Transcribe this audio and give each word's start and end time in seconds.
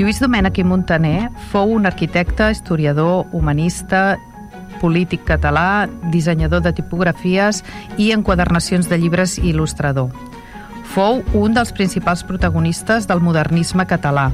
Lluís 0.00 0.16
Domènech 0.16 0.56
i 0.56 0.62
Montaner 0.64 1.26
fou 1.50 1.74
un 1.76 1.84
arquitecte, 1.84 2.46
historiador, 2.54 3.26
humanista, 3.36 4.16
polític 4.80 5.26
català, 5.28 5.90
dissenyador 6.08 6.62
de 6.64 6.70
tipografies 6.72 7.58
i 8.00 8.06
enquadernacions 8.14 8.88
de 8.88 8.96
llibres 8.96 9.34
i 9.36 9.50
il·lustrador. 9.50 10.08
Fou 10.94 11.20
un 11.36 11.52
dels 11.52 11.74
principals 11.76 12.22
protagonistes 12.24 13.10
del 13.10 13.20
modernisme 13.20 13.84
català. 13.90 14.30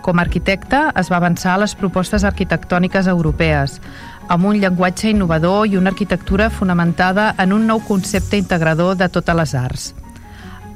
Com 0.00 0.16
a 0.16 0.24
arquitecte 0.24 0.80
es 0.96 1.12
va 1.12 1.18
avançar 1.20 1.58
a 1.58 1.60
les 1.66 1.74
propostes 1.76 2.24
arquitectòniques 2.24 3.10
europees, 3.12 3.82
amb 4.26 4.48
un 4.48 4.56
llenguatge 4.56 5.10
innovador 5.12 5.66
i 5.68 5.76
una 5.76 5.92
arquitectura 5.92 6.48
fonamentada 6.48 7.34
en 7.36 7.52
un 7.52 7.68
nou 7.68 7.84
concepte 7.84 8.40
integrador 8.40 8.96
de 8.96 9.10
totes 9.12 9.36
les 9.36 9.54
arts. 9.54 9.86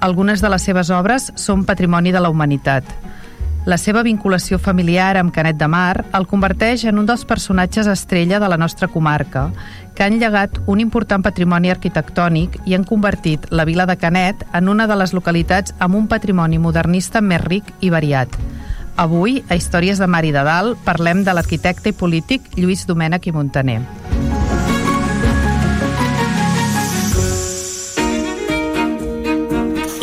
Algunes 0.04 0.44
de 0.44 0.52
les 0.52 0.68
seves 0.68 0.92
obres 0.92 1.30
són 1.46 1.64
patrimoni 1.64 2.12
de 2.12 2.20
la 2.20 2.28
humanitat– 2.28 2.84
la 3.64 3.78
seva 3.78 4.02
vinculació 4.02 4.58
familiar 4.58 5.16
amb 5.16 5.32
Canet 5.34 5.58
de 5.58 5.68
Mar 5.70 6.04
el 6.18 6.26
converteix 6.26 6.84
en 6.90 6.98
un 6.98 7.06
dels 7.06 7.24
personatges 7.24 7.86
estrella 7.86 8.40
de 8.42 8.48
la 8.50 8.58
nostra 8.58 8.88
comarca, 8.88 9.50
que 9.94 10.02
han 10.02 10.18
llegat 10.18 10.58
un 10.66 10.80
important 10.80 11.22
patrimoni 11.22 11.70
arquitectònic 11.70 12.58
i 12.66 12.74
han 12.74 12.84
convertit 12.88 13.46
la 13.50 13.64
vila 13.64 13.86
de 13.86 13.96
Canet 13.96 14.42
en 14.52 14.68
una 14.68 14.88
de 14.90 14.96
les 14.98 15.14
localitats 15.14 15.74
amb 15.78 15.94
un 15.94 16.08
patrimoni 16.08 16.58
modernista 16.58 17.20
més 17.20 17.42
ric 17.44 17.70
i 17.80 17.90
variat. 17.90 18.34
Avui, 18.96 19.42
a 19.48 19.56
Històries 19.56 19.98
de 20.02 20.06
Mar 20.10 20.24
i 20.26 20.32
de 20.34 20.42
Dalt, 20.44 20.82
parlem 20.84 21.22
de 21.24 21.32
l'arquitecte 21.32 21.92
i 21.92 21.96
polític 21.96 22.50
Lluís 22.58 22.84
Domènech 22.86 23.30
i 23.30 23.32
Montaner. 23.32 23.80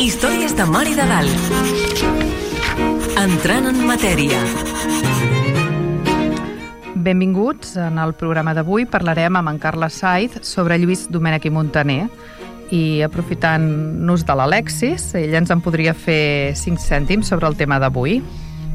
Històries 0.00 0.56
de 0.56 0.66
Mar 0.66 0.88
i 0.88 0.96
de 0.96 1.06
Dalt 1.06 1.79
Entrant 3.20 3.66
en 3.68 3.82
matèria. 3.84 4.38
Benvinguts. 6.94 7.74
En 7.76 7.98
el 8.00 8.14
programa 8.16 8.54
d'avui 8.56 8.86
parlarem 8.88 9.36
amb 9.36 9.50
en 9.52 9.58
Carles 9.60 9.98
Saiz 10.00 10.38
sobre 10.48 10.78
Lluís 10.80 11.02
Domènech 11.12 11.44
i 11.44 11.52
Montaner 11.52 11.98
i 12.72 13.02
aprofitant-nos 13.04 14.24
de 14.24 14.36
l'Alexis, 14.40 15.10
ell 15.20 15.36
ens 15.36 15.52
en 15.52 15.60
podria 15.60 15.92
fer 15.92 16.56
5 16.56 16.80
cèntims 16.80 17.28
sobre 17.28 17.50
el 17.50 17.58
tema 17.60 17.76
d'avui. 17.82 18.22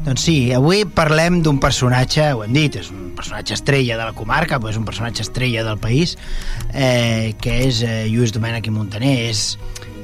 Doncs 0.06 0.22
sí, 0.22 0.52
avui 0.54 0.84
parlem 0.86 1.40
d'un 1.42 1.56
personatge, 1.58 2.28
ho 2.30 2.44
hem 2.44 2.52
dit, 2.54 2.76
és 2.78 2.92
un 2.94 3.08
personatge 3.18 3.56
estrella 3.56 3.96
de 3.98 4.04
la 4.06 4.12
comarca, 4.14 4.60
però 4.62 4.70
és 4.70 4.76
un 4.78 4.84
personatge 4.86 5.24
estrella 5.24 5.64
del 5.66 5.80
país, 5.82 6.12
eh, 6.70 7.34
que 7.42 7.56
és 7.64 7.80
eh, 7.82 8.04
Lluís 8.06 8.30
Domènech 8.30 8.68
i 8.70 8.74
Montaner. 8.74 9.16
És, 9.32 9.56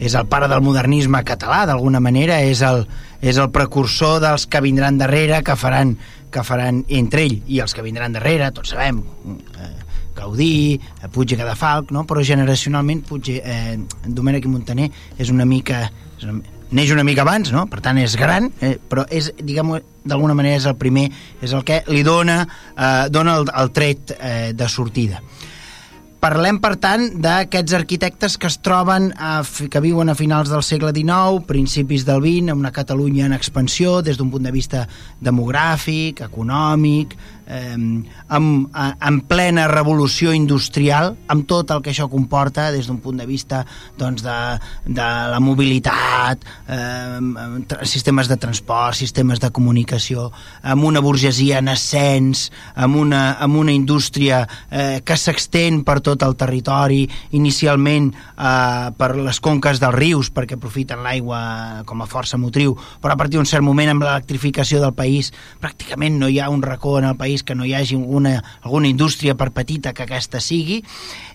és 0.02 0.16
el 0.18 0.26
pare 0.26 0.48
del 0.50 0.64
modernisme 0.66 1.20
català, 1.22 1.60
d'alguna 1.70 2.00
manera, 2.02 2.40
és 2.42 2.64
el, 2.66 2.82
és 3.22 3.38
el 3.38 3.52
precursor 3.54 4.18
dels 4.24 4.48
que 4.50 4.64
vindran 4.64 4.98
darrere, 4.98 5.38
que 5.46 5.54
faran, 5.54 5.94
que 6.34 6.42
faran 6.42 6.82
entre 6.90 7.22
ell 7.28 7.36
i 7.46 7.60
els 7.62 7.70
que 7.70 7.84
vindran 7.86 8.18
darrere, 8.18 8.50
tots 8.56 8.74
sabem, 8.74 8.98
eh, 9.54 9.70
Gaudí, 10.18 10.80
eh, 10.82 11.12
Puig 11.14 11.36
i 11.36 11.38
Cadafalc, 11.38 11.94
no? 11.94 12.02
però 12.10 12.26
generacionalment 12.26 13.04
Puig, 13.06 13.30
eh, 13.38 13.78
Domènec 14.08 14.50
i 14.50 14.50
Montaner 14.50 14.90
és 15.14 15.30
una 15.30 15.46
mica... 15.46 15.84
És 16.18 16.26
una, 16.26 16.42
neix 16.72 16.92
una 16.92 17.04
mica 17.04 17.22
abans, 17.26 17.52
no? 17.52 17.66
per 17.70 17.80
tant 17.84 18.00
és 18.00 18.16
gran, 18.18 18.50
eh, 18.60 18.74
però 18.76 19.04
és, 19.10 19.30
diguem 19.38 19.76
d'alguna 20.04 20.34
manera 20.34 20.58
és 20.58 20.66
el 20.66 20.76
primer, 20.80 21.08
és 21.42 21.52
el 21.52 21.64
que 21.68 21.82
li 21.92 22.02
dona, 22.06 22.42
eh, 22.74 23.08
dona 23.12 23.38
el, 23.40 23.48
el 23.62 23.72
tret 23.76 24.16
eh, 24.18 24.52
de 24.56 24.68
sortida. 24.68 25.22
Parlem, 26.22 26.60
per 26.62 26.76
tant, 26.78 27.08
d'aquests 27.18 27.74
arquitectes 27.74 28.36
que 28.38 28.46
es 28.46 28.60
troben, 28.62 29.08
a, 29.18 29.40
que 29.42 29.80
viuen 29.82 30.12
a 30.12 30.14
finals 30.14 30.52
del 30.52 30.62
segle 30.62 30.92
XIX, 30.94 31.40
principis 31.48 32.04
del 32.06 32.22
XX, 32.22 32.54
una 32.54 32.70
Catalunya 32.70 33.26
en 33.26 33.34
expansió 33.34 33.96
des 34.06 34.20
d'un 34.20 34.30
punt 34.30 34.46
de 34.46 34.52
vista 34.54 34.84
demogràfic, 35.18 36.22
econòmic, 36.28 37.16
eh, 37.46 37.76
amb, 38.28 38.68
a, 38.72 38.86
en 39.08 39.20
plena 39.28 39.66
revolució 39.70 40.32
industrial, 40.36 41.16
amb 41.32 41.46
tot 41.48 41.72
el 41.74 41.82
que 41.82 41.92
això 41.92 42.08
comporta 42.10 42.70
des 42.74 42.88
d'un 42.88 43.00
punt 43.02 43.18
de 43.20 43.26
vista 43.26 43.62
doncs, 43.98 44.22
de, 44.24 44.38
de 44.86 45.08
la 45.32 45.40
mobilitat, 45.40 46.44
eh, 46.68 47.18
sistemes 47.88 48.28
de 48.28 48.38
transport, 48.40 48.96
sistemes 48.98 49.40
de 49.42 49.50
comunicació, 49.50 50.30
amb 50.62 50.84
una 50.84 51.02
burgesia 51.04 51.58
en 51.62 51.72
ascens, 51.72 52.48
amb 52.74 52.96
una, 53.00 53.22
amb 53.42 53.56
una 53.60 53.72
indústria 53.72 54.44
eh, 54.70 55.00
que 55.04 55.16
s'extén 55.16 55.82
per 55.86 56.00
tot 56.04 56.22
el 56.26 56.36
territori, 56.36 57.04
inicialment 57.38 58.12
eh, 58.12 58.90
per 58.96 59.12
les 59.16 59.40
conques 59.40 59.80
dels 59.82 59.96
rius, 59.96 60.32
perquè 60.34 60.58
aprofiten 60.58 61.02
l'aigua 61.02 61.42
com 61.88 62.02
a 62.02 62.08
força 62.10 62.38
motriu, 62.40 62.76
però 63.02 63.14
a 63.14 63.20
partir 63.20 63.38
d'un 63.38 63.48
cert 63.48 63.64
moment 63.64 63.90
amb 63.92 64.04
l'electrificació 64.04 64.80
del 64.82 64.94
país 64.96 65.32
pràcticament 65.62 66.18
no 66.20 66.28
hi 66.28 66.38
ha 66.40 66.50
un 66.52 66.62
racó 66.62 66.98
en 66.98 67.08
el 67.08 67.16
país 67.16 67.31
que 67.40 67.56
no 67.56 67.64
hi 67.64 67.72
hagi 67.72 67.96
alguna, 67.96 68.34
alguna 68.60 68.90
indústria 68.90 69.34
per 69.38 69.48
petita 69.56 69.94
que 69.96 70.04
aquesta 70.04 70.42
sigui 70.44 70.82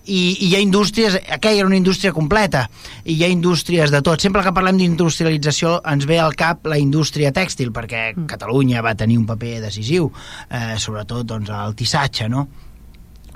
i, 0.06 0.20
i 0.20 0.52
hi 0.52 0.54
ha 0.56 0.62
indústries, 0.62 1.18
aquella 1.34 1.64
era 1.64 1.72
una 1.72 1.80
indústria 1.80 2.14
completa 2.14 2.68
i 3.04 3.18
hi 3.18 3.26
ha 3.26 3.32
indústries 3.34 3.90
de 3.92 4.04
tot 4.06 4.22
sempre 4.22 4.46
que 4.46 4.54
parlem 4.54 4.78
d'industrialització 4.78 5.80
ens 5.90 6.06
ve 6.06 6.22
al 6.22 6.38
cap 6.38 6.70
la 6.70 6.78
indústria 6.78 7.34
tèxtil 7.34 7.74
perquè 7.74 8.12
mm. 8.14 8.30
Catalunya 8.30 8.86
va 8.86 8.94
tenir 9.00 9.18
un 9.18 9.26
paper 9.26 9.58
decisiu 9.66 10.12
eh, 10.14 10.78
sobretot 10.78 11.26
doncs, 11.34 11.50
el 11.50 11.76
tissatge 11.80 12.30
no? 12.30 12.46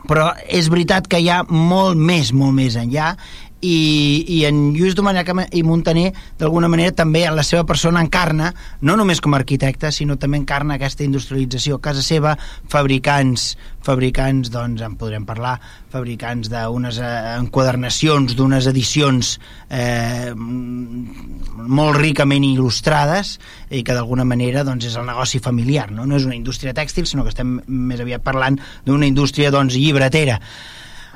però 0.08 0.32
és 0.50 0.70
veritat 0.72 1.10
que 1.10 1.20
hi 1.22 1.30
ha 1.30 1.42
molt 1.50 1.98
més, 1.98 2.32
molt 2.34 2.56
més 2.58 2.78
enllà 2.80 3.16
i, 3.62 4.26
i 4.28 4.40
en 4.50 4.72
Lluís 4.76 4.96
Domènech 4.98 5.30
i 5.58 5.64
Montaner 5.64 6.10
d'alguna 6.40 6.70
manera 6.72 6.94
també 6.98 7.26
en 7.28 7.38
la 7.38 7.46
seva 7.46 7.64
persona 7.70 8.02
encarna 8.02 8.52
no 8.82 8.98
només 8.98 9.22
com 9.22 9.36
a 9.36 9.42
arquitecte 9.42 9.92
sinó 9.94 10.18
també 10.18 10.42
encarna 10.42 10.76
aquesta 10.78 11.06
industrialització 11.06 11.78
a 11.78 11.86
casa 11.90 12.02
seva, 12.06 12.36
fabricants 12.70 13.56
fabricants, 13.86 14.52
doncs 14.54 14.82
en 14.86 14.96
podrem 15.00 15.26
parlar 15.26 15.56
fabricants 15.92 16.52
d'unes 16.52 17.00
eh, 17.02 17.12
enquadernacions 17.40 18.36
d'unes 18.38 18.68
edicions 18.70 19.34
eh, 19.70 20.34
molt 20.36 21.98
ricament 21.98 22.46
il·lustrades 22.46 23.38
i 23.72 23.82
que 23.86 23.98
d'alguna 23.98 24.26
manera 24.28 24.66
doncs, 24.68 24.86
és 24.92 25.00
el 25.00 25.10
negoci 25.10 25.42
familiar, 25.42 25.90
no? 25.92 26.06
no 26.06 26.20
és 26.20 26.28
una 26.30 26.38
indústria 26.38 26.76
tèxtil 26.78 27.10
sinó 27.10 27.26
que 27.26 27.34
estem 27.34 27.58
més 27.68 28.02
aviat 28.02 28.24
parlant 28.24 28.60
d'una 28.86 29.10
indústria 29.10 29.52
doncs, 29.54 29.78
llibretera 29.78 30.40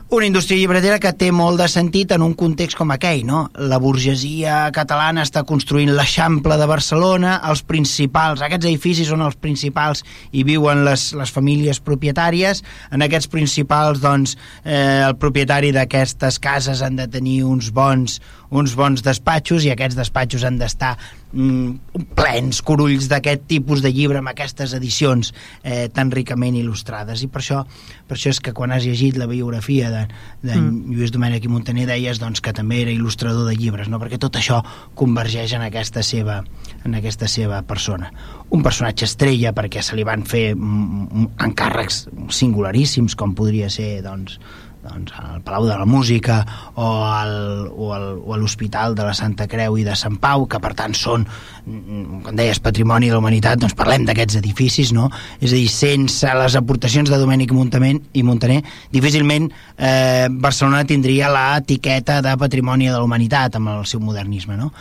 una 0.09 0.27
indústria 0.27 0.59
llibretera 0.59 0.99
que 1.01 1.09
té 1.17 1.31
molt 1.33 1.57
de 1.57 1.66
sentit 1.71 2.11
en 2.13 2.21
un 2.21 2.35
context 2.38 2.77
com 2.77 2.91
aquell, 2.93 3.23
no? 3.25 3.39
La 3.57 3.79
burgesia 3.81 4.67
catalana 4.75 5.23
està 5.25 5.41
construint 5.49 5.89
l'Eixample 5.97 6.59
de 6.61 6.67
Barcelona, 6.69 7.39
els 7.49 7.63
principals, 7.66 8.43
aquests 8.45 8.69
edificis 8.69 9.09
són 9.09 9.25
els 9.25 9.39
principals 9.41 10.03
i 10.31 10.45
viuen 10.45 10.83
les, 10.85 11.07
les 11.17 11.33
famílies 11.33 11.81
propietàries, 11.81 12.61
en 12.93 13.01
aquests 13.01 13.31
principals, 13.33 14.03
doncs, 14.03 14.38
eh, 14.61 15.01
el 15.07 15.17
propietari 15.17 15.73
d'aquestes 15.73 16.37
cases 16.37 16.85
han 16.85 17.01
de 17.01 17.09
tenir 17.09 17.41
uns 17.49 17.73
bons, 17.73 18.19
uns 18.50 18.75
bons 18.78 19.03
despatxos 19.06 19.66
i 19.66 19.72
aquests 19.73 19.97
despatxos 19.97 20.45
han 20.45 20.59
d'estar 20.59 20.95
mm, 21.31 22.06
plens, 22.17 22.61
corulls 22.66 23.09
d'aquest 23.11 23.45
tipus 23.50 23.81
de 23.83 23.91
llibre 23.94 24.22
amb 24.22 24.31
aquestes 24.31 24.75
edicions 24.78 25.31
eh, 25.64 25.87
tan 25.93 26.11
ricament 26.14 26.58
il·lustrades 26.59 27.23
i 27.25 27.29
per 27.31 27.41
això, 27.43 27.64
per 28.08 28.17
això 28.17 28.34
és 28.34 28.41
que 28.43 28.53
quan 28.55 28.73
has 28.75 28.85
llegit 28.85 29.17
la 29.17 29.29
biografia 29.31 29.91
de, 29.93 30.03
de 30.46 30.55
mm. 30.55 30.96
Lluís 30.96 31.14
Domènech 31.16 31.46
i 31.46 31.52
Montaner 31.52 31.87
deies 31.90 32.22
doncs, 32.22 32.43
que 32.43 32.53
també 32.55 32.81
era 32.84 32.93
il·lustrador 32.93 33.49
de 33.49 33.58
llibres 33.58 33.90
no? 33.91 33.99
perquè 34.02 34.19
tot 34.22 34.40
això 34.40 34.61
convergeix 34.96 35.55
en 35.58 35.66
aquesta 35.66 36.03
seva 36.05 36.41
en 36.85 36.97
aquesta 36.97 37.29
seva 37.31 37.61
persona 37.66 38.11
un 38.53 38.64
personatge 38.64 39.08
estrella 39.09 39.53
perquè 39.55 39.81
se 39.84 39.97
li 39.97 40.05
van 40.08 40.25
fer 40.28 40.53
mm, 40.55 41.08
mm, 41.08 41.31
encàrrecs 41.47 42.05
singularíssims 42.34 43.17
com 43.19 43.35
podria 43.37 43.69
ser 43.73 43.99
doncs, 44.05 44.40
doncs, 44.85 45.14
al 45.20 45.41
Palau 45.46 45.66
de 45.67 45.78
la 45.79 45.85
Música 45.90 46.40
o, 46.76 46.85
al, 47.03 47.34
o, 47.72 47.91
al, 47.96 48.08
o 48.22 48.35
a 48.35 48.40
l'Hospital 48.40 48.96
de 48.96 49.05
la 49.08 49.14
Santa 49.17 49.47
Creu 49.52 49.79
i 49.82 49.85
de 49.87 49.96
Sant 49.97 50.20
Pau, 50.22 50.46
que 50.49 50.61
per 50.61 50.73
tant 50.78 50.96
són, 50.97 51.26
mm, 51.66 52.22
com 52.26 52.37
deies, 52.37 52.61
patrimoni 52.64 53.09
de 53.09 53.17
la 53.17 53.23
humanitat, 53.23 53.59
doncs 53.61 53.76
parlem 53.78 54.05
d'aquests 54.08 54.40
edificis, 54.41 54.93
no? 54.96 55.09
És 55.40 55.52
a 55.52 55.55
dir, 55.58 55.67
sense 55.72 56.37
les 56.41 56.59
aportacions 56.59 57.11
de 57.11 57.20
Domènec 57.22 57.53
Montament 57.55 58.02
i 58.14 58.23
Montaner, 58.23 58.61
difícilment 58.93 59.49
eh, 59.49 60.28
Barcelona 60.29 60.85
tindria 60.88 61.31
l'etiqueta 61.34 62.22
de 62.26 62.38
patrimoni 62.40 62.90
de 62.90 62.97
la 62.97 63.03
humanitat 63.03 63.59
amb 63.59 63.73
el 63.76 63.85
seu 63.90 64.03
modernisme, 64.03 64.58
no? 64.59 64.72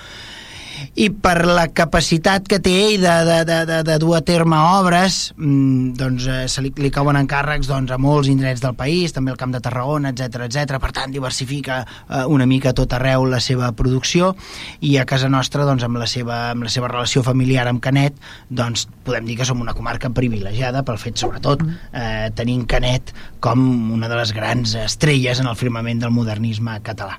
I 0.95 1.09
per 1.11 1.45
la 1.47 1.67
capacitat 1.73 2.47
que 2.51 2.61
té 2.63 2.73
ell 2.85 3.03
de, 3.03 3.15
de, 3.29 3.39
de, 3.49 3.59
de, 3.69 3.79
de 3.87 3.97
dur 4.03 4.15
a 4.19 4.23
terme 4.27 4.59
obres 4.79 5.33
mm, 5.37 5.95
doncs 5.99 6.29
eh, 6.31 6.41
se 6.51 6.65
li, 6.65 6.73
li 6.81 6.91
cauen 6.95 7.19
encàrrecs 7.21 7.71
doncs, 7.71 7.93
a 7.95 7.99
molts 8.01 8.31
indrets 8.33 8.63
del 8.65 8.77
país, 8.79 9.15
també 9.15 9.33
al 9.33 9.41
Camp 9.41 9.55
de 9.55 9.63
Tarragona, 9.65 10.13
etc 10.15 10.47
etc. 10.49 10.79
per 10.83 10.93
tant 10.97 11.15
diversifica 11.15 11.83
eh, 11.85 12.25
una 12.31 12.47
mica 12.51 12.75
tot 12.77 12.95
arreu 12.97 13.27
la 13.31 13.41
seva 13.45 13.73
producció 13.77 14.35
i 14.81 14.97
a 14.99 15.07
casa 15.09 15.31
nostra 15.33 15.67
doncs, 15.69 15.87
amb, 15.87 16.01
la 16.01 16.09
seva, 16.11 16.41
amb 16.53 16.69
la 16.69 16.73
seva 16.73 16.91
relació 16.93 17.25
familiar 17.27 17.67
amb 17.71 17.83
Canet 17.85 18.21
doncs 18.49 18.87
podem 19.05 19.29
dir 19.29 19.39
que 19.41 19.49
som 19.49 19.61
una 19.61 19.77
comarca 19.77 20.13
privilegiada 20.15 20.85
pel 20.87 21.01
fet 21.01 21.21
sobretot 21.21 21.65
eh, 21.67 22.31
tenint 22.37 22.67
Canet 22.71 23.15
com 23.45 23.61
una 23.95 24.09
de 24.09 24.19
les 24.21 24.33
grans 24.37 24.77
estrelles 24.85 25.41
en 25.41 25.51
el 25.51 25.59
firmament 25.59 26.01
del 26.03 26.15
modernisme 26.15 26.79
català. 26.85 27.19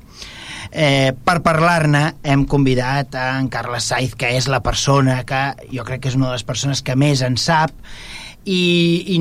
Eh, 0.72 1.14
per 1.26 1.40
parlar-ne 1.46 2.16
hem 2.24 2.46
convidat 2.50 3.16
a 3.16 3.40
en 3.40 3.50
Carles 3.54 3.90
Saiz, 3.92 4.16
que 4.16 4.34
és 4.38 4.50
la 4.52 4.62
persona 4.66 5.22
que 5.28 5.42
jo 5.72 5.86
crec 5.88 6.04
que 6.04 6.12
és 6.12 6.20
una 6.20 6.30
de 6.30 6.38
les 6.38 6.46
persones 6.48 6.82
que 6.86 6.96
més 6.96 7.22
en 7.26 7.38
sap 7.38 7.74
i, 8.46 9.16
i, 9.16 9.18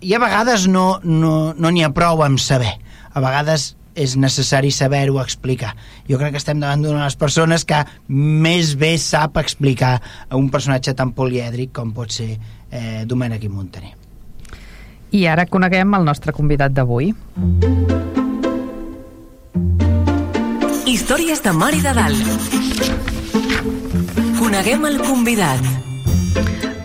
i 0.00 0.14
a 0.14 0.20
vegades 0.22 0.66
no 0.68 0.98
n'hi 1.02 1.20
no, 1.20 1.32
no 1.56 1.74
ha 1.84 1.92
prou 1.96 2.22
amb 2.26 2.40
saber. 2.42 2.76
A 3.16 3.22
vegades 3.24 3.74
és 3.96 4.16
necessari 4.20 4.70
saber-ho 4.70 5.20
explicar. 5.22 5.72
Jo 6.08 6.20
crec 6.20 6.34
que 6.36 6.42
estem 6.42 6.60
davant 6.60 6.84
d'una 6.84 7.00
de 7.00 7.06
les 7.06 7.16
persones 7.16 7.64
que 7.64 7.80
més 8.08 8.74
bé 8.76 8.92
sap 9.00 9.40
explicar 9.40 9.96
a 10.28 10.36
un 10.36 10.50
personatge 10.52 10.92
tan 10.94 11.14
polièdric 11.16 11.72
com 11.76 11.94
pot 11.96 12.12
ser 12.12 12.34
eh, 12.36 13.06
Domènec 13.08 13.48
i 13.48 13.52
Montaner. 13.52 13.94
I 15.16 15.24
ara 15.32 15.48
coneguem 15.48 15.96
el 15.96 16.04
nostre 16.04 16.36
convidat 16.36 16.76
d'avui. 16.76 17.14
Mm 17.36 17.58
-hmm. 17.60 18.15
Històries 21.06 21.38
de 21.38 21.50
Mar 21.54 21.68
i 21.70 21.78
de 21.78 21.90
Dalt. 21.94 22.54
Coneguem 24.40 24.88
el 24.88 24.96
convidat. 24.98 25.62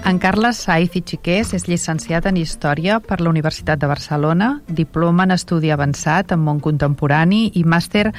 En 0.06 0.20
Carles 0.22 0.60
Saiz 0.62 0.94
i 0.94 1.02
Xiqués 1.02 1.56
és 1.58 1.66
llicenciat 1.66 2.28
en 2.30 2.38
Història 2.38 3.00
per 3.02 3.18
la 3.18 3.32
Universitat 3.34 3.82
de 3.82 3.90
Barcelona, 3.90 4.52
diploma 4.70 5.26
en 5.26 5.34
Estudi 5.34 5.74
Avançat 5.74 6.36
en 6.38 6.44
Món 6.46 6.62
Contemporani 6.62 7.48
i 7.58 7.66
màster 7.66 8.12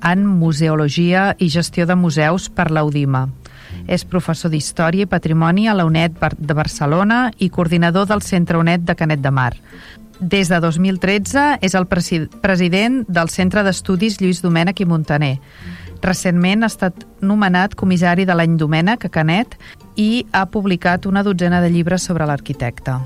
en 0.00 0.24
Museologia 0.24 1.34
i 1.36 1.52
Gestió 1.52 1.84
de 1.84 1.98
Museus 2.06 2.48
per 2.48 2.70
l'Audima. 2.72 3.26
És 3.84 4.08
professor 4.08 4.48
d'Història 4.48 5.04
i 5.04 5.12
Patrimoni 5.12 5.68
a 5.68 5.76
la 5.76 5.84
UNED 5.84 6.24
de 6.40 6.56
Barcelona 6.56 7.26
i 7.36 7.52
coordinador 7.52 8.08
del 8.08 8.24
Centre 8.24 8.56
UNED 8.56 8.88
de 8.88 8.96
Canet 8.96 9.20
de 9.20 9.30
Mar. 9.30 9.52
Des 10.20 10.50
de 10.52 10.60
2013 10.60 11.58
és 11.64 11.74
el 11.74 11.86
president 11.88 12.98
del 13.08 13.30
Centre 13.32 13.62
d'Estudis 13.64 14.18
Lluís 14.20 14.42
Domènech 14.44 14.82
i 14.82 14.86
Montaner. 14.86 15.38
Recentment 16.04 16.64
ha 16.64 16.68
estat 16.68 17.06
nomenat 17.24 17.72
comissari 17.74 18.26
de 18.28 18.36
l'any 18.36 18.58
Domènech 18.60 19.06
a 19.08 19.10
Canet 19.12 19.56
i 19.96 20.26
ha 20.32 20.44
publicat 20.52 21.08
una 21.08 21.24
dotzena 21.24 21.62
de 21.64 21.72
llibres 21.72 22.04
sobre 22.04 22.28
l'arquitecte. 22.28 22.98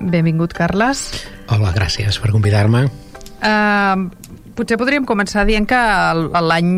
Benvingut, 0.00 0.52
Carles. 0.52 1.08
Hola, 1.48 1.72
gràcies 1.72 2.20
per 2.20 2.36
convidar-me. 2.36 2.84
Uh, 3.36 4.08
potser 4.56 4.78
podríem 4.80 5.04
començar 5.08 5.44
dient 5.48 5.66
que 5.68 5.78
l'any 6.42 6.70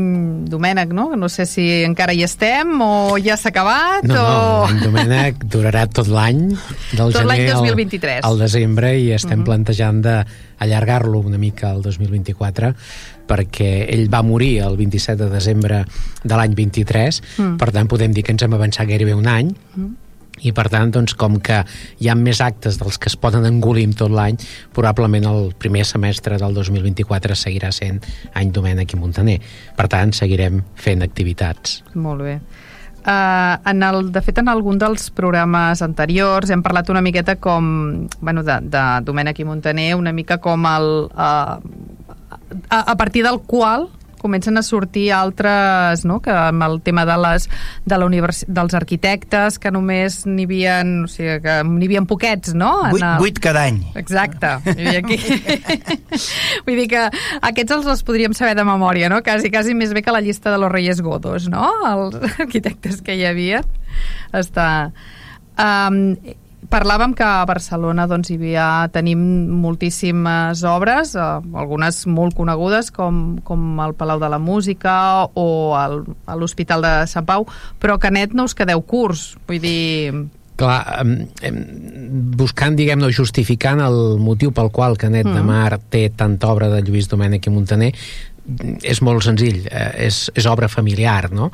Domènec, 0.51 0.93
no? 0.97 1.11
No 1.17 1.29
sé 1.33 1.47
si 1.49 1.67
encara 1.87 2.15
hi 2.17 2.25
estem 2.27 2.75
o 2.85 3.17
ja 3.23 3.39
s'ha 3.39 3.53
acabat 3.53 4.09
no, 4.09 4.17
o... 4.17 4.17
No, 4.19 4.65
l'any 4.67 4.83
Domènec 4.85 5.45
durarà 5.51 5.87
tot 5.87 6.11
l'any, 6.11 6.49
del 6.93 7.15
tot 7.15 7.23
gener 7.23 7.55
2023. 7.55 8.23
Al, 8.23 8.33
al 8.33 8.43
desembre, 8.47 8.95
i 8.99 9.13
estem 9.13 9.31
uh 9.31 9.37
mhm. 9.37 9.43
-huh. 9.43 9.47
plantejant 9.47 10.03
d'allargar-lo 10.03 11.21
una 11.21 11.39
mica 11.39 11.71
al 11.71 11.83
2024 11.83 12.75
perquè 13.29 13.87
ell 13.93 14.09
va 14.09 14.23
morir 14.25 14.59
el 14.65 14.77
27 14.77 15.25
de 15.25 15.31
desembre 15.31 15.85
de 16.25 16.35
l'any 16.35 16.55
23, 16.57 17.21
uh 17.21 17.43
mm. 17.43 17.57
per 17.61 17.71
tant 17.71 17.87
podem 17.87 18.13
dir 18.13 18.25
que 18.25 18.33
ens 18.33 18.43
hem 18.43 18.55
avançat 18.55 18.89
gairebé 18.89 19.15
un 19.15 19.29
any, 19.29 19.53
mm. 19.77 20.08
I 20.43 20.53
per 20.57 20.69
tant, 20.73 20.93
doncs, 20.95 21.15
com 21.19 21.39
que 21.45 21.63
hi 22.03 22.11
ha 22.11 22.17
més 22.19 22.43
actes 22.45 22.79
dels 22.81 22.99
que 22.99 23.11
es 23.11 23.17
poden 23.19 23.47
engolir 23.49 23.87
en 23.89 23.97
tot 23.99 24.13
l'any, 24.15 24.39
probablement 24.77 25.29
el 25.31 25.53
primer 25.59 25.85
semestre 25.89 26.39
del 26.41 26.57
2024 26.57 27.37
seguirà 27.39 27.73
sent 27.75 28.03
any 28.39 28.53
Domènec 28.55 28.95
i 28.95 29.01
Montaner. 29.01 29.39
Per 29.77 29.89
tant, 29.91 30.15
seguirem 30.17 30.63
fent 30.79 31.05
activitats. 31.07 31.83
Molt 31.95 32.27
bé. 32.27 32.39
Uh, 33.09 33.57
en 33.71 33.83
el, 33.87 34.11
de 34.13 34.21
fet, 34.21 34.41
en 34.43 34.51
algun 34.53 34.77
dels 34.81 35.07
programes 35.17 35.81
anteriors 35.87 36.51
hem 36.53 36.65
parlat 36.67 36.91
una 36.93 37.01
miqueta 37.01 37.39
com, 37.41 38.09
bueno, 38.21 38.43
de, 38.45 38.59
de 38.69 38.83
Domènec 39.07 39.39
i 39.41 39.47
Montaner, 39.49 39.93
una 39.97 40.13
mica 40.13 40.41
com 40.45 40.67
el... 40.69 40.91
Uh, 41.15 41.97
a, 42.69 42.81
a 42.93 42.97
partir 42.97 43.23
del 43.25 43.41
qual 43.47 43.89
comencen 44.19 44.59
a 44.59 44.63
sortir 44.67 45.09
altres, 45.15 46.05
no? 46.09 46.19
que 46.25 46.33
amb 46.33 46.65
el 46.67 46.81
tema 46.85 47.05
de 47.09 47.17
les, 47.23 47.49
de 47.85 47.99
la 47.99 48.07
univers, 48.07 48.45
dels 48.49 48.75
arquitectes, 48.79 49.59
que 49.63 49.73
només 49.75 50.21
n'hi 50.29 50.47
havia, 50.49 50.81
o 51.05 51.11
sigui, 51.11 51.39
que 51.45 51.59
n'hi 51.69 51.91
havia 51.91 52.05
poquets, 52.09 52.55
no? 52.59 52.73
Vuit, 52.93 53.05
el... 53.05 53.21
vuit 53.23 53.39
cada 53.43 53.67
any. 53.71 53.83
Exacte. 53.99 54.57
I 54.75 54.99
aquí... 55.01 55.21
Vull 56.67 56.83
dir 56.83 56.89
que 56.91 57.05
aquests 57.51 57.77
els 57.79 57.89
els 57.95 58.05
podríem 58.07 58.35
saber 58.37 58.57
de 58.59 58.67
memòria, 58.67 59.11
no? 59.13 59.23
Quasi, 59.27 59.53
quasi 59.55 59.77
més 59.79 59.95
bé 59.97 60.03
que 60.05 60.15
la 60.15 60.25
llista 60.25 60.53
de 60.55 60.59
los 60.61 60.73
Reyes 60.73 61.03
Godos, 61.05 61.49
no? 61.53 61.71
Els 61.89 62.19
arquitectes 62.45 63.03
que 63.05 63.19
hi 63.19 63.25
havia. 63.29 63.63
Està... 64.37 64.69
Um, 65.59 66.19
Parlàvem 66.69 67.15
que 67.17 67.25
a 67.25 67.47
Barcelona 67.49 68.05
doncs, 68.09 68.29
hi 68.29 68.37
havia, 68.37 68.65
tenim 68.93 69.21
moltíssimes 69.63 70.61
obres, 70.69 71.15
eh, 71.17 71.29
algunes 71.57 72.03
molt 72.07 72.37
conegudes, 72.37 72.91
com, 72.93 73.39
com 73.45 73.81
el 73.81 73.95
Palau 73.97 74.21
de 74.21 74.29
la 74.29 74.39
Música 74.39 74.95
o 75.33 75.47
l'Hospital 76.37 76.85
de 76.85 76.93
Sant 77.09 77.25
Pau, 77.29 77.47
però 77.81 77.97
Canet 77.99 78.37
no 78.37 78.45
us 78.45 78.57
quedeu 78.59 78.85
curts, 78.85 79.31
vull 79.49 79.63
dir... 79.65 80.27
Clar, 80.59 80.83
buscant, 82.37 82.75
diguem-ne, 82.77 83.13
justificant 83.15 83.79
el 83.79 84.19
motiu 84.19 84.51
pel 84.53 84.73
qual 84.75 84.99
Canet 84.99 85.29
mm. 85.29 85.37
de 85.39 85.43
Mar 85.47 85.79
té 85.89 86.09
tanta 86.11 86.51
obra 86.51 86.69
de 86.73 86.83
Lluís 86.83 87.09
Domènech 87.09 87.47
i 87.47 87.53
Montaner, 87.55 87.93
és 88.83 89.01
molt 89.05 89.25
senzill, 89.27 89.67
eh, 89.69 90.07
és, 90.07 90.23
és 90.37 90.47
obra 90.49 90.69
familiar, 90.73 91.29
no? 91.35 91.51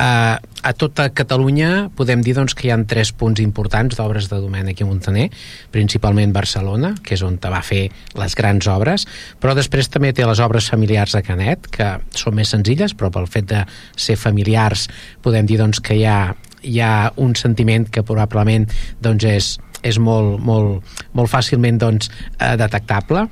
Eh, 0.00 0.36
a 0.38 0.72
tota 0.76 1.08
Catalunya 1.14 1.90
podem 1.96 2.22
dir 2.24 2.34
doncs, 2.38 2.54
que 2.56 2.68
hi 2.68 2.72
ha 2.72 2.78
tres 2.88 3.12
punts 3.12 3.42
importants 3.44 3.98
d'obres 3.98 4.30
de 4.30 4.40
Domènec 4.40 4.80
i 4.80 4.88
Montaner, 4.88 5.28
principalment 5.74 6.32
Barcelona, 6.32 6.94
que 7.04 7.14
és 7.18 7.22
on 7.26 7.38
va 7.42 7.62
fer 7.62 7.88
les 8.18 8.34
grans 8.38 8.66
obres, 8.72 9.06
però 9.40 9.54
després 9.54 9.88
també 9.92 10.12
té 10.12 10.26
les 10.26 10.40
obres 10.40 10.70
familiars 10.72 11.14
a 11.14 11.22
Canet, 11.22 11.68
que 11.70 11.94
són 12.16 12.34
més 12.38 12.48
senzilles, 12.54 12.96
però 12.96 13.12
pel 13.12 13.28
fet 13.28 13.48
de 13.52 13.64
ser 13.96 14.16
familiars 14.16 14.88
podem 15.22 15.46
dir 15.46 15.58
doncs, 15.60 15.80
que 15.80 15.98
hi 16.00 16.04
ha, 16.08 16.34
hi 16.62 16.80
ha 16.80 17.12
un 17.16 17.36
sentiment 17.36 17.88
que 17.92 18.02
probablement 18.02 18.68
doncs, 19.04 19.24
és, 19.24 19.56
és 19.82 19.98
molt, 20.00 20.40
molt, 20.40 20.96
molt 21.12 21.30
fàcilment 21.30 21.78
doncs, 21.78 22.08
eh, 22.40 22.56
detectable 22.56 23.28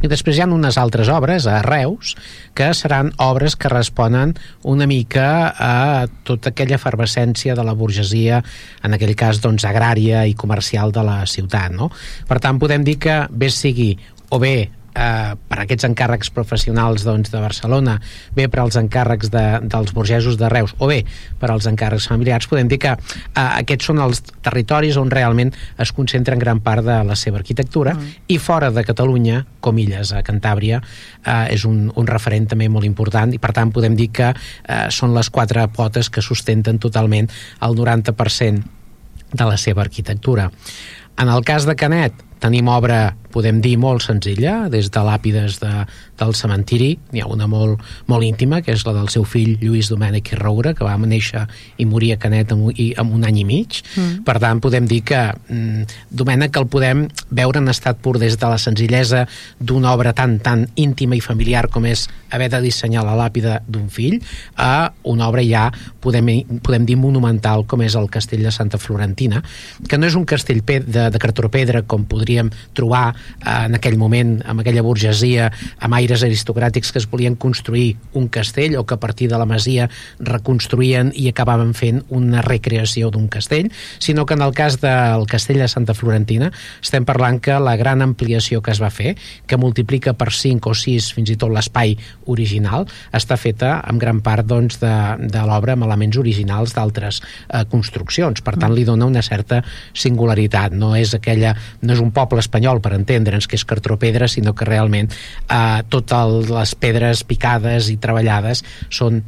i 0.00 0.08
després 0.08 0.38
hi 0.38 0.42
ha 0.44 0.48
unes 0.48 0.78
altres 0.80 1.10
obres 1.12 1.46
a 1.50 1.60
Reus 1.66 2.14
que 2.56 2.70
seran 2.74 3.12
obres 3.20 3.56
que 3.56 3.68
responen 3.72 4.34
una 4.64 4.88
mica 4.88 5.52
a 5.52 6.06
tota 6.24 6.54
aquella 6.54 6.78
efervescència 6.80 7.54
de 7.56 7.64
la 7.66 7.76
burgesia, 7.76 8.40
en 8.82 8.96
aquell 8.96 9.14
cas 9.18 9.42
doncs, 9.44 9.66
agrària 9.68 10.24
i 10.26 10.34
comercial 10.34 10.92
de 10.92 11.04
la 11.04 11.20
ciutat. 11.26 11.72
No? 11.76 11.90
Per 12.28 12.40
tant, 12.40 12.58
podem 12.62 12.84
dir 12.86 12.96
que 13.02 13.22
bé 13.30 13.50
sigui 13.52 13.92
o 14.30 14.38
bé 14.40 14.70
eh, 14.94 15.34
per 15.48 15.58
aquests 15.62 15.86
encàrrecs 15.88 16.30
professionals 16.34 17.04
doncs, 17.06 17.30
de 17.32 17.40
Barcelona, 17.42 17.98
bé 18.36 18.48
per 18.50 18.62
als 18.62 18.78
encàrrecs 18.80 19.30
de, 19.32 19.44
dels 19.70 19.94
burgesos 19.96 20.38
de 20.40 20.48
Reus 20.52 20.74
o 20.78 20.88
bé 20.90 21.02
per 21.40 21.50
als 21.52 21.68
encàrrecs 21.70 22.08
familiars, 22.10 22.48
podem 22.50 22.70
dir 22.70 22.80
que 22.82 22.94
eh, 22.94 23.46
aquests 23.46 23.90
són 23.90 24.02
els 24.02 24.22
territoris 24.42 24.98
on 25.00 25.12
realment 25.12 25.52
es 25.80 25.92
concentra 25.96 26.34
en 26.34 26.42
gran 26.42 26.62
part 26.64 26.84
de 26.86 27.00
la 27.06 27.16
seva 27.18 27.40
arquitectura 27.40 27.94
mm. 27.94 28.26
i 28.28 28.38
fora 28.38 28.70
de 28.74 28.84
Catalunya, 28.86 29.44
com 29.60 29.78
Illes, 29.78 30.14
a 30.16 30.24
Cantàbria, 30.26 30.80
eh, 31.24 31.54
és 31.54 31.66
un, 31.68 31.88
un 31.94 32.10
referent 32.10 32.50
també 32.50 32.68
molt 32.68 32.88
important 32.88 33.34
i 33.34 33.40
per 33.42 33.54
tant 33.56 33.72
podem 33.74 33.96
dir 33.98 34.10
que 34.14 34.32
eh, 34.32 34.84
són 34.90 35.14
les 35.16 35.30
quatre 35.30 35.66
potes 35.74 36.10
que 36.10 36.24
sustenten 36.24 36.78
totalment 36.82 37.30
el 37.60 37.76
90% 37.78 38.78
de 39.30 39.46
la 39.46 39.56
seva 39.56 39.84
arquitectura. 39.84 40.50
En 41.20 41.28
el 41.28 41.44
cas 41.44 41.66
de 41.68 41.76
Canet, 41.76 42.14
tenim 42.40 42.70
obra 42.72 43.12
podem 43.32 43.60
dir 43.64 43.76
molt 43.80 44.04
senzilla, 44.04 44.68
des 44.72 44.90
de 44.92 45.02
làpides 45.06 45.58
de, 45.62 45.72
del 46.20 46.34
cementiri, 46.36 46.92
n'hi 47.12 47.22
ha 47.24 47.28
una 47.30 47.48
molt, 47.50 47.80
molt 48.10 48.26
íntima, 48.26 48.60
que 48.64 48.74
és 48.76 48.84
la 48.86 48.94
del 48.96 49.10
seu 49.12 49.24
fill 49.28 49.56
Lluís 49.62 49.90
Domènech 49.92 50.32
i 50.34 50.40
Roura, 50.40 50.74
que 50.76 50.86
va 50.86 50.96
néixer 51.00 51.46
i 51.80 51.86
morir 51.88 52.14
a 52.14 52.20
Canet 52.20 52.52
amb, 52.54 52.70
i, 52.76 52.90
amb 53.00 53.14
un 53.16 53.24
any 53.26 53.40
i 53.42 53.46
mig. 53.48 53.80
Mm. 53.96 54.22
Per 54.26 54.36
tant, 54.42 54.60
podem 54.62 54.86
dir 54.90 55.02
que 55.08 55.20
mm, 55.32 55.98
Domènech 56.10 56.60
el 56.60 56.68
podem 56.70 57.06
veure 57.30 57.62
en 57.62 57.72
estat 57.72 58.00
pur 58.02 58.18
des 58.20 58.36
de 58.38 58.50
la 58.50 58.58
senzillesa 58.60 59.26
d'una 59.58 59.94
obra 59.94 60.12
tan, 60.16 60.38
tan 60.44 60.66
íntima 60.76 61.16
i 61.16 61.24
familiar 61.24 61.68
com 61.72 61.86
és 61.88 62.06
haver 62.30 62.50
de 62.52 62.60
dissenyar 62.62 63.04
la 63.06 63.16
làpida 63.18 63.60
d'un 63.66 63.88
fill 63.90 64.20
a 64.56 64.90
una 65.10 65.28
obra 65.28 65.42
ja, 65.46 65.68
podem, 66.00 66.30
podem 66.62 66.86
dir, 66.86 66.98
monumental 67.00 67.64
com 67.66 67.82
és 67.82 67.96
el 67.98 68.10
castell 68.12 68.44
de 68.46 68.52
Santa 68.54 68.78
Florentina, 68.78 69.42
que 69.88 69.98
no 69.98 70.06
és 70.06 70.16
un 70.18 70.26
castell 70.28 70.62
de, 70.62 71.08
de 71.10 71.22
cartropedra 71.22 71.82
com 71.82 72.06
podríem 72.08 72.50
trobar 72.76 73.14
en 73.40 73.78
aquell 73.78 73.96
moment 74.00 74.38
amb 74.44 74.60
aquella 74.60 74.84
burgesia 74.84 75.50
amb 75.80 75.96
aire 75.96 76.10
aires 76.10 76.24
aristocràtics 76.26 76.90
que 76.90 76.98
es 76.98 77.06
volien 77.10 77.36
construir 77.36 77.96
un 78.18 78.28
castell 78.28 78.76
o 78.76 78.84
que 78.86 78.94
a 78.94 79.00
partir 79.00 79.28
de 79.30 79.38
la 79.38 79.46
masia 79.46 79.88
reconstruïen 80.18 81.12
i 81.14 81.28
acabaven 81.30 81.72
fent 81.74 82.02
una 82.08 82.42
recreació 82.42 83.10
d'un 83.10 83.28
castell, 83.28 83.70
sinó 83.98 84.26
que 84.26 84.34
en 84.34 84.42
el 84.42 84.54
cas 84.54 84.80
del 84.80 85.26
castell 85.30 85.60
de 85.62 85.68
Santa 85.68 85.94
Florentina 85.94 86.50
estem 86.82 87.06
parlant 87.06 87.40
que 87.40 87.58
la 87.60 87.76
gran 87.76 88.02
ampliació 88.02 88.62
que 88.62 88.72
es 88.74 88.82
va 88.82 88.90
fer, 88.90 89.16
que 89.46 89.60
multiplica 89.60 90.14
per 90.14 90.32
5 90.34 90.70
o 90.70 90.74
6 90.74 91.12
fins 91.14 91.30
i 91.30 91.38
tot 91.38 91.52
l'espai 91.54 91.96
original, 92.26 92.88
està 93.14 93.38
feta 93.38 93.76
en 93.86 94.00
gran 94.02 94.20
part 94.24 94.46
doncs, 94.46 94.80
de, 94.82 94.94
de 95.30 95.44
l'obra 95.46 95.76
amb 95.76 95.86
elements 95.86 96.18
originals 96.18 96.74
d'altres 96.74 97.20
eh, 97.22 97.64
construccions. 97.70 98.42
Per 98.42 98.56
tant, 98.58 98.74
li 98.74 98.84
dona 98.88 99.06
una 99.06 99.22
certa 99.22 99.62
singularitat. 99.94 100.74
No 100.74 100.94
és 100.98 101.14
aquella, 101.14 101.54
no 101.82 101.94
és 101.94 102.02
un 102.02 102.10
poble 102.14 102.42
espanyol, 102.42 102.80
per 102.82 102.94
entendre'ns, 103.10 103.48
que 103.50 103.58
és 103.58 103.66
cartropedra, 103.66 104.28
sinó 104.30 104.54
que 104.54 104.68
realment 104.68 105.10
eh, 105.10 105.82
tot 105.88 106.10
totes 106.10 106.50
les 106.50 106.74
pedres 106.74 107.22
picades 107.26 107.90
i 107.92 107.98
treballades 108.00 108.64
són 108.90 109.20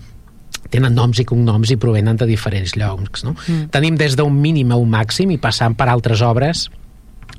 tenen 0.73 0.95
noms 0.97 1.21
i 1.21 1.27
cognoms 1.29 1.73
i 1.73 1.79
provenen 1.81 2.17
de 2.17 2.27
diferents 2.29 2.77
llocs. 2.79 3.27
No? 3.27 3.35
Mm. 3.35 3.69
Tenim 3.75 3.99
des 4.01 4.17
d'un 4.17 4.33
mínim 4.33 4.73
a 4.73 4.79
un 4.81 4.89
màxim 4.91 5.33
i 5.35 5.41
passant 5.43 5.77
per 5.77 5.91
altres 5.93 6.23
obres 6.25 6.69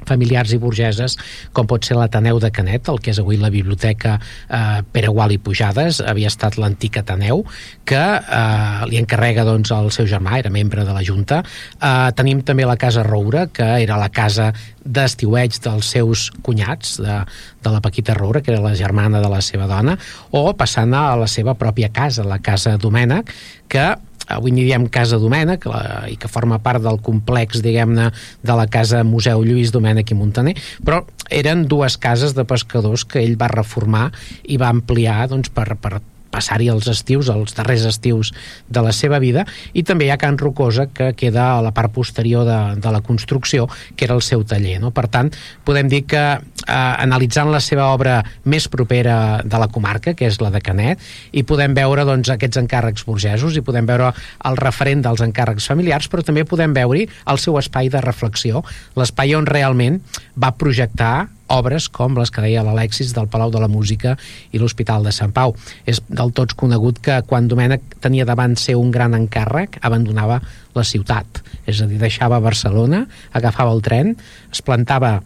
familiars 0.07 0.53
i 0.53 0.59
burgeses, 0.62 1.17
com 1.53 1.67
pot 1.69 1.85
ser 1.85 1.97
l'Ateneu 1.97 2.39
de 2.41 2.51
Canet, 2.53 2.89
el 2.91 3.00
que 3.03 3.13
és 3.13 3.21
avui 3.21 3.39
la 3.39 3.51
biblioteca 3.53 4.17
eh, 4.19 4.81
Pere 4.91 5.12
Gual 5.13 5.35
i 5.35 5.39
Pujades, 5.41 6.01
havia 6.03 6.31
estat 6.31 6.57
l'antic 6.59 7.00
Ateneu, 7.01 7.43
que 7.88 8.01
eh, 8.01 8.85
li 8.89 9.00
encarrega 9.01 9.45
doncs, 9.47 9.71
el 9.75 9.91
seu 9.95 10.07
germà, 10.09 10.38
era 10.41 10.53
membre 10.53 10.85
de 10.88 10.95
la 10.95 11.03
Junta. 11.05 11.41
Eh, 11.79 12.12
tenim 12.17 12.43
també 12.45 12.67
la 12.67 12.77
Casa 12.79 13.05
Roura, 13.07 13.47
que 13.53 13.67
era 13.83 14.00
la 14.00 14.09
casa 14.13 14.51
d'estiueig 14.83 15.59
dels 15.63 15.91
seus 15.95 16.29
cunyats, 16.43 16.97
de, 17.03 17.19
de 17.63 17.73
la 17.73 17.81
Paquita 17.83 18.15
Roura, 18.17 18.41
que 18.43 18.51
era 18.51 18.63
la 18.63 18.75
germana 18.75 19.21
de 19.23 19.31
la 19.31 19.41
seva 19.41 19.67
dona, 19.69 19.97
o 20.31 20.50
passant 20.57 20.93
a 20.97 21.13
la 21.19 21.29
seva 21.31 21.55
pròpia 21.59 21.91
casa, 21.93 22.25
la 22.27 22.41
Casa 22.43 22.75
Domènec, 22.81 23.31
que 23.71 23.93
avui 24.37 24.53
n'hi 24.53 24.65
diem 24.67 24.87
Casa 24.91 25.19
Domènec 25.21 25.67
la, 25.69 25.83
i 26.11 26.17
que 26.19 26.31
forma 26.31 26.59
part 26.63 26.83
del 26.83 26.99
complex 27.03 27.63
diguem-ne 27.65 28.09
de 28.43 28.57
la 28.57 28.67
Casa 28.71 29.03
Museu 29.07 29.43
Lluís 29.45 29.73
Domènec 29.73 30.13
i 30.13 30.19
Montaner 30.19 30.55
però 30.85 31.03
eren 31.33 31.67
dues 31.69 31.97
cases 31.97 32.35
de 32.37 32.45
pescadors 32.47 33.05
que 33.05 33.21
ell 33.23 33.37
va 33.39 33.51
reformar 33.51 34.09
i 34.43 34.59
va 34.61 34.71
ampliar 34.73 35.23
doncs, 35.31 35.51
per, 35.53 35.73
per 35.79 35.99
passar-hi 36.33 36.69
els 36.73 36.89
estius, 36.89 37.29
els 37.33 37.53
darrers 37.57 37.85
estius 37.89 38.33
de 38.67 38.83
la 38.83 38.93
seva 38.95 39.19
vida, 39.21 39.45
i 39.73 39.85
també 39.85 40.07
hi 40.07 40.13
ha 40.13 40.19
Can 40.21 40.39
Rocosa, 40.41 40.87
que 40.93 41.11
queda 41.17 41.51
a 41.53 41.61
la 41.65 41.73
part 41.75 41.93
posterior 41.93 42.47
de, 42.47 42.59
de 42.81 42.93
la 42.93 43.03
construcció, 43.05 43.67
que 43.95 44.07
era 44.07 44.17
el 44.17 44.23
seu 44.25 44.43
taller. 44.47 44.79
No? 44.81 44.93
Per 44.95 45.05
tant, 45.13 45.31
podem 45.67 45.91
dir 45.91 46.03
que 46.09 46.23
eh, 46.23 46.73
analitzant 46.73 47.51
la 47.53 47.61
seva 47.63 47.91
obra 47.93 48.19
més 48.49 48.67
propera 48.71 49.41
de 49.45 49.61
la 49.61 49.69
comarca, 49.71 50.15
que 50.17 50.27
és 50.29 50.39
la 50.41 50.51
de 50.53 50.63
Canet, 50.63 51.03
i 51.31 51.45
podem 51.47 51.75
veure 51.77 52.07
doncs, 52.07 52.33
aquests 52.33 52.61
encàrrecs 52.63 53.05
burgesos, 53.07 53.57
i 53.57 53.65
podem 53.65 53.87
veure 53.89 54.11
el 54.49 54.59
referent 54.59 55.03
dels 55.05 55.23
encàrrecs 55.25 55.69
familiars, 55.69 56.09
però 56.09 56.25
també 56.25 56.47
podem 56.47 56.73
veure 56.75 57.05
el 57.05 57.39
seu 57.41 57.57
espai 57.61 57.89
de 57.93 58.01
reflexió, 58.03 58.63
l'espai 58.99 59.35
on 59.37 59.47
realment 59.49 60.01
va 60.39 60.53
projectar 60.57 61.29
obres 61.51 61.89
com 61.91 62.15
les 62.17 62.31
que 62.31 62.43
deia 62.43 62.63
l'Alexis 62.63 63.13
del 63.15 63.27
Palau 63.31 63.51
de 63.51 63.62
la 63.62 63.69
Música 63.71 64.15
i 64.51 64.62
l'Hospital 64.62 65.03
de 65.03 65.13
Sant 65.15 65.33
Pau. 65.35 65.55
És 65.85 66.01
del 66.07 66.33
tots 66.35 66.55
conegut 66.57 67.01
que 67.03 67.19
quan 67.27 67.47
Domènec 67.51 68.00
tenia 68.03 68.25
davant 68.25 68.55
ser 68.59 68.77
un 68.79 68.91
gran 68.91 69.15
encàrrec, 69.17 69.79
abandonava 69.81 70.39
la 70.73 70.85
ciutat. 70.88 71.43
És 71.67 71.81
a 71.81 71.88
dir, 71.88 72.00
deixava 72.01 72.41
Barcelona, 72.43 73.05
agafava 73.33 73.73
el 73.75 73.83
tren, 73.85 74.15
es 74.51 74.63
plantava 74.65 75.19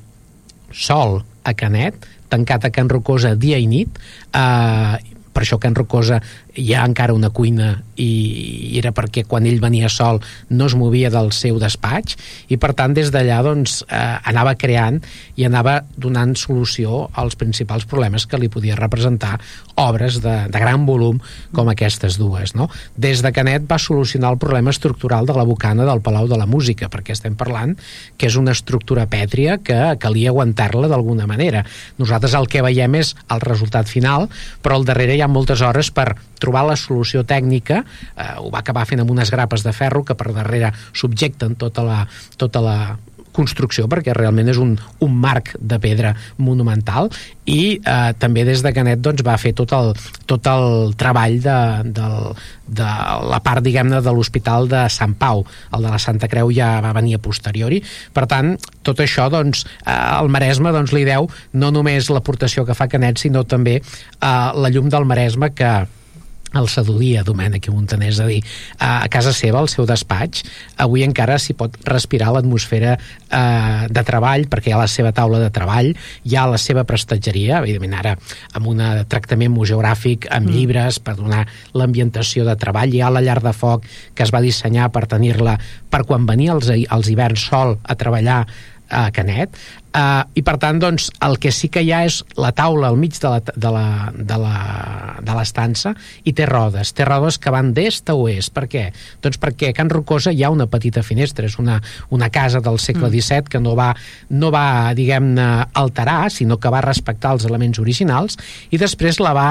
sol 0.74 1.22
a 1.48 1.54
Canet, 1.56 2.06
tancat 2.30 2.68
a 2.68 2.74
Can 2.76 2.90
Rocosa 2.92 3.36
dia 3.36 3.58
i 3.58 3.68
nit, 3.68 4.00
eh, 4.34 4.98
per 5.34 5.44
això 5.44 5.60
Can 5.62 5.76
Rocosa 5.78 6.20
hi 6.58 6.74
ha 6.74 6.86
encara 6.86 7.14
una 7.14 7.30
cuina 7.30 7.76
i 7.98 8.78
era 8.80 8.94
perquè 8.96 9.26
quan 9.28 9.46
ell 9.50 9.60
venia 9.64 9.90
sol 9.90 10.22
no 10.50 10.68
es 10.70 10.76
movia 10.78 11.10
del 11.14 11.32
seu 11.36 11.60
despatx 11.62 12.18
i 12.54 12.58
per 12.62 12.74
tant 12.78 12.94
des 12.98 13.12
d'allà 13.14 13.42
doncs, 13.46 13.82
eh, 13.90 14.02
anava 14.30 14.56
creant 14.56 15.02
i 15.36 15.46
anava 15.48 15.82
donant 15.98 16.36
solució 16.38 17.08
als 17.18 17.36
principals 17.36 17.88
problemes 17.90 18.28
que 18.28 18.40
li 18.40 18.50
podia 18.50 18.78
representar 18.78 19.38
obres 19.78 20.22
de, 20.22 20.36
de 20.52 20.60
gran 20.60 20.86
volum 20.86 21.20
com 21.54 21.70
aquestes 21.70 22.18
dues. 22.18 22.56
No? 22.58 22.70
Des 22.98 23.22
de 23.26 23.32
Canet 23.34 23.68
va 23.70 23.80
solucionar 23.82 24.34
el 24.34 24.42
problema 24.42 24.74
estructural 24.74 25.26
de 25.26 25.36
la 25.38 25.46
bocana 25.46 25.86
del 25.86 26.02
Palau 26.02 26.28
de 26.28 26.38
la 26.40 26.48
Música, 26.50 26.90
perquè 26.90 27.14
estem 27.14 27.38
parlant 27.38 27.76
que 28.18 28.30
és 28.30 28.38
una 28.40 28.56
estructura 28.58 29.08
pètria 29.10 29.58
que 29.62 29.78
calia 30.02 30.34
aguantar-la 30.34 30.90
d'alguna 30.90 31.28
manera. 31.30 31.64
Nosaltres 32.02 32.36
el 32.38 32.50
que 32.50 32.64
veiem 32.66 32.98
és 33.00 33.14
el 33.34 33.44
resultat 33.44 33.90
final, 33.90 34.28
però 34.62 34.78
al 34.80 34.88
darrere 34.88 35.18
hi 35.18 35.22
ha 35.22 35.32
moltes 35.32 35.62
hores 35.62 35.92
per 35.94 36.14
trobar 36.42 36.66
la 36.68 36.78
solució 36.78 37.24
tècnica, 37.26 37.84
eh, 38.16 38.34
ho 38.38 38.50
va 38.54 38.64
acabar 38.64 38.88
fent 38.90 39.04
amb 39.04 39.14
unes 39.14 39.32
grapes 39.34 39.66
de 39.66 39.76
ferro 39.76 40.04
que 40.08 40.18
per 40.18 40.34
darrere 40.36 40.74
subjecten 40.94 41.56
tota 41.60 41.86
la, 41.88 42.02
tota 42.38 42.64
la 42.64 42.80
construcció 43.38 43.86
perquè 43.92 44.16
realment 44.18 44.50
és 44.52 44.60
un, 44.62 44.74
un 45.04 45.18
marc 45.22 45.54
de 45.60 45.80
pedra 45.82 46.14
monumental. 46.42 47.12
I 47.48 47.78
eh, 47.78 48.12
també 48.20 48.44
des 48.48 48.64
de 48.66 48.74
Canet 48.76 49.02
doncs, 49.04 49.24
va 49.26 49.38
fer 49.40 49.54
tot 49.58 49.74
el, 49.78 49.94
tot 50.30 50.50
el 50.52 50.96
treball 51.00 51.38
de, 51.44 51.58
de, 51.98 52.08
de 52.80 52.88
la 53.32 53.42
part 53.46 53.64
diguem-ne 53.66 54.02
de 54.04 54.14
l'Hospital 54.14 54.70
de 54.72 54.86
Sant 54.94 55.16
Pau. 55.20 55.46
El 55.76 55.88
de 55.88 55.94
la 55.94 56.02
Santa 56.02 56.30
Creu 56.32 56.52
ja 56.56 56.78
va 56.84 56.96
venir 56.98 57.18
a 57.18 57.24
posteriori. 57.24 57.82
Per 58.14 58.26
tant 58.30 58.56
tot 58.88 59.04
això 59.04 59.30
doncs, 59.34 59.66
eh, 59.86 59.94
el 59.94 60.32
Maresme 60.34 60.74
doncs, 60.76 60.96
li 60.96 61.06
deu 61.08 61.30
no 61.54 61.72
només 61.76 62.12
l'aportació 62.14 62.66
que 62.68 62.78
fa 62.78 62.90
Canet 62.92 63.22
sinó 63.22 63.46
també 63.48 63.80
eh, 63.80 64.28
la 64.28 64.74
llum 64.74 64.90
del 64.92 65.08
Maresme 65.08 65.54
que 65.56 65.76
el 66.62 66.70
seduïa 66.72 67.24
Domènec 67.28 67.68
i 67.68 67.74
Montaner, 67.74 68.12
és 68.14 68.22
a 68.24 68.28
dir, 68.30 68.40
a 68.80 69.08
casa 69.14 69.34
seva, 69.36 69.62
al 69.62 69.70
seu 69.72 69.88
despatx, 69.90 70.44
avui 70.84 71.06
encara 71.06 71.38
s'hi 71.42 71.56
pot 71.58 71.76
respirar 71.88 72.32
l'atmosfera 72.36 72.96
eh, 72.98 73.88
de 73.90 74.06
treball, 74.08 74.48
perquè 74.52 74.72
hi 74.72 74.76
ha 74.76 74.82
la 74.84 74.92
seva 74.92 75.14
taula 75.16 75.42
de 75.44 75.52
treball, 75.54 75.94
hi 76.24 76.38
ha 76.38 76.48
la 76.50 76.62
seva 76.62 76.86
prestatgeria, 76.88 77.62
evidentment 77.62 77.98
ara 77.98 78.16
amb 78.58 78.72
un 78.74 78.84
tractament 79.10 79.54
museogràfic, 79.56 80.30
amb 80.32 80.50
mm. 80.50 80.56
llibres, 80.56 81.02
per 81.04 81.18
donar 81.20 81.46
l'ambientació 81.78 82.46
de 82.48 82.58
treball, 82.60 82.94
hi 82.94 83.02
ha 83.02 83.14
la 83.14 83.24
llar 83.26 83.40
de 83.44 83.54
foc 83.56 83.86
que 84.16 84.26
es 84.26 84.34
va 84.34 84.44
dissenyar 84.44 84.92
per 84.94 85.06
tenir-la 85.10 85.58
per 85.92 86.04
quan 86.08 86.26
venia 86.28 86.56
els, 86.56 86.70
els 86.70 87.12
hiverns 87.12 87.48
sol 87.50 87.78
a 87.84 87.96
treballar 88.00 88.44
a 88.88 89.10
Canet 89.12 89.56
uh, 89.96 90.24
i 90.38 90.44
per 90.46 90.58
tant 90.62 90.80
doncs, 90.82 91.10
el 91.26 91.38
que 91.42 91.52
sí 91.56 91.70
que 91.74 91.84
hi 91.86 91.92
ha 91.94 92.04
és 92.08 92.20
la 92.40 92.52
taula 92.56 92.90
al 92.92 92.98
mig 93.00 93.18
de 93.20 93.32
la, 93.32 93.40
de 93.42 93.72
la, 93.74 93.88
de 94.16 94.38
la, 94.42 94.56
de 95.24 95.38
l'estança 95.38 95.94
i 96.28 96.34
té 96.38 96.48
rodes, 96.50 96.94
té 96.98 97.08
rodes 97.08 97.40
que 97.42 97.54
van 97.54 97.74
d'est 97.78 98.10
a 98.10 98.18
oest, 98.18 98.54
per 98.56 98.68
què? 98.72 98.88
Doncs 99.24 99.40
perquè 99.42 99.72
a 99.72 99.78
Can 99.78 99.92
Rocosa 99.94 100.34
hi 100.34 100.44
ha 100.44 100.54
una 100.54 100.70
petita 100.72 101.04
finestra 101.06 101.48
és 101.48 101.58
una, 101.62 101.80
una 102.14 102.32
casa 102.34 102.62
del 102.64 102.80
segle 102.84 103.12
XVII 103.14 103.44
mm. 103.44 103.52
que 103.52 103.64
no 103.64 103.76
va, 103.80 103.92
no 104.30 104.52
va 104.54 104.94
diguem-ne 104.98 105.48
alterar, 105.78 106.32
sinó 106.34 106.60
que 106.62 106.72
va 106.74 106.84
respectar 106.86 107.36
els 107.36 107.48
elements 107.50 107.80
originals 107.84 108.40
i 108.72 108.82
després 108.82 109.22
la 109.24 109.36
va 109.38 109.50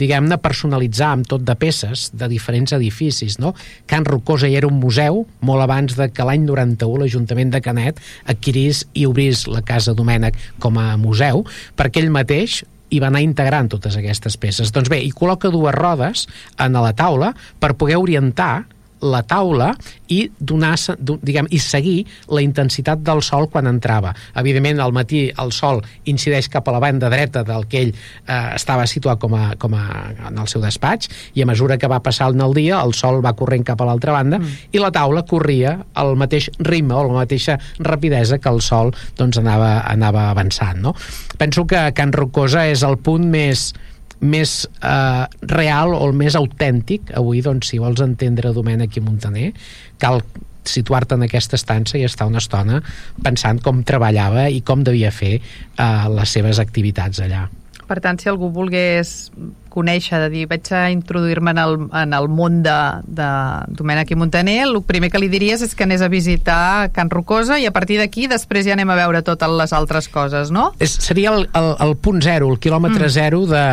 diguem-ne, 0.00 0.38
personalitzar 0.40 1.10
amb 1.14 1.28
tot 1.28 1.44
de 1.44 1.54
peces 1.58 2.08
de 2.16 2.28
diferents 2.30 2.72
edificis, 2.76 3.38
no? 3.42 3.52
Can 3.90 4.06
Rocosa 4.08 4.48
hi 4.48 4.56
era 4.58 4.68
un 4.70 4.78
museu 4.80 5.24
molt 5.46 5.64
abans 5.64 5.96
de 5.98 6.08
que 6.14 6.26
l'any 6.26 6.46
91 6.46 7.00
l'Ajuntament 7.02 7.52
de 7.54 7.62
Canet 7.64 8.00
adquirís 8.30 8.84
i 8.94 9.06
obrís 9.08 9.46
la 9.50 9.62
Casa 9.70 9.94
Domènec 9.96 10.36
com 10.62 10.78
a 10.82 10.92
museu, 11.00 11.46
perquè 11.78 12.02
ell 12.02 12.12
mateix 12.12 12.60
i 12.90 12.98
va 12.98 13.08
anar 13.10 13.22
integrant 13.22 13.70
totes 13.70 13.96
aquestes 13.98 14.36
peces. 14.40 14.74
Doncs 14.74 14.90
bé, 14.90 14.98
hi 15.04 15.14
col·loca 15.14 15.50
dues 15.54 15.74
rodes 15.76 16.26
en 16.58 16.74
la 16.74 16.92
taula 16.98 17.32
per 17.62 17.76
poder 17.78 18.00
orientar 18.02 18.66
la 19.00 19.22
taula 19.26 19.72
i 20.10 20.24
donar, 20.38 20.74
diguem, 20.98 21.48
i 21.50 21.60
seguir 21.62 22.04
la 22.30 22.42
intensitat 22.44 23.02
del 23.06 23.22
sol 23.24 23.48
quan 23.50 23.68
entrava. 23.70 24.12
Evidentment, 24.40 24.80
al 24.80 24.94
matí 24.96 25.26
el 25.30 25.52
sol 25.54 25.82
incideix 26.10 26.50
cap 26.52 26.68
a 26.68 26.74
la 26.74 26.82
banda 26.82 27.10
dreta 27.12 27.44
del 27.46 27.66
que 27.70 27.84
ell 27.84 27.92
eh, 27.92 28.54
estava 28.54 28.86
situat 28.90 29.20
com 29.20 29.34
a, 29.38 29.54
com 29.60 29.74
a, 29.78 29.84
en 30.28 30.38
el 30.40 30.48
seu 30.50 30.62
despatx 30.64 31.10
i 31.34 31.44
a 31.44 31.48
mesura 31.48 31.78
que 31.78 31.90
va 31.90 32.02
passar 32.04 32.30
el 32.30 32.54
dia 32.54 32.80
el 32.80 32.94
sol 32.96 33.20
va 33.24 33.34
corrent 33.36 33.64
cap 33.66 33.80
a 33.80 33.86
l'altra 33.88 34.14
banda 34.16 34.38
mm. 34.40 34.72
i 34.74 34.80
la 34.82 34.90
taula 34.94 35.24
corria 35.28 35.76
al 35.94 36.16
mateix 36.18 36.50
ritme 36.58 36.96
o 36.96 37.04
la 37.06 37.20
mateixa 37.20 37.58
rapidesa 37.78 38.38
que 38.38 38.50
el 38.50 38.60
sol 38.64 38.92
doncs, 39.16 39.38
anava, 39.38 39.80
anava 39.86 40.30
avançant. 40.30 40.80
No? 40.80 40.94
Penso 41.38 41.66
que 41.66 41.80
Can 41.96 42.12
Rocosa 42.12 42.66
és 42.70 42.82
el 42.86 42.98
punt 42.98 43.28
més 43.30 43.70
més 44.20 44.68
eh, 44.82 45.24
real 45.48 45.94
o 45.96 46.04
el 46.06 46.14
més 46.16 46.36
autèntic 46.38 47.12
avui, 47.16 47.40
doncs, 47.44 47.72
si 47.72 47.80
vols 47.80 48.02
entendre 48.04 48.54
Domènec 48.56 48.98
i 48.98 49.04
Montaner 49.04 49.50
cal 50.00 50.20
situar-te 50.70 51.16
en 51.16 51.24
aquesta 51.24 51.56
estança 51.56 51.96
i 51.98 52.04
estar 52.04 52.28
una 52.28 52.42
estona 52.42 52.82
pensant 53.24 53.62
com 53.64 53.80
treballava 53.86 54.48
i 54.52 54.60
com 54.60 54.84
devia 54.84 55.12
fer 55.14 55.38
eh, 55.40 56.04
les 56.12 56.36
seves 56.36 56.60
activitats 56.62 57.24
allà. 57.24 57.46
Per 57.90 57.98
tant, 57.98 58.20
si 58.22 58.28
algú 58.30 58.52
volgués 58.54 59.32
conèixer, 59.70 60.18
de 60.24 60.28
dir, 60.30 60.44
vaig 60.50 60.68
a 60.74 60.84
introduir-me 60.92 61.54
en, 61.54 61.60
el, 61.62 61.76
en 61.96 62.14
el 62.14 62.28
món 62.30 62.60
de, 62.62 62.76
de 63.06 63.28
Domènec 63.78 64.12
i 64.12 64.18
Montaner, 64.18 64.58
el 64.66 64.78
primer 64.86 65.10
que 65.10 65.20
li 65.22 65.30
diries 65.30 65.62
és 65.64 65.74
que 65.78 65.86
anés 65.86 66.02
a 66.02 66.10
visitar 66.12 66.90
Can 66.94 67.10
Rocosa 67.10 67.58
i 67.58 67.66
a 67.66 67.72
partir 67.74 68.00
d'aquí 68.00 68.26
després 68.30 68.66
ja 68.66 68.74
anem 68.76 68.90
a 68.90 68.98
veure 68.98 69.22
totes 69.26 69.54
les 69.62 69.74
altres 69.74 70.10
coses, 70.12 70.50
no? 70.54 70.68
És, 70.82 70.96
seria 71.02 71.32
el, 71.34 71.46
el, 71.58 71.70
el 71.86 71.96
punt 72.02 72.22
zero, 72.26 72.50
el 72.50 72.60
quilòmetre 72.62 73.06
mm. 73.06 73.14
zero 73.14 73.42
de... 73.50 73.64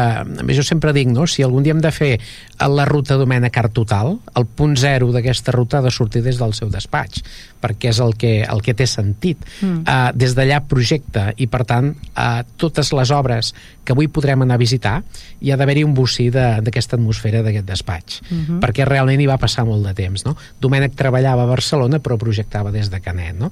Jo 0.57 0.65
sempre 0.65 0.93
dic, 0.97 1.09
no? 1.13 1.27
Si 1.29 1.45
algun 1.45 1.65
dia 1.65 1.75
hem 1.75 1.83
de 1.83 1.93
fer 1.93 2.13
la 2.57 2.88
ruta 2.89 3.17
Domènec 3.21 3.57
Art 3.62 3.74
Total, 3.77 4.15
el 4.38 4.50
punt 4.57 4.77
zero 4.81 5.12
d'aquesta 5.13 5.53
ruta 5.53 5.81
ha 5.81 5.86
de 5.86 5.93
sortir 5.93 6.24
des 6.25 6.41
del 6.41 6.57
seu 6.57 6.74
despatx, 6.74 7.25
perquè 7.62 7.92
és 7.94 8.00
el 8.04 8.16
que, 8.20 8.42
el 8.44 8.62
que 8.66 8.76
té 8.78 8.88
sentit. 8.90 9.42
Mm. 9.62 9.82
Uh, 9.84 10.12
des 10.18 10.36
d'allà 10.38 10.62
projecte 10.70 11.30
i, 11.38 11.50
per 11.52 11.64
tant, 11.70 11.92
uh, 12.14 12.44
totes 12.62 12.94
les 12.96 13.12
obres 13.16 13.54
que 13.84 13.96
avui 13.96 14.10
podrem 14.12 14.44
anar 14.44 14.58
a 14.58 14.62
visitar 14.62 14.98
hi 15.42 15.52
ha 15.52 15.58
d'haver-hi 15.60 15.86
un 15.88 15.94
bocí 15.98 16.30
d'aquesta 16.34 16.98
atmosfera 16.98 17.44
d'aquest 17.46 17.68
despatx, 17.68 18.22
mhm. 18.30 18.46
-huh. 18.46 18.60
perquè 18.64 18.86
realment 18.86 19.22
hi 19.22 19.28
va 19.28 19.38
passar 19.38 19.66
molt 19.66 19.86
de 19.86 19.94
temps, 19.94 20.26
no? 20.26 20.36
Domènec 20.62 20.96
treballava 20.96 21.44
a 21.44 21.46
Barcelona 21.46 22.00
però 22.00 22.18
projectava 22.18 22.72
des 22.72 22.90
de 22.90 23.00
Canet, 23.00 23.36
no? 23.36 23.52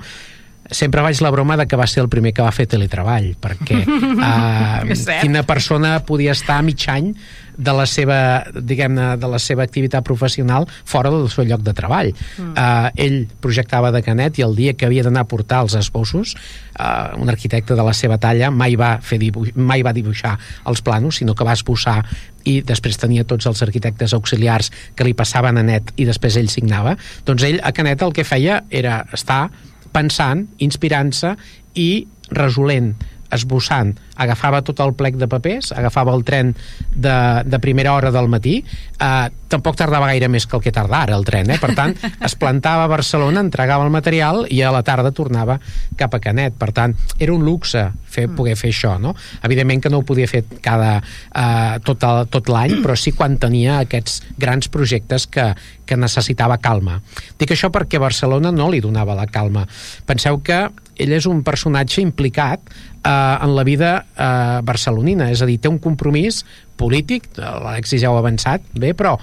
sempre 0.72 1.02
vaig 1.02 1.20
la 1.22 1.30
broma 1.30 1.58
de 1.58 1.68
que 1.68 1.78
va 1.78 1.88
ser 1.88 2.02
el 2.02 2.10
primer 2.10 2.34
que 2.34 2.42
va 2.42 2.52
fer 2.52 2.66
teletreball, 2.66 3.36
perquè 3.42 3.84
uh, 3.86 5.20
quina 5.22 5.44
persona 5.46 6.00
podia 6.06 6.32
estar 6.32 6.62
mig 6.64 6.82
any 6.90 7.14
de 7.58 7.74
la 7.76 7.86
seva, 7.90 8.18
diguem-ne, 8.56 9.16
de 9.22 9.30
la 9.32 9.40
seva 9.42 9.64
activitat 9.66 10.06
professional 10.06 10.68
fora 10.84 11.12
del 11.14 11.28
seu 11.34 11.46
lloc 11.48 11.64
de 11.66 11.74
treball. 11.78 12.12
Mm. 12.38 12.54
Uh, 12.54 12.90
ell 13.06 13.18
projectava 13.42 13.92
de 13.96 14.04
Canet 14.06 14.40
i 14.40 14.46
el 14.46 14.56
dia 14.58 14.76
que 14.76 14.88
havia 14.88 15.06
d'anar 15.06 15.26
a 15.26 15.30
portar 15.30 15.64
els 15.66 15.76
esbossos, 15.80 16.36
uh, 16.80 17.16
un 17.22 17.32
arquitecte 17.32 17.78
de 17.78 17.86
la 17.86 17.94
seva 17.94 18.20
talla 18.22 18.52
mai 18.52 18.78
va, 18.80 18.96
fer 19.02 19.20
dibuix, 19.22 19.54
mai 19.56 19.84
va 19.86 19.96
dibuixar 19.96 20.36
els 20.70 20.84
planos, 20.86 21.22
sinó 21.22 21.36
que 21.36 21.48
va 21.48 21.56
esbossar 21.56 22.02
i 22.46 22.60
després 22.62 23.00
tenia 23.02 23.26
tots 23.26 23.48
els 23.50 23.62
arquitectes 23.66 24.14
auxiliars 24.14 24.72
que 24.96 25.08
li 25.08 25.16
passaven 25.18 25.58
a 25.58 25.66
net 25.66 25.94
i 25.98 26.06
després 26.06 26.38
ell 26.38 26.52
signava, 26.52 26.96
doncs 27.26 27.46
ell 27.48 27.62
a 27.64 27.74
Canet 27.76 28.04
el 28.06 28.14
que 28.14 28.28
feia 28.28 28.62
era 28.70 29.02
estar 29.16 29.48
pensant, 29.96 30.46
inspirant-se 30.60 31.36
i 31.80 31.90
resolent 32.36 32.94
esbossant, 33.36 33.94
agafava 34.16 34.62
tot 34.66 34.80
el 34.84 34.94
plec 34.98 35.20
de 35.20 35.28
papers, 35.32 35.72
agafava 35.76 36.14
el 36.16 36.24
tren 36.28 36.54
de, 36.96 37.18
de 37.46 37.60
primera 37.64 37.94
hora 37.94 38.12
del 38.16 38.30
matí, 38.32 38.58
eh, 39.00 39.28
tampoc 39.52 39.78
tardava 39.80 40.10
gaire 40.10 40.30
més 40.32 40.48
que 40.48 40.58
el 40.58 40.64
que 40.64 40.74
tarda 40.76 41.04
ara 41.04 41.18
el 41.18 41.26
tren, 41.28 41.52
eh? 41.54 41.60
per 41.62 41.74
tant, 41.78 41.96
es 42.28 42.36
plantava 42.40 42.86
a 42.86 42.92
Barcelona, 42.92 43.44
entregava 43.44 43.86
el 43.86 43.94
material 43.94 44.46
i 44.50 44.62
a 44.62 44.74
la 44.74 44.84
tarda 44.88 45.14
tornava 45.16 45.60
cap 46.00 46.16
a 46.16 46.22
Canet, 46.24 46.58
per 46.60 46.72
tant, 46.76 46.96
era 47.20 47.36
un 47.36 47.46
luxe 47.46 47.86
fer, 48.16 48.28
mm. 48.28 48.36
poder 48.38 48.56
fer 48.60 48.72
això, 48.74 48.96
no? 49.02 49.14
Evidentment 49.46 49.84
que 49.84 49.92
no 49.92 50.02
ho 50.02 50.08
podia 50.08 50.30
fer 50.32 50.44
cada, 50.64 50.98
eh, 51.02 51.76
tot, 51.86 52.04
el, 52.08 52.32
tot 52.34 52.52
l'any, 52.52 52.80
però 52.84 52.98
sí 53.00 53.14
quan 53.16 53.38
tenia 53.42 53.82
aquests 53.84 54.22
grans 54.42 54.72
projectes 54.72 55.28
que, 55.32 55.52
que 55.86 56.00
necessitava 56.00 56.58
calma. 56.64 57.00
Dic 57.40 57.56
això 57.56 57.72
perquè 57.74 58.02
Barcelona 58.02 58.54
no 58.56 58.70
li 58.72 58.82
donava 58.84 59.18
la 59.18 59.28
calma. 59.28 59.66
Penseu 60.08 60.42
que 60.46 60.66
ell 60.96 61.16
és 61.16 61.28
un 61.30 61.42
personatge 61.46 62.02
implicat 62.04 62.62
eh, 62.70 63.10
en 63.10 63.56
la 63.56 63.66
vida 63.68 63.96
eh, 64.02 64.62
barcelonina, 64.66 65.30
és 65.34 65.42
a 65.42 65.50
dir, 65.50 65.60
té 65.62 65.72
un 65.72 65.80
compromís 65.84 66.44
polític, 66.80 67.30
l'Alexis 67.38 68.04
ja 68.04 68.12
ho 68.12 68.20
ha 68.20 68.24
avançat, 68.24 68.64
bé, 68.74 68.94
però 68.98 69.18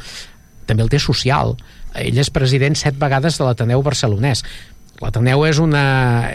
també 0.69 0.85
el 0.85 0.93
té 0.93 1.01
social. 1.03 1.57
Ell 1.99 2.21
és 2.21 2.31
president 2.33 2.77
set 2.79 2.97
vegades 3.01 3.39
de 3.39 3.49
l'Ateneu 3.49 3.83
barcelonès. 3.85 4.45
L'Ateneu 5.03 5.43
és 5.49 5.59
una, 5.59 5.85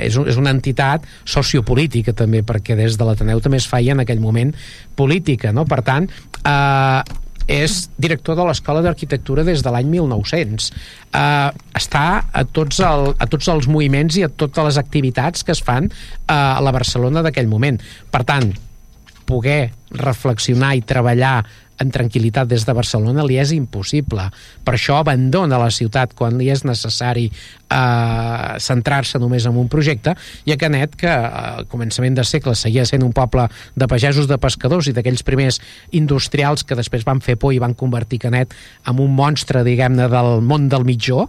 és, 0.03 0.17
un, 0.19 0.27
és 0.27 0.37
una 0.37 0.51
entitat 0.51 1.05
sociopolítica 1.25 2.13
també, 2.17 2.43
perquè 2.43 2.75
des 2.75 2.97
de 2.99 3.07
l'Ateneu 3.07 3.39
també 3.43 3.61
es 3.61 3.69
feia 3.69 3.95
en 3.95 4.03
aquell 4.03 4.19
moment 4.19 4.51
política, 4.99 5.53
no? 5.55 5.63
Per 5.69 5.79
tant, 5.87 6.09
eh, 6.43 7.01
és 7.47 7.87
director 7.97 8.37
de 8.37 8.45
l'Escola 8.47 8.83
d'Arquitectura 8.85 9.45
des 9.47 9.63
de 9.63 9.73
l'any 9.73 9.89
1900. 9.89 10.69
Uh, 10.69 11.19
eh, 11.19 11.65
està 11.79 12.05
a 12.27 12.43
tots, 12.43 12.81
el, 12.83 13.13
a 13.17 13.27
tots 13.31 13.47
els 13.53 13.69
moviments 13.71 14.19
i 14.19 14.25
a 14.27 14.29
totes 14.29 14.67
les 14.67 14.79
activitats 14.81 15.47
que 15.47 15.55
es 15.55 15.63
fan 15.63 15.87
uh, 15.87 16.57
a 16.57 16.61
la 16.63 16.75
Barcelona 16.75 17.23
d'aquell 17.25 17.47
moment. 17.47 17.79
Per 18.11 18.23
tant, 18.27 18.51
poder 19.27 19.71
reflexionar 19.91 20.75
i 20.77 20.83
treballar 20.87 21.41
en 21.81 21.91
tranquil·litat 21.93 22.49
des 22.49 22.65
de 22.65 22.75
Barcelona 22.75 23.25
li 23.25 23.37
és 23.41 23.53
impossible. 23.55 24.29
Per 24.65 24.73
això 24.75 24.97
abandona 25.01 25.59
la 25.61 25.69
ciutat 25.73 26.15
quan 26.17 26.37
li 26.39 26.49
és 26.53 26.63
necessari 26.65 27.27
eh, 27.29 28.57
centrar-se 28.63 29.19
només 29.21 29.45
en 29.45 29.57
un 29.57 29.69
projecte 29.71 30.15
i 30.45 30.53
a 30.53 30.57
Canet, 30.59 30.95
que 30.97 31.11
al 31.11 31.67
començament 31.71 32.17
de 32.17 32.25
segle 32.27 32.55
seguia 32.55 32.85
sent 32.87 33.05
un 33.05 33.13
poble 33.15 33.47
de 33.75 33.87
pagesos 33.89 34.29
de 34.29 34.39
pescadors 34.41 34.89
i 34.89 34.95
d'aquells 34.95 35.25
primers 35.27 35.61
industrials 35.91 36.65
que 36.67 36.77
després 36.77 37.05
van 37.07 37.21
fer 37.21 37.37
por 37.39 37.53
i 37.53 37.61
van 37.63 37.75
convertir 37.77 38.21
Canet 38.25 38.55
en 38.87 39.01
un 39.03 39.13
monstre, 39.15 39.63
diguem-ne, 39.67 40.09
del 40.11 40.41
món 40.41 40.69
del 40.71 40.85
mitjó, 40.87 41.27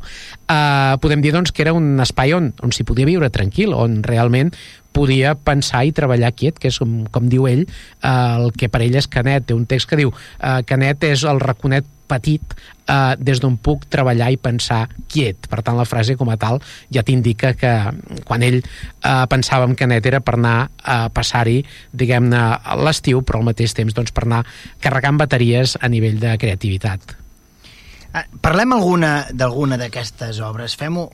eh, 0.48 0.96
podem 1.02 1.24
dir 1.24 1.34
doncs, 1.34 1.52
que 1.52 1.64
era 1.66 1.76
un 1.76 1.98
espai 2.00 2.34
on, 2.36 2.52
on 2.64 2.74
s'hi 2.74 2.86
podia 2.88 3.08
viure 3.08 3.30
tranquil, 3.34 3.74
on 3.76 4.00
realment 4.06 4.54
podia 4.92 5.34
pensar 5.34 5.84
i 5.86 5.92
treballar 5.94 6.32
quiet, 6.36 6.58
que 6.58 6.72
és 6.72 6.80
com, 6.80 7.04
com 7.12 7.28
diu 7.30 7.46
ell, 7.50 7.66
eh, 7.66 8.10
el 8.10 8.50
que 8.56 8.70
per 8.72 8.82
ell 8.84 8.98
és 8.98 9.08
Canet. 9.10 9.48
Té 9.48 9.56
un 9.56 9.68
text 9.68 9.90
que 9.90 10.00
diu 10.00 10.12
eh, 10.14 10.60
Canet 10.66 11.06
és 11.10 11.24
el 11.28 11.40
raconet 11.44 11.86
petit 12.08 12.42
eh, 12.88 13.14
des 13.20 13.40
d'on 13.42 13.58
puc 13.60 13.84
treballar 13.92 14.30
i 14.32 14.40
pensar 14.40 14.86
quiet. 15.12 15.48
Per 15.50 15.60
tant, 15.62 15.76
la 15.78 15.86
frase 15.88 16.16
com 16.18 16.30
a 16.32 16.38
tal 16.40 16.60
ja 16.94 17.04
t'indica 17.06 17.52
que 17.58 17.74
quan 18.24 18.44
ell 18.46 18.58
eh, 18.62 19.24
pensava 19.30 19.68
en 19.68 19.76
Canet 19.78 20.08
era 20.10 20.22
per 20.24 20.38
anar 20.38 20.56
a 20.82 20.98
passar-hi, 21.14 21.60
diguem-ne, 21.92 22.42
l'estiu, 22.82 23.22
però 23.22 23.42
al 23.42 23.48
mateix 23.50 23.76
temps 23.76 23.94
doncs, 23.94 24.14
per 24.16 24.26
anar 24.26 24.42
carregant 24.84 25.20
bateries 25.20 25.76
a 25.80 25.92
nivell 25.92 26.18
de 26.22 26.34
creativitat. 26.40 27.16
Eh, 28.08 28.26
parlem 28.40 28.72
alguna 28.72 29.14
d'alguna 29.30 29.78
d'aquestes 29.80 30.40
obres. 30.44 30.76
Fem-ho 30.80 31.10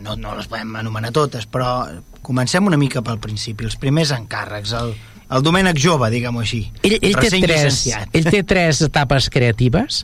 no, 0.00 0.16
no 0.16 0.34
les 0.36 0.48
podem 0.50 0.74
anomenar 0.76 1.12
totes, 1.16 1.46
però 1.48 1.86
comencem 2.26 2.66
una 2.66 2.78
mica 2.80 3.02
pel 3.06 3.20
principi. 3.22 3.68
Els 3.68 3.78
primers 3.80 4.12
encàrrecs, 4.16 4.74
el, 4.80 4.94
el 5.30 5.46
Domènec 5.46 5.78
jove, 5.82 6.10
diguem-ho 6.12 6.42
així. 6.42 6.64
Ell, 6.82 6.98
ell, 6.98 7.20
té 7.22 7.30
tres, 7.42 7.84
ell 8.10 8.30
té 8.32 8.42
tres 8.46 8.82
etapes 8.88 9.30
creatives 9.32 10.02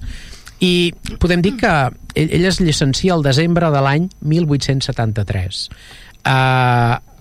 i 0.63 0.93
podem 1.19 1.43
dir 1.43 1.57
que 1.59 1.71
ell, 2.15 2.29
ell 2.29 2.47
es 2.47 2.61
llicencia 2.63 3.17
al 3.17 3.25
desembre 3.27 3.71
de 3.75 3.81
l'any 3.83 4.07
1873 4.21 5.65
a, 6.23 6.37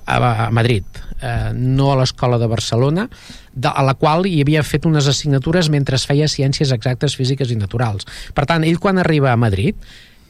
a, 0.06 0.18
a 0.46 0.50
Madrid, 0.54 0.86
eh, 1.22 1.50
no 1.56 1.90
a 1.92 1.98
l'Escola 2.02 2.38
de 2.38 2.50
Barcelona, 2.52 3.08
de, 3.54 3.72
a 3.72 3.86
la 3.86 3.96
qual 3.98 4.28
hi 4.30 4.38
havia 4.44 4.62
fet 4.68 4.86
unes 4.86 5.10
assignatures 5.10 5.72
mentre 5.74 5.98
es 5.98 6.06
feia 6.10 6.30
ciències 6.30 6.74
exactes, 6.76 7.18
físiques 7.18 7.50
i 7.50 7.58
naturals. 7.58 8.06
Per 8.38 8.46
tant, 8.50 8.66
ell 8.68 8.80
quan 8.84 9.02
arriba 9.02 9.34
a 9.34 9.40
Madrid 9.42 9.78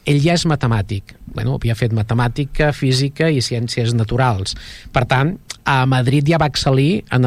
ell 0.08 0.20
ja 0.22 0.34
és 0.34 0.46
matemàtic. 0.48 1.16
Bueno, 1.32 1.56
havia 1.56 1.76
fet 1.78 1.94
matemàtica, 1.96 2.72
física 2.76 3.30
i 3.30 3.40
ciències 3.44 3.94
naturals. 3.96 4.56
Per 4.92 5.06
tant, 5.08 5.36
a 5.64 5.84
Madrid 5.86 6.26
ja 6.26 6.40
va 6.42 6.48
excel·lir 6.50 7.04
en 7.14 7.26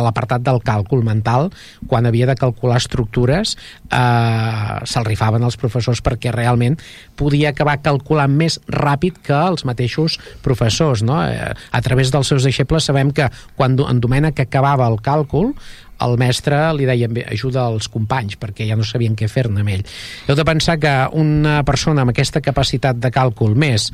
l'apartat 0.00 0.44
del 0.44 0.60
càlcul 0.64 1.02
mental 1.04 1.50
quan 1.88 2.08
havia 2.08 2.28
de 2.30 2.36
calcular 2.38 2.78
estructures 2.80 3.56
eh, 3.92 4.78
se'l 4.88 5.08
rifaven 5.08 5.44
els 5.44 5.58
professors 5.60 6.00
perquè 6.04 6.32
realment 6.32 6.78
podia 7.18 7.52
acabar 7.52 7.78
calculant 7.84 8.32
més 8.32 8.58
ràpid 8.72 9.20
que 9.24 9.36
els 9.36 9.66
mateixos 9.68 10.18
professors 10.44 11.04
no? 11.04 11.20
Eh, 11.26 11.52
a 11.52 11.82
través 11.84 12.12
dels 12.14 12.32
seus 12.32 12.48
deixebles 12.48 12.88
sabem 12.88 13.12
que 13.12 13.28
quan 13.56 13.76
en 13.84 14.00
Domènec 14.00 14.40
acabava 14.46 14.88
el 14.88 14.98
càlcul 15.04 15.52
el 16.04 16.16
mestre 16.20 16.60
li 16.76 16.86
deia 16.88 17.08
ajuda 17.30 17.66
als 17.66 17.88
companys 17.92 18.38
perquè 18.40 18.68
ja 18.68 18.76
no 18.78 18.86
sabien 18.86 19.16
què 19.18 19.28
fer-ne 19.30 19.64
amb 19.64 19.74
ell. 19.74 19.84
Heu 20.28 20.38
de 20.38 20.46
pensar 20.46 20.78
que 20.82 20.94
una 21.18 21.60
persona 21.68 22.04
amb 22.04 22.14
aquesta 22.14 22.42
capacitat 22.44 23.00
de 23.02 23.12
càlcul 23.14 23.56
més 23.58 23.90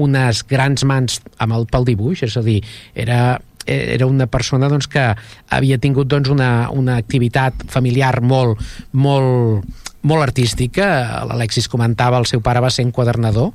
unes 0.00 0.44
grans 0.48 0.84
mans 0.86 1.20
amb 1.38 1.56
el, 1.56 1.66
pel 1.70 1.86
dibuix, 1.88 2.24
és 2.24 2.36
a 2.36 2.44
dir, 2.46 2.60
era 2.94 3.38
era 3.70 4.06
una 4.08 4.24
persona 4.26 4.70
doncs, 4.72 4.88
que 4.88 5.02
havia 5.52 5.76
tingut 5.78 6.08
doncs, 6.08 6.30
una, 6.32 6.70
una 6.72 6.96
activitat 6.98 7.66
familiar 7.68 8.16
molt, 8.24 8.58
molt 8.92 9.68
molt 10.02 10.24
artística. 10.24 10.86
L'Alexis 11.28 11.68
comentava, 11.68 12.18
el 12.18 12.28
seu 12.28 12.40
pare 12.40 12.62
va 12.64 12.70
ser 12.72 12.86
enquadernador, 12.86 13.52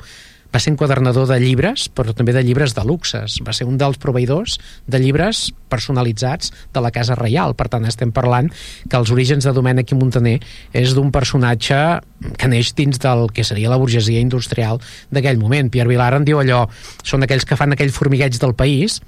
va 0.55 0.61
ser 0.63 0.71
enquadernador 0.71 1.27
de 1.27 1.35
llibres, 1.41 1.89
però 1.91 2.13
també 2.15 2.31
de 2.31 2.43
llibres 2.45 2.71
de 2.77 2.83
luxes. 2.87 3.41
Va 3.43 3.51
ser 3.55 3.67
un 3.67 3.75
dels 3.79 3.99
proveïdors 3.99 4.55
de 4.87 5.01
llibres 5.03 5.49
personalitzats 5.67 6.53
de 6.71 6.83
la 6.83 6.93
Casa 6.95 7.17
Reial. 7.19 7.57
Per 7.59 7.67
tant, 7.73 7.83
estem 7.89 8.13
parlant 8.15 8.47
que 8.87 8.95
els 8.95 9.11
orígens 9.11 9.43
de 9.43 9.51
Domènec 9.55 9.91
i 9.91 9.99
Montaner 9.99 10.37
és 10.71 10.95
d'un 10.95 11.11
personatge 11.11 11.81
que 12.39 12.47
neix 12.51 12.71
dins 12.77 13.01
del 13.03 13.27
que 13.35 13.43
seria 13.43 13.73
la 13.73 13.81
burgesia 13.81 14.23
industrial 14.23 14.79
d'aquell 15.11 15.41
moment. 15.41 15.73
Pierre 15.73 15.91
Vilar 15.91 16.13
en 16.15 16.27
diu 16.27 16.39
allò, 16.39 16.63
són 17.03 17.27
aquells 17.27 17.43
que 17.43 17.59
fan 17.59 17.75
aquell 17.75 17.91
formigueig 17.91 18.39
del 18.39 18.55
país, 18.55 19.01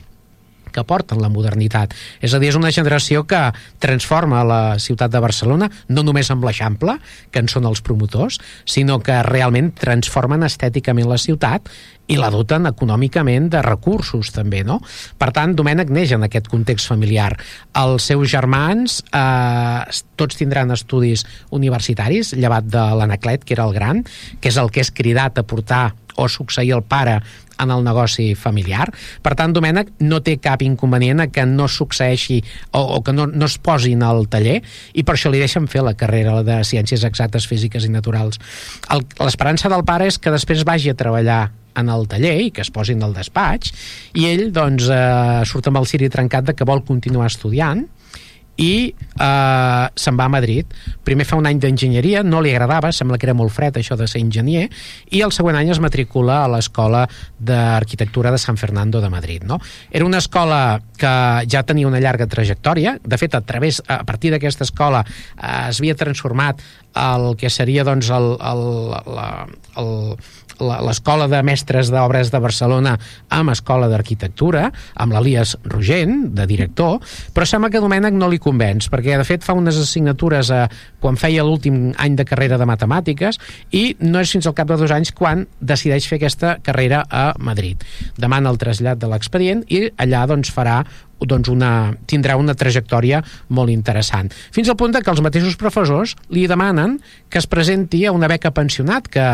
que 0.77 0.85
porten 0.87 1.21
la 1.23 1.31
modernitat. 1.33 1.95
És 2.21 2.37
a 2.37 2.41
dir, 2.41 2.51
és 2.53 2.59
una 2.59 2.71
generació 2.73 3.25
que 3.27 3.41
transforma 3.83 4.45
la 4.45 4.61
ciutat 4.81 5.11
de 5.13 5.23
Barcelona, 5.23 5.71
no 5.89 6.05
només 6.05 6.29
amb 6.31 6.45
l'Eixample, 6.45 6.99
que 7.33 7.41
en 7.41 7.49
són 7.51 7.65
els 7.69 7.81
promotors, 7.81 8.37
sinó 8.69 9.01
que 9.01 9.17
realment 9.25 9.73
transformen 9.77 10.45
estèticament 10.45 11.09
la 11.09 11.19
ciutat 11.21 11.71
i 12.07 12.15
la 12.15 12.29
doten 12.31 12.69
econòmicament 12.69 13.49
de 13.51 13.61
recursos 13.65 14.31
també, 14.35 14.63
no? 14.63 14.79
Per 15.19 15.29
tant, 15.35 15.53
Domènec 15.57 15.91
neix 15.91 16.13
en 16.15 16.23
aquest 16.27 16.47
context 16.51 16.87
familiar. 16.87 17.33
Els 17.75 18.07
seus 18.11 18.31
germans 18.31 19.01
eh, 19.11 19.99
tots 20.19 20.39
tindran 20.39 20.71
estudis 20.75 21.25
universitaris, 21.51 22.33
llevat 22.39 22.69
de 22.71 22.83
l'Anaclet, 22.99 23.43
que 23.43 23.57
era 23.57 23.67
el 23.67 23.75
gran, 23.75 24.03
que 24.39 24.53
és 24.53 24.59
el 24.61 24.71
que 24.71 24.83
és 24.85 24.93
cridat 24.95 25.41
a 25.41 25.47
portar 25.47 25.85
o 26.17 26.27
succeir 26.27 26.73
el 26.75 26.83
pare 26.83 27.21
en 27.57 27.71
el 27.71 27.83
negoci 27.83 28.33
familiar. 28.35 28.89
Per 29.23 29.33
tant, 29.37 29.53
Domènec 29.55 29.93
no 30.05 30.21
té 30.25 30.37
cap 30.41 30.61
inconvenient 30.65 31.25
que 31.33 31.45
no 31.49 31.67
succeeixi 31.71 32.39
o, 32.71 32.81
o 32.81 33.01
que 33.01 33.15
no, 33.15 33.27
no 33.27 33.49
es 33.49 33.57
posin 33.57 34.03
al 34.05 34.27
taller 34.31 34.59
i 34.93 35.05
per 35.05 35.17
això 35.17 35.31
li 35.33 35.41
deixen 35.41 35.69
fer 35.71 35.85
la 35.85 35.95
carrera 35.97 36.41
de 36.45 36.59
Ciències 36.67 37.05
Exactes, 37.07 37.47
Físiques 37.49 37.87
i 37.87 37.93
Naturals. 37.93 38.41
L'esperança 39.21 39.71
del 39.73 39.85
pare 39.87 40.09
és 40.11 40.19
que 40.21 40.33
després 40.33 40.65
vagi 40.67 40.93
a 40.93 40.97
treballar 40.97 41.47
en 41.77 41.89
el 41.93 42.07
taller 42.09 42.35
i 42.41 42.51
que 42.53 42.63
es 42.65 42.71
posin 42.73 43.03
al 43.05 43.13
despatx 43.13 43.73
i 44.17 44.25
ell 44.31 44.47
doncs 44.53 44.87
eh, 44.89 45.43
surt 45.45 45.69
amb 45.69 45.81
el 45.81 45.85
ciri 45.89 46.09
trencat 46.09 46.47
de 46.49 46.57
que 46.57 46.65
vol 46.65 46.81
continuar 46.85 47.29
estudiant 47.29 47.85
i 48.57 48.93
eh, 48.93 49.85
se'n 49.95 50.17
va 50.17 50.25
a 50.25 50.33
Madrid. 50.33 50.73
Primer 51.05 51.25
fa 51.29 51.37
un 51.39 51.47
any 51.49 51.59
d'enginyeria, 51.61 52.23
no 52.25 52.41
li 52.41 52.51
agradava, 52.51 52.91
sembla 52.91 53.19
que 53.21 53.29
era 53.29 53.35
molt 53.37 53.53
fred 53.53 53.77
això 53.79 53.97
de 53.97 54.07
ser 54.09 54.21
enginyer, 54.23 54.67
i 55.13 55.21
el 55.25 55.33
següent 55.35 55.59
any 55.59 55.71
es 55.73 55.81
matricula 55.83 56.41
a 56.43 56.49
l'Escola 56.51 57.05
d'Arquitectura 57.37 58.33
de 58.33 58.41
San 58.41 58.57
Fernando 58.57 59.01
de 59.01 59.11
Madrid. 59.13 59.45
No? 59.47 59.59
Era 59.91 60.05
una 60.05 60.21
escola 60.23 60.81
que 60.97 61.13
ja 61.49 61.63
tenia 61.63 61.87
una 61.87 62.01
llarga 62.01 62.27
trajectòria, 62.27 62.97
de 63.03 63.21
fet, 63.21 63.37
a, 63.37 63.41
través, 63.45 63.81
a 63.87 64.03
partir 64.05 64.33
d'aquesta 64.33 64.65
escola 64.65 65.05
eh, 65.05 65.69
es 65.69 65.81
havia 65.81 65.95
transformat 65.95 66.61
el 66.97 67.35
que 67.37 67.49
seria 67.53 67.85
doncs, 67.85 68.09
el, 68.09 68.33
el, 68.41 68.63
la, 69.13 69.29
el, 69.77 69.91
l'Escola 70.59 71.27
de 71.31 71.41
Mestres 71.45 71.91
d'Obres 71.93 72.31
de 72.33 72.41
Barcelona 72.43 72.95
amb 73.33 73.53
Escola 73.53 73.89
d'Arquitectura, 73.91 74.67
amb 74.95 75.15
l'Elias 75.15 75.55
Rogent, 75.65 76.27
de 76.37 76.47
director, 76.49 76.99
però 77.33 77.47
sembla 77.47 77.71
que 77.73 77.81
Domènec 77.83 78.15
no 78.17 78.29
li 78.31 78.39
convenç, 78.41 78.89
perquè 78.93 79.17
de 79.19 79.27
fet 79.27 79.45
fa 79.45 79.55
unes 79.57 79.77
assignatures 79.79 80.51
a, 80.53 80.63
quan 81.03 81.19
feia 81.19 81.45
l'últim 81.45 81.91
any 81.97 82.17
de 82.17 82.25
carrera 82.27 82.59
de 82.59 82.67
matemàtiques 82.69 83.39
i 83.75 83.83
no 84.03 84.21
és 84.21 84.33
fins 84.33 84.47
al 84.47 84.55
cap 84.57 84.69
de 84.69 84.79
dos 84.79 84.93
anys 84.93 85.13
quan 85.15 85.45
decideix 85.59 86.07
fer 86.09 86.19
aquesta 86.21 86.57
carrera 86.63 87.03
a 87.09 87.31
Madrid. 87.39 87.83
Demana 88.17 88.51
el 88.53 88.61
trasllat 88.61 89.01
de 89.01 89.09
l'expedient 89.11 89.63
i 89.69 89.87
allà 89.97 90.25
doncs 90.29 90.51
farà 90.53 90.81
doncs 91.25 91.49
una, 91.49 91.93
tindrà 92.05 92.35
una 92.37 92.53
trajectòria 92.57 93.23
molt 93.49 93.73
interessant. 93.73 94.29
Fins 94.53 94.69
al 94.69 94.77
punt 94.77 94.95
que 94.97 95.11
els 95.11 95.21
mateixos 95.21 95.57
professors 95.59 96.15
li 96.33 96.45
demanen 96.49 96.97
que 97.29 97.39
es 97.41 97.47
presenti 97.49 98.05
a 98.05 98.13
una 98.15 98.29
beca 98.29 98.51
pensionat 98.55 99.07
que, 99.11 99.25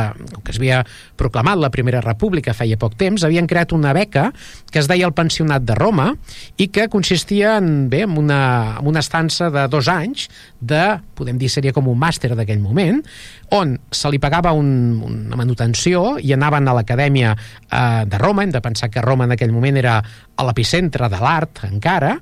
que 0.44 0.52
es 0.52 0.60
havia 0.60 0.82
proclamat 1.20 1.60
la 1.60 1.72
Primera 1.74 2.02
República 2.02 2.56
feia 2.56 2.80
poc 2.80 2.96
temps, 3.00 3.24
havien 3.24 3.48
creat 3.48 3.74
una 3.76 3.94
beca 3.94 4.32
que 4.72 4.82
es 4.82 4.90
deia 4.90 5.08
el 5.08 5.14
Pensionat 5.14 5.66
de 5.68 5.76
Roma 5.78 6.12
i 6.58 6.70
que 6.74 6.88
consistia 6.90 7.58
en, 7.60 7.90
bé, 7.92 8.04
en 8.08 8.18
una, 8.18 8.80
en 8.80 8.90
una 8.90 9.04
estança 9.04 9.50
de 9.54 9.68
dos 9.72 9.90
anys 9.92 10.30
de, 10.60 11.00
podem 11.18 11.38
dir, 11.38 11.52
seria 11.52 11.74
com 11.76 11.88
un 11.92 12.00
màster 12.00 12.34
d'aquell 12.34 12.62
moment, 12.64 13.02
on 13.54 13.76
se 13.94 14.10
li 14.10 14.20
pagava 14.22 14.54
un, 14.58 14.70
una 15.06 15.38
manutenció 15.38 16.18
i 16.18 16.34
anaven 16.34 16.68
a 16.68 16.76
l'acadèmia 16.80 17.34
eh, 17.36 18.04
de 18.10 18.22
Roma, 18.22 18.44
hem 18.44 18.54
de 18.54 18.62
pensar 18.64 18.90
que 18.90 19.04
Roma 19.04 19.28
en 19.28 19.36
aquell 19.36 19.54
moment 19.54 19.78
era 19.78 20.00
a 20.36 20.46
l'epicentre 20.48 21.10
de 21.12 21.22
l'art 21.22 21.64
encara, 21.68 22.18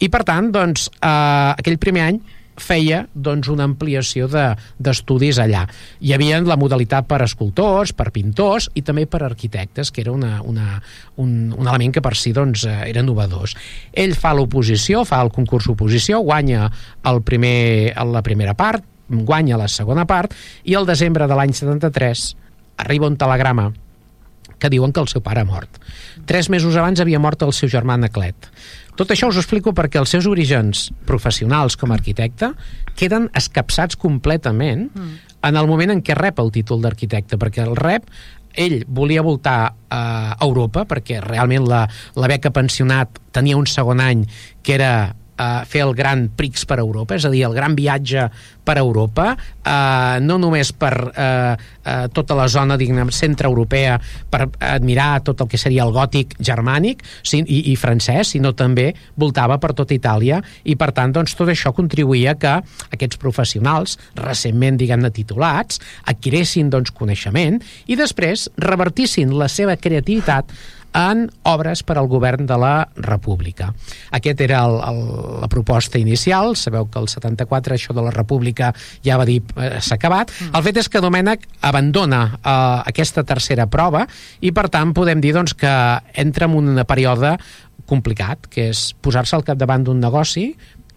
i 0.00 0.08
per 0.12 0.22
tant, 0.28 0.50
doncs, 0.54 0.88
eh, 1.00 1.52
aquell 1.56 1.78
primer 1.82 2.08
any 2.12 2.20
feia 2.56 3.02
doncs, 3.12 3.48
una 3.52 3.66
ampliació 3.68 4.26
d'estudis 4.28 5.36
de, 5.36 5.44
allà. 5.44 5.62
Hi 6.00 6.14
havia 6.16 6.40
la 6.44 6.56
modalitat 6.56 7.06
per 7.08 7.20
escultors, 7.24 7.92
per 7.96 8.10
pintors 8.14 8.70
i 8.74 8.82
també 8.86 9.06
per 9.06 9.22
arquitectes, 9.26 9.92
que 9.92 10.02
era 10.04 10.12
una, 10.12 10.40
una, 10.42 10.80
un, 11.22 11.52
un 11.52 11.68
element 11.68 11.94
que 11.96 12.04
per 12.04 12.16
si 12.16 12.32
doncs, 12.36 12.66
era 12.66 13.04
novedós. 13.04 13.56
Ell 13.92 14.16
fa 14.16 14.34
l'oposició, 14.36 15.04
fa 15.04 15.20
el 15.24 15.32
concurs 15.34 15.68
oposició, 15.72 16.22
guanya 16.24 16.70
el 17.06 17.22
primer, 17.22 17.92
la 18.12 18.24
primera 18.24 18.56
part, 18.56 18.84
guanya 19.06 19.60
la 19.60 19.68
segona 19.70 20.06
part, 20.08 20.34
i 20.64 20.74
el 20.74 20.88
desembre 20.88 21.28
de 21.28 21.36
l'any 21.38 21.54
73 21.54 22.28
arriba 22.82 23.08
un 23.08 23.16
telegrama 23.16 23.70
que 24.58 24.70
diuen 24.72 24.92
que 24.92 25.02
el 25.02 25.08
seu 25.08 25.20
pare 25.20 25.42
ha 25.42 25.48
mort. 25.48 25.80
Tres 26.26 26.50
mesos 26.50 26.76
abans 26.76 27.00
havia 27.00 27.20
mort 27.22 27.42
el 27.46 27.54
seu 27.54 27.70
germà 27.70 27.94
Anaclet. 27.94 28.48
Tot 28.96 29.12
això 29.12 29.28
us 29.30 29.36
ho 29.36 29.42
explico 29.42 29.74
perquè 29.76 30.00
els 30.00 30.10
seus 30.10 30.26
orígens 30.26 30.88
professionals 31.08 31.76
com 31.76 31.92
a 31.92 31.98
arquitecte 31.98 32.52
queden 32.96 33.28
escapçats 33.36 33.98
completament 34.00 34.88
mm. 34.88 35.12
en 35.46 35.60
el 35.60 35.68
moment 35.68 35.92
en 35.94 36.02
què 36.02 36.16
rep 36.16 36.40
el 36.42 36.50
títol 36.54 36.82
d'arquitecte, 36.82 37.38
perquè 37.38 37.66
el 37.66 37.76
rep 37.76 38.08
ell 38.56 38.80
volia 38.88 39.22
voltar 39.22 39.74
a 39.92 40.02
Europa 40.40 40.86
perquè 40.88 41.20
realment 41.20 41.68
la, 41.68 41.84
la 42.16 42.30
beca 42.32 42.50
pensionat 42.56 43.20
tenia 43.36 43.58
un 43.60 43.68
segon 43.68 44.00
any 44.00 44.24
que 44.64 44.74
era 44.78 44.92
eh, 45.38 45.64
fer 45.68 45.84
el 45.86 45.94
gran 45.94 46.28
Prix 46.36 46.66
per 46.68 46.80
Europa, 46.82 47.16
és 47.16 47.26
a 47.26 47.32
dir, 47.32 47.44
el 47.46 47.54
gran 47.56 47.76
viatge 47.76 48.28
per 48.66 48.78
Europa, 48.80 49.30
eh, 49.62 50.18
no 50.20 50.38
només 50.42 50.72
per 50.74 50.92
eh, 51.12 51.54
eh, 51.54 52.06
tota 52.12 52.36
la 52.38 52.48
zona 52.50 52.76
diguem, 52.76 53.12
centre-europea, 53.14 53.98
per 54.30 54.48
admirar 54.58 55.22
tot 55.26 55.44
el 55.44 55.50
que 55.52 55.60
seria 55.60 55.84
el 55.86 55.94
gòtic 55.94 56.36
germànic 56.42 57.04
i, 57.36 57.72
i 57.72 57.76
francès, 57.78 58.34
sinó 58.34 58.52
també 58.58 58.90
voltava 59.16 59.60
per 59.62 59.72
tota 59.78 59.94
Itàlia 59.94 60.40
i, 60.64 60.74
per 60.76 60.90
tant, 60.96 61.14
doncs, 61.14 61.36
tot 61.38 61.52
això 61.52 61.72
contribuïa 61.76 62.36
que 62.40 62.56
aquests 62.90 63.20
professionals, 63.22 63.96
recentment, 64.18 64.80
diguem-ne, 64.80 65.12
titulats, 65.14 65.80
adquiressin 66.10 66.72
doncs, 66.72 66.94
coneixement 66.96 67.60
i 67.86 67.98
després 67.98 68.48
revertissin 68.58 69.34
la 69.36 69.48
seva 69.52 69.76
creativitat 69.78 70.50
en 70.96 71.26
obres 71.44 71.82
per 71.84 71.98
al 72.00 72.08
govern 72.08 72.46
de 72.48 72.56
la 72.60 72.88
República. 72.96 73.68
Aquest 74.16 74.40
era 74.40 74.62
el, 74.64 74.78
el, 74.80 75.02
la 75.42 75.50
proposta 75.52 76.00
inicial, 76.00 76.56
sabeu 76.56 76.88
que 76.88 77.00
el 77.02 77.10
74 77.12 77.76
això 77.76 77.96
de 77.96 78.06
la 78.06 78.14
República 78.14 78.72
ja 79.04 79.18
va 79.20 79.28
dir 79.28 79.42
eh, 79.56 79.76
s'ha 79.84 79.98
acabat. 80.00 80.32
Mm. 80.32 80.56
El 80.56 80.66
fet 80.66 80.80
és 80.82 80.88
que 80.88 81.04
Domènec 81.04 81.46
abandona 81.60 82.22
eh, 82.38 82.56
aquesta 82.94 83.26
tercera 83.28 83.68
prova 83.68 84.06
i 84.40 84.54
per 84.56 84.68
tant 84.72 84.96
podem 84.96 85.20
dir 85.20 85.34
doncs, 85.36 85.54
que 85.56 85.76
entra 86.16 86.48
en 86.48 86.56
un 86.56 86.84
període 86.88 87.36
complicat, 87.86 88.48
que 88.50 88.70
és 88.72 88.90
posar-se 89.04 89.36
al 89.36 89.44
capdavant 89.46 89.84
d'un 89.86 90.00
negoci, 90.02 90.48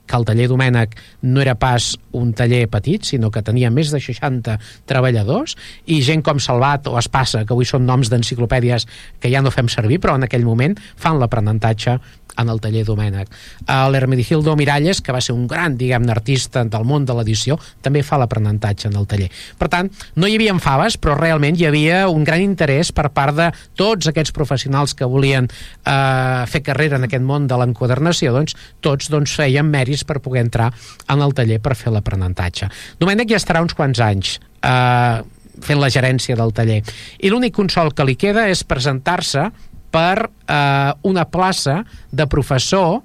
que 0.10 0.17
el 0.17 0.26
taller 0.26 0.50
Domènec 0.50 0.98
no 1.22 1.43
era 1.43 1.56
pas 1.60 1.93
un 2.17 2.34
taller 2.34 2.65
petit, 2.72 3.06
sinó 3.06 3.30
que 3.32 3.43
tenia 3.45 3.69
més 3.69 3.93
de 3.93 4.02
60 4.02 4.58
treballadors 4.89 5.56
i 5.86 6.02
gent 6.06 6.26
com 6.26 6.41
Salvat 6.41 6.89
o 6.89 6.98
Espassa, 7.00 7.45
que 7.45 7.54
avui 7.54 7.69
són 7.69 7.86
noms 7.86 8.10
d'enciclopèdies 8.10 8.88
que 9.22 9.32
ja 9.32 9.43
no 9.45 9.54
fem 9.54 9.69
servir, 9.69 10.02
però 10.02 10.17
en 10.17 10.26
aquell 10.26 10.48
moment 10.48 10.76
fan 10.98 11.22
l'aprenentatge 11.22 12.00
en 12.38 12.50
el 12.50 12.62
taller 12.62 12.86
Domènec. 12.88 13.32
L'Hermenegildo 13.68 14.56
Miralles, 14.60 15.02
que 15.02 15.15
va 15.15 15.22
ser 15.22 15.36
un 15.36 15.48
gran, 15.48 15.78
diguem-ne, 15.80 16.12
artista 16.13 16.63
del 16.63 16.86
món 16.88 17.06
de 17.08 17.15
l'edició, 17.18 17.58
també 17.82 18.04
fa 18.06 18.20
l'aprenentatge 18.20 18.89
en 18.89 18.98
el 19.00 19.08
taller. 19.10 19.30
Per 19.60 19.70
tant, 19.72 19.89
no 20.15 20.28
hi 20.28 20.38
havia 20.38 20.56
faves, 20.60 20.98
però 21.00 21.15
realment 21.18 21.58
hi 21.60 21.68
havia 21.70 22.04
un 22.12 22.26
gran 22.28 22.44
interès 22.44 22.92
per 22.96 23.10
part 23.15 23.36
de 23.38 23.50
tots 23.80 24.10
aquests 24.12 24.34
professionals 24.36 24.96
que 24.98 25.08
volien 25.08 25.48
eh, 25.50 26.46
fer 26.50 26.63
carrera 26.65 27.00
en 27.00 27.08
aquest 27.08 27.26
món 27.26 27.48
de 27.48 27.58
l'enquadernació, 27.60 28.34
doncs 28.36 28.58
tots 28.82 29.10
doncs, 29.12 29.36
feien 29.39 29.68
mèrits 29.70 30.06
per 30.08 30.20
poder 30.24 30.46
entrar 30.46 30.72
en 31.08 31.24
el 31.24 31.36
taller 31.38 31.60
per 31.63 31.76
fer 31.80 31.94
l'aprenentatge. 31.94 32.70
Domènec 33.00 33.32
ja 33.32 33.39
estarà 33.39 33.63
uns 33.63 33.76
quants 33.78 34.02
anys 34.04 34.38
eh, 34.62 35.22
fent 35.63 35.80
la 35.82 35.89
gerència 35.92 36.38
del 36.39 36.54
taller. 36.56 36.82
I 37.20 37.32
l'únic 37.32 37.56
consol 37.56 37.94
que 37.96 38.06
li 38.08 38.15
queda 38.20 38.48
és 38.52 38.63
presentar-se 38.68 39.50
per 39.91 40.30
eh, 40.30 40.93
una 41.10 41.25
plaça 41.30 41.82
de 42.12 42.28
professor, 42.30 42.99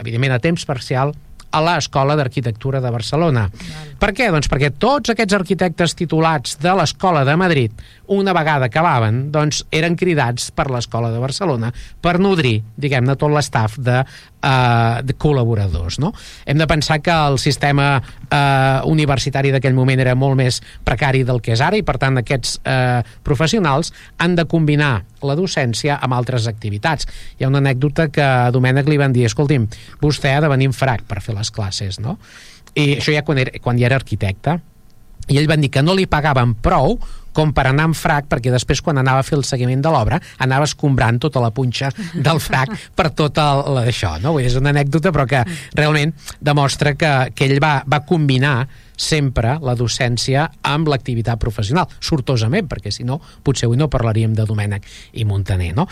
evidentment 0.00 0.36
a 0.36 0.40
temps 0.42 0.64
parcial, 0.68 1.14
a 1.50 1.62
l'Escola 1.64 2.16
d'Arquitectura 2.18 2.80
de 2.80 2.92
Barcelona. 2.94 3.48
Val. 3.50 3.89
Per 4.00 4.14
què? 4.16 4.30
Doncs 4.32 4.48
perquè 4.48 4.70
tots 4.80 5.12
aquests 5.12 5.36
arquitectes 5.36 5.92
titulats 5.98 6.54
de 6.62 6.72
l'Escola 6.78 7.20
de 7.28 7.34
Madrid, 7.36 7.82
una 8.16 8.32
vegada 8.32 8.70
acabaven, 8.70 9.26
doncs 9.32 9.60
eren 9.76 9.96
cridats 10.00 10.48
per 10.56 10.70
l'Escola 10.72 11.10
de 11.12 11.20
Barcelona 11.20 11.68
per 12.00 12.14
nodrir, 12.16 12.62
diguem-ne, 12.80 13.18
tot 13.20 13.28
l'estaf 13.34 13.76
de, 13.76 13.98
uh, 14.00 15.02
de 15.04 15.16
col·laboradors. 15.20 15.98
No? 16.00 16.14
Hem 16.48 16.56
de 16.62 16.68
pensar 16.70 17.02
que 17.04 17.12
el 17.12 17.36
sistema 17.42 17.90
uh, 18.00 18.88
universitari 18.88 19.52
d'aquell 19.52 19.76
moment 19.76 20.00
era 20.00 20.16
molt 20.16 20.38
més 20.40 20.62
precari 20.86 21.20
del 21.28 21.42
que 21.44 21.52
és 21.52 21.60
ara 21.60 21.76
i, 21.76 21.84
per 21.84 21.98
tant, 22.00 22.16
aquests 22.22 22.56
uh, 22.64 23.02
professionals 23.26 23.92
han 24.16 24.38
de 24.38 24.46
combinar 24.48 24.94
la 25.28 25.36
docència 25.36 25.98
amb 26.00 26.16
altres 26.16 26.48
activitats. 26.48 27.04
Hi 27.36 27.44
ha 27.44 27.52
una 27.52 27.60
anècdota 27.60 28.08
que 28.08 28.24
a 28.24 28.48
Domènec 28.54 28.88
li 28.88 28.96
van 28.96 29.12
dir, 29.12 29.28
escolti'm, 29.28 29.68
vostè 30.00 30.32
ha 30.38 30.40
de 30.40 30.48
venir 30.48 30.70
en 30.70 30.76
frac 30.76 31.04
per 31.04 31.20
fer 31.20 31.36
les 31.36 31.52
classes, 31.52 32.00
no? 32.00 32.16
I 32.74 32.96
això 32.98 33.14
ja 33.14 33.24
quan, 33.26 33.40
era, 33.42 33.56
quan 33.62 33.78
ja 33.78 33.88
era 33.90 33.98
arquitecte 34.00 34.58
i 35.30 35.38
ell 35.38 35.48
van 35.50 35.62
dir 35.62 35.70
que 35.70 35.82
no 35.82 35.94
li 35.94 36.08
pagaven 36.10 36.56
prou 36.62 36.98
com 37.32 37.52
per 37.54 37.66
anar 37.70 37.86
en 37.86 37.94
frac, 37.94 38.26
perquè 38.30 38.50
després 38.50 38.80
quan 38.82 38.98
anava 38.98 39.22
a 39.22 39.26
fer 39.26 39.36
el 39.38 39.44
seguiment 39.46 39.82
de 39.84 39.92
l'obra 39.92 40.18
anava 40.42 40.66
escombrant 40.66 41.20
tota 41.22 41.42
la 41.42 41.52
punxa 41.54 41.92
del 42.26 42.40
frac 42.42 42.72
per 42.96 43.10
tot 43.14 43.38
el, 43.38 43.82
això, 43.84 44.16
no? 44.22 44.34
És 44.42 44.56
una 44.58 44.72
anècdota 44.74 45.12
però 45.14 45.28
que 45.30 45.44
realment 45.78 46.14
demostra 46.40 46.96
que, 46.98 47.12
que 47.34 47.46
ell 47.46 47.60
va, 47.62 47.80
va 47.86 48.02
combinar 48.06 48.64
sempre 49.00 49.54
la 49.64 49.76
docència 49.78 50.44
amb 50.68 50.90
l'activitat 50.92 51.40
professional, 51.40 51.88
sortosament, 52.04 52.66
perquè 52.68 52.92
si 52.92 53.06
no, 53.08 53.16
potser 53.46 53.68
avui 53.68 53.78
no 53.80 53.88
parlaríem 53.88 54.34
de 54.36 54.44
Domènec 54.44 54.84
i 55.16 55.24
Montaner, 55.24 55.70
no? 55.76 55.86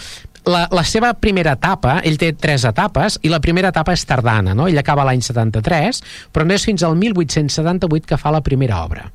La, 0.48 0.64
la 0.72 0.84
seva 0.86 1.12
primera 1.20 1.52
etapa, 1.58 1.98
ell 2.08 2.16
té 2.20 2.32
tres 2.32 2.64
etapes, 2.68 3.18
i 3.26 3.32
la 3.32 3.40
primera 3.44 3.68
etapa 3.74 3.92
és 3.92 4.06
tardana, 4.08 4.54
no? 4.56 4.68
Ell 4.70 4.80
acaba 4.80 5.04
l'any 5.04 5.20
73, 5.24 6.02
però 6.32 6.46
no 6.48 6.56
és 6.56 6.64
fins 6.64 6.84
al 6.86 6.96
1878 6.96 8.08
que 8.08 8.20
fa 8.20 8.32
la 8.34 8.44
primera 8.44 8.82
obra 8.86 9.10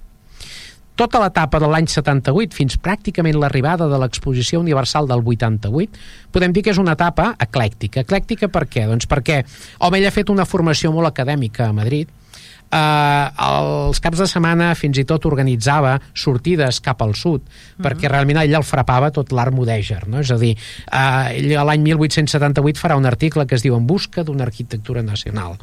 tota 0.96 1.20
l'etapa 1.22 1.58
de 1.62 1.68
l'any 1.70 1.88
78 1.90 2.54
fins 2.54 2.76
pràcticament 2.78 3.38
l'arribada 3.42 3.88
de 3.90 3.98
l'exposició 4.02 4.60
universal 4.62 5.08
del 5.10 5.24
88, 5.26 6.02
podem 6.34 6.54
dir 6.54 6.64
que 6.66 6.74
és 6.74 6.82
una 6.82 6.94
etapa 6.98 7.32
eclèctica. 7.42 8.04
Eclèctica 8.06 8.50
per 8.54 8.68
què? 8.70 8.86
Doncs 8.90 9.10
perquè, 9.10 9.42
home, 9.80 10.00
ell 10.00 10.10
ha 10.10 10.14
fet 10.14 10.30
una 10.30 10.46
formació 10.46 10.94
molt 10.94 11.10
acadèmica 11.10 11.66
a 11.68 11.74
Madrid, 11.74 12.12
eh, 12.74 13.26
els 13.46 14.02
caps 14.04 14.24
de 14.24 14.28
setmana 14.30 14.72
fins 14.78 15.00
i 15.02 15.06
tot 15.10 15.28
organitzava 15.30 15.96
sortides 16.18 16.82
cap 16.84 17.02
al 17.06 17.14
sud, 17.16 17.42
uh 17.42 17.48
-huh. 17.48 17.84
perquè 17.86 18.10
realment 18.10 18.40
allà 18.42 18.58
el 18.58 18.68
frapava 18.68 19.12
tot 19.12 19.32
l'art 19.32 19.54
mudèjar, 19.54 20.08
no? 20.08 20.20
És 20.20 20.32
a 20.32 20.38
dir, 20.38 20.58
eh, 20.92 21.38
ell 21.38 21.66
l'any 21.66 21.82
1878 21.82 22.80
farà 22.80 22.98
un 22.98 23.06
article 23.06 23.46
que 23.46 23.56
es 23.56 23.62
diu 23.62 23.76
En 23.76 23.88
busca 23.88 24.24
d'una 24.24 24.44
arquitectura 24.44 25.02
nacional. 25.02 25.58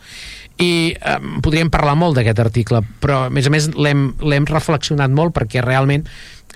I 0.58 0.94
eh, 1.00 1.18
podríem 1.42 1.70
parlar 1.70 1.96
molt 1.96 2.16
d'aquest 2.16 2.38
article, 2.38 2.82
però 3.00 3.26
a 3.26 3.30
més 3.30 3.46
a 3.46 3.50
més 3.50 3.70
l'hem 3.74 4.44
reflexionat 4.46 5.10
molt 5.10 5.32
perquè 5.32 5.62
realment 5.62 6.06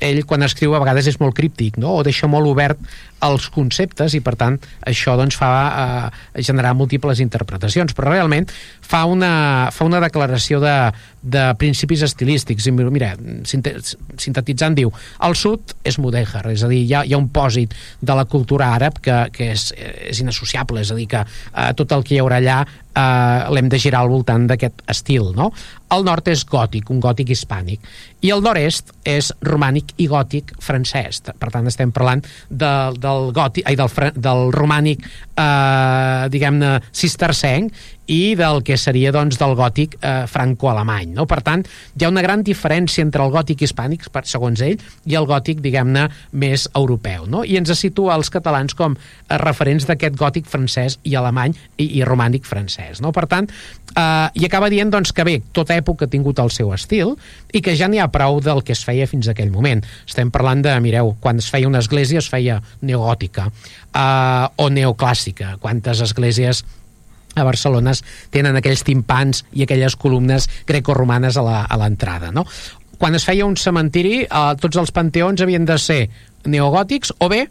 ell 0.05 0.23
quan 0.29 0.45
escriu 0.47 0.75
a 0.75 0.83
vegades 0.83 1.09
és 1.11 1.19
molt 1.23 1.37
críptic 1.37 1.79
no? 1.81 1.97
o 1.99 2.05
deixa 2.07 2.29
molt 2.31 2.49
obert 2.51 2.81
els 3.25 3.49
conceptes 3.53 4.15
i 4.17 4.21
per 4.25 4.35
tant 4.41 4.59
això 4.85 5.15
doncs 5.17 5.37
fa 5.41 5.51
eh, 5.65 6.43
generar 6.45 6.75
múltiples 6.77 7.23
interpretacions 7.25 7.95
però 7.97 8.13
realment 8.13 8.49
fa 8.85 9.05
una, 9.09 9.71
fa 9.73 9.87
una 9.89 10.01
declaració 10.05 10.61
de, 10.63 10.75
de 11.23 11.47
principis 11.61 12.05
estilístics 12.05 12.69
i 12.69 12.75
mira, 12.75 13.15
sintetitzant 13.49 14.77
diu 14.77 14.93
el 15.25 15.37
sud 15.39 15.75
és 15.87 15.99
mudèjar 16.03 16.45
és 16.53 16.65
a 16.65 16.71
dir, 16.71 16.83
hi 16.85 16.95
ha, 16.95 17.05
hi 17.05 17.17
ha 17.17 17.21
un 17.21 17.31
pòsit 17.33 17.75
de 18.01 18.19
la 18.19 18.27
cultura 18.29 18.75
àrab 18.77 19.01
que, 19.05 19.19
que 19.35 19.53
és, 19.55 19.71
és 20.11 20.21
inassociable 20.21 20.85
és 20.85 20.93
a 20.93 20.99
dir, 20.99 21.09
que 21.11 21.25
eh, 21.25 21.71
tot 21.79 21.97
el 21.97 22.05
que 22.05 22.17
hi 22.17 22.23
haurà 22.23 22.43
allà 22.43 22.61
eh, 22.65 23.55
l'hem 23.55 23.71
de 23.73 23.81
girar 23.81 24.05
al 24.05 24.13
voltant 24.13 24.47
d'aquest 24.51 24.85
estil 24.91 25.33
no? 25.37 25.51
el 25.95 26.05
nord 26.07 26.29
és 26.29 26.45
gòtic, 26.49 26.91
un 26.93 27.01
gòtic 27.03 27.33
hispànic 27.35 27.81
i 28.25 28.33
el 28.33 28.43
nord-est 28.45 28.93
és 29.05 29.31
romànic 29.45 29.93
i 30.01 30.09
gòtic 30.09 30.55
francès. 30.65 31.21
Per 31.29 31.51
tant 31.53 31.69
estem 31.69 31.93
parlant 31.95 32.25
de, 32.49 32.73
de 32.97 33.05
del 33.05 33.31
gòtic, 33.37 33.67
ai, 33.69 33.77
del, 33.77 33.91
del 34.17 34.51
romànic 34.55 35.05
eh, 35.37 36.29
diguem-ne 36.31 36.79
cistercenc 36.93 37.75
i 38.07 38.35
del 38.37 38.61
que 38.65 38.77
seria 38.77 39.13
doncs, 39.15 39.39
del 39.41 39.55
gòtic 39.57 39.97
eh, 40.01 40.27
franco-alemany. 40.29 41.15
No? 41.17 41.25
Per 41.29 41.41
tant, 41.45 41.65
hi 41.97 42.05
ha 42.05 42.11
una 42.13 42.23
gran 42.25 42.45
diferència 42.45 43.05
entre 43.05 43.25
el 43.25 43.33
gòtic 43.33 43.65
hispànic, 43.65 44.11
per, 44.13 44.25
segons 44.29 44.61
ell, 44.65 44.77
i 45.09 45.17
el 45.17 45.29
gòtic, 45.29 45.63
diguem-ne, 45.65 46.07
més 46.37 46.67
europeu. 46.77 47.25
No? 47.31 47.45
I 47.45 47.57
ens 47.61 47.73
situa 47.79 48.19
els 48.19 48.31
catalans 48.33 48.77
com 48.77 48.97
a 49.29 49.39
referents 49.41 49.89
d'aquest 49.89 50.19
gòtic 50.21 50.51
francès 50.51 50.99
i 51.09 51.17
alemany 51.17 51.57
i, 51.79 51.89
i 51.99 52.05
romànic 52.05 52.45
francès. 52.49 53.01
No? 53.01 53.13
Per 53.17 53.25
tant, 53.31 53.49
eh, 53.97 54.29
i 54.37 54.45
acaba 54.45 54.69
dient 54.73 54.93
doncs, 54.93 55.15
que 55.17 55.25
bé, 55.25 55.39
tota 55.57 55.77
època 55.77 56.05
ha 56.05 56.13
tingut 56.13 56.43
el 56.45 56.53
seu 56.53 56.75
estil 56.77 57.17
i 57.55 57.65
que 57.65 57.77
ja 57.79 57.89
n'hi 57.89 58.03
ha 58.03 58.11
prou 58.13 58.43
del 58.45 58.61
que 58.67 58.77
es 58.77 58.85
feia 58.85 59.09
fins 59.09 59.29
a 59.29 59.33
aquell 59.33 59.53
moment. 59.55 59.81
Estem 60.05 60.31
parlant 60.35 60.61
de, 60.65 60.77
mireu, 60.85 61.15
quan 61.25 61.41
es 61.41 61.49
feia 61.51 61.71
una 61.71 61.81
església 61.81 62.21
es 62.21 62.29
feia 62.29 62.61
neogòtica 62.85 63.49
eh, 63.95 64.47
o 64.57 64.71
neoclàssica. 64.71 65.57
Quantes 65.63 66.03
esglésies 66.05 66.65
a 67.35 67.45
Barcelona 67.47 67.95
tenen 68.35 68.59
aquells 68.59 68.85
timpans 68.87 69.45
i 69.53 69.65
aquelles 69.65 69.97
columnes 69.97 70.49
greco-romanes 70.69 71.39
a 71.39 71.79
l'entrada, 71.81 72.31
no? 72.35 72.47
Quan 72.99 73.17
es 73.19 73.25
feia 73.27 73.47
un 73.47 73.57
cementiri, 73.59 74.25
eh, 74.25 74.43
tots 74.61 74.79
els 74.81 74.95
panteons 74.95 75.43
havien 75.43 75.65
de 75.67 75.79
ser 75.79 76.03
neogòtics 76.47 77.15
o 77.19 77.29
bé 77.33 77.47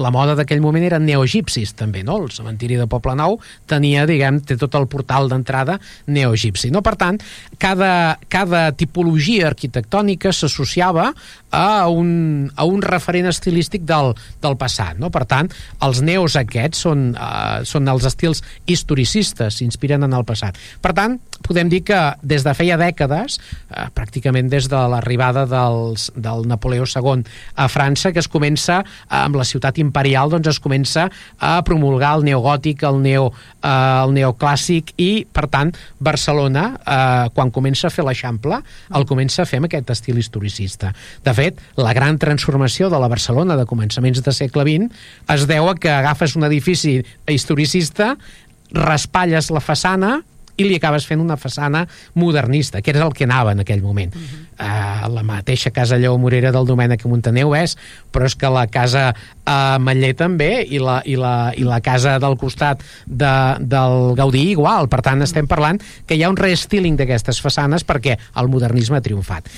la 0.00 0.08
moda 0.08 0.32
d'aquell 0.38 0.62
moment 0.64 0.84
eren 0.86 1.04
neogipsis 1.04 1.74
també, 1.76 2.00
no? 2.06 2.16
El 2.22 2.30
cementiri 2.32 2.78
de 2.80 2.86
Poble 2.88 3.12
Nou 3.18 3.36
tenia, 3.68 4.06
diguem, 4.08 4.40
té 4.40 4.56
tot 4.56 4.72
el 4.78 4.86
portal 4.88 5.28
d'entrada 5.28 5.76
neogipsi, 6.08 6.70
no? 6.72 6.80
Per 6.84 6.94
tant, 6.96 7.20
cada, 7.60 8.16
cada 8.32 8.70
tipologia 8.72 9.50
arquitectònica 9.50 10.32
s'associava 10.32 11.10
a 11.52 11.88
un, 11.92 12.48
a 12.56 12.64
un 12.64 12.80
referent 12.80 13.28
estilístic 13.28 13.84
del, 13.84 14.14
del 14.40 14.56
passat, 14.56 14.96
no? 14.96 15.12
Per 15.12 15.26
tant, 15.28 15.52
els 15.84 16.00
neos 16.00 16.38
aquests 16.40 16.86
són, 16.86 17.10
uh, 17.12 17.60
són 17.68 17.90
els 17.92 18.08
estils 18.08 18.40
historicistes, 18.64 19.60
s'inspiren 19.60 20.08
en 20.08 20.16
el 20.16 20.24
passat. 20.24 20.56
Per 20.80 20.94
tant, 20.96 21.18
podem 21.44 21.68
dir 21.68 21.82
que 21.84 22.00
des 22.24 22.46
de 22.46 22.56
feia 22.56 22.80
dècades, 22.80 23.36
uh, 23.36 23.90
pràcticament 23.92 24.48
des 24.48 24.70
de 24.72 24.80
l'arribada 24.94 25.44
del 25.44 26.48
Napoleó 26.48 26.88
II 26.88 27.28
a 27.60 27.68
França, 27.68 28.16
que 28.16 28.24
es 28.24 28.32
comença, 28.32 28.80
uh, 28.80 29.20
amb 29.26 29.36
la 29.36 29.44
ciutat 29.44 29.81
imperial 29.82 30.32
doncs 30.32 30.52
es 30.54 30.60
comença 30.62 31.08
a 31.38 31.52
promulgar 31.66 32.14
el 32.18 32.26
neogòtic, 32.28 32.84
el, 32.88 33.00
neo, 33.04 33.28
eh, 33.60 33.68
el 33.68 34.14
neoclàssic 34.16 34.94
i, 35.02 35.10
per 35.26 35.48
tant, 35.52 35.74
Barcelona, 36.00 36.64
eh, 36.80 37.28
quan 37.36 37.52
comença 37.54 37.88
a 37.88 37.94
fer 37.94 38.06
l'Eixample, 38.06 38.62
el 38.94 39.06
comença 39.10 39.42
a 39.42 39.48
fer 39.48 39.60
amb 39.60 39.70
aquest 39.70 39.92
estil 39.94 40.20
historicista. 40.22 40.92
De 41.24 41.34
fet, 41.36 41.60
la 41.76 41.94
gran 41.96 42.18
transformació 42.22 42.90
de 42.92 43.00
la 43.02 43.10
Barcelona 43.12 43.58
de 43.58 43.68
començaments 43.68 44.22
de 44.22 44.34
segle 44.34 44.66
XX 44.68 45.04
es 45.36 45.46
deu 45.50 45.68
a 45.68 45.76
que 45.78 45.90
agafes 45.92 46.36
un 46.38 46.46
edifici 46.48 47.00
historicista, 47.30 48.14
raspalles 48.72 49.50
la 49.52 49.60
façana 49.60 50.20
i 50.56 50.66
li 50.66 50.76
acabes 50.76 51.06
fent 51.08 51.20
una 51.22 51.38
façana 51.40 51.86
modernista, 52.18 52.82
que 52.82 52.92
era 52.92 53.04
el 53.06 53.14
que 53.16 53.24
anava 53.24 53.52
en 53.52 53.60
aquell 53.60 53.82
moment. 53.82 54.14
Uh 54.14 54.20
-huh. 54.20 55.08
uh, 55.08 55.14
la 55.14 55.22
mateixa 55.22 55.70
casa 55.70 55.98
Lleó 55.98 56.18
Morera 56.18 56.52
del 56.52 56.66
Domènec 56.66 57.04
Montaneu 57.06 57.54
és, 57.54 57.76
però 58.12 58.26
és 58.26 58.36
que 58.36 58.48
la 58.48 58.66
casa 58.66 59.14
a 59.44 59.76
uh, 59.76 59.82
Matller 59.82 60.14
també 60.14 60.66
i 60.68 60.78
la, 60.78 61.02
i, 61.04 61.16
la, 61.16 61.52
i 61.56 61.64
la 61.64 61.80
casa 61.80 62.18
del 62.18 62.36
costat 62.36 62.82
de, 63.06 63.56
del 63.60 64.14
Gaudí 64.14 64.50
igual. 64.50 64.88
Per 64.88 65.00
tant, 65.00 65.22
estem 65.22 65.46
parlant 65.46 65.80
que 66.06 66.14
hi 66.14 66.22
ha 66.22 66.30
un 66.30 66.36
restyling 66.36 66.96
d'aquestes 66.96 67.40
façanes 67.40 67.84
perquè 67.84 68.18
el 68.36 68.48
modernisme 68.48 68.96
ha 68.96 69.00
triomfat. 69.00 69.48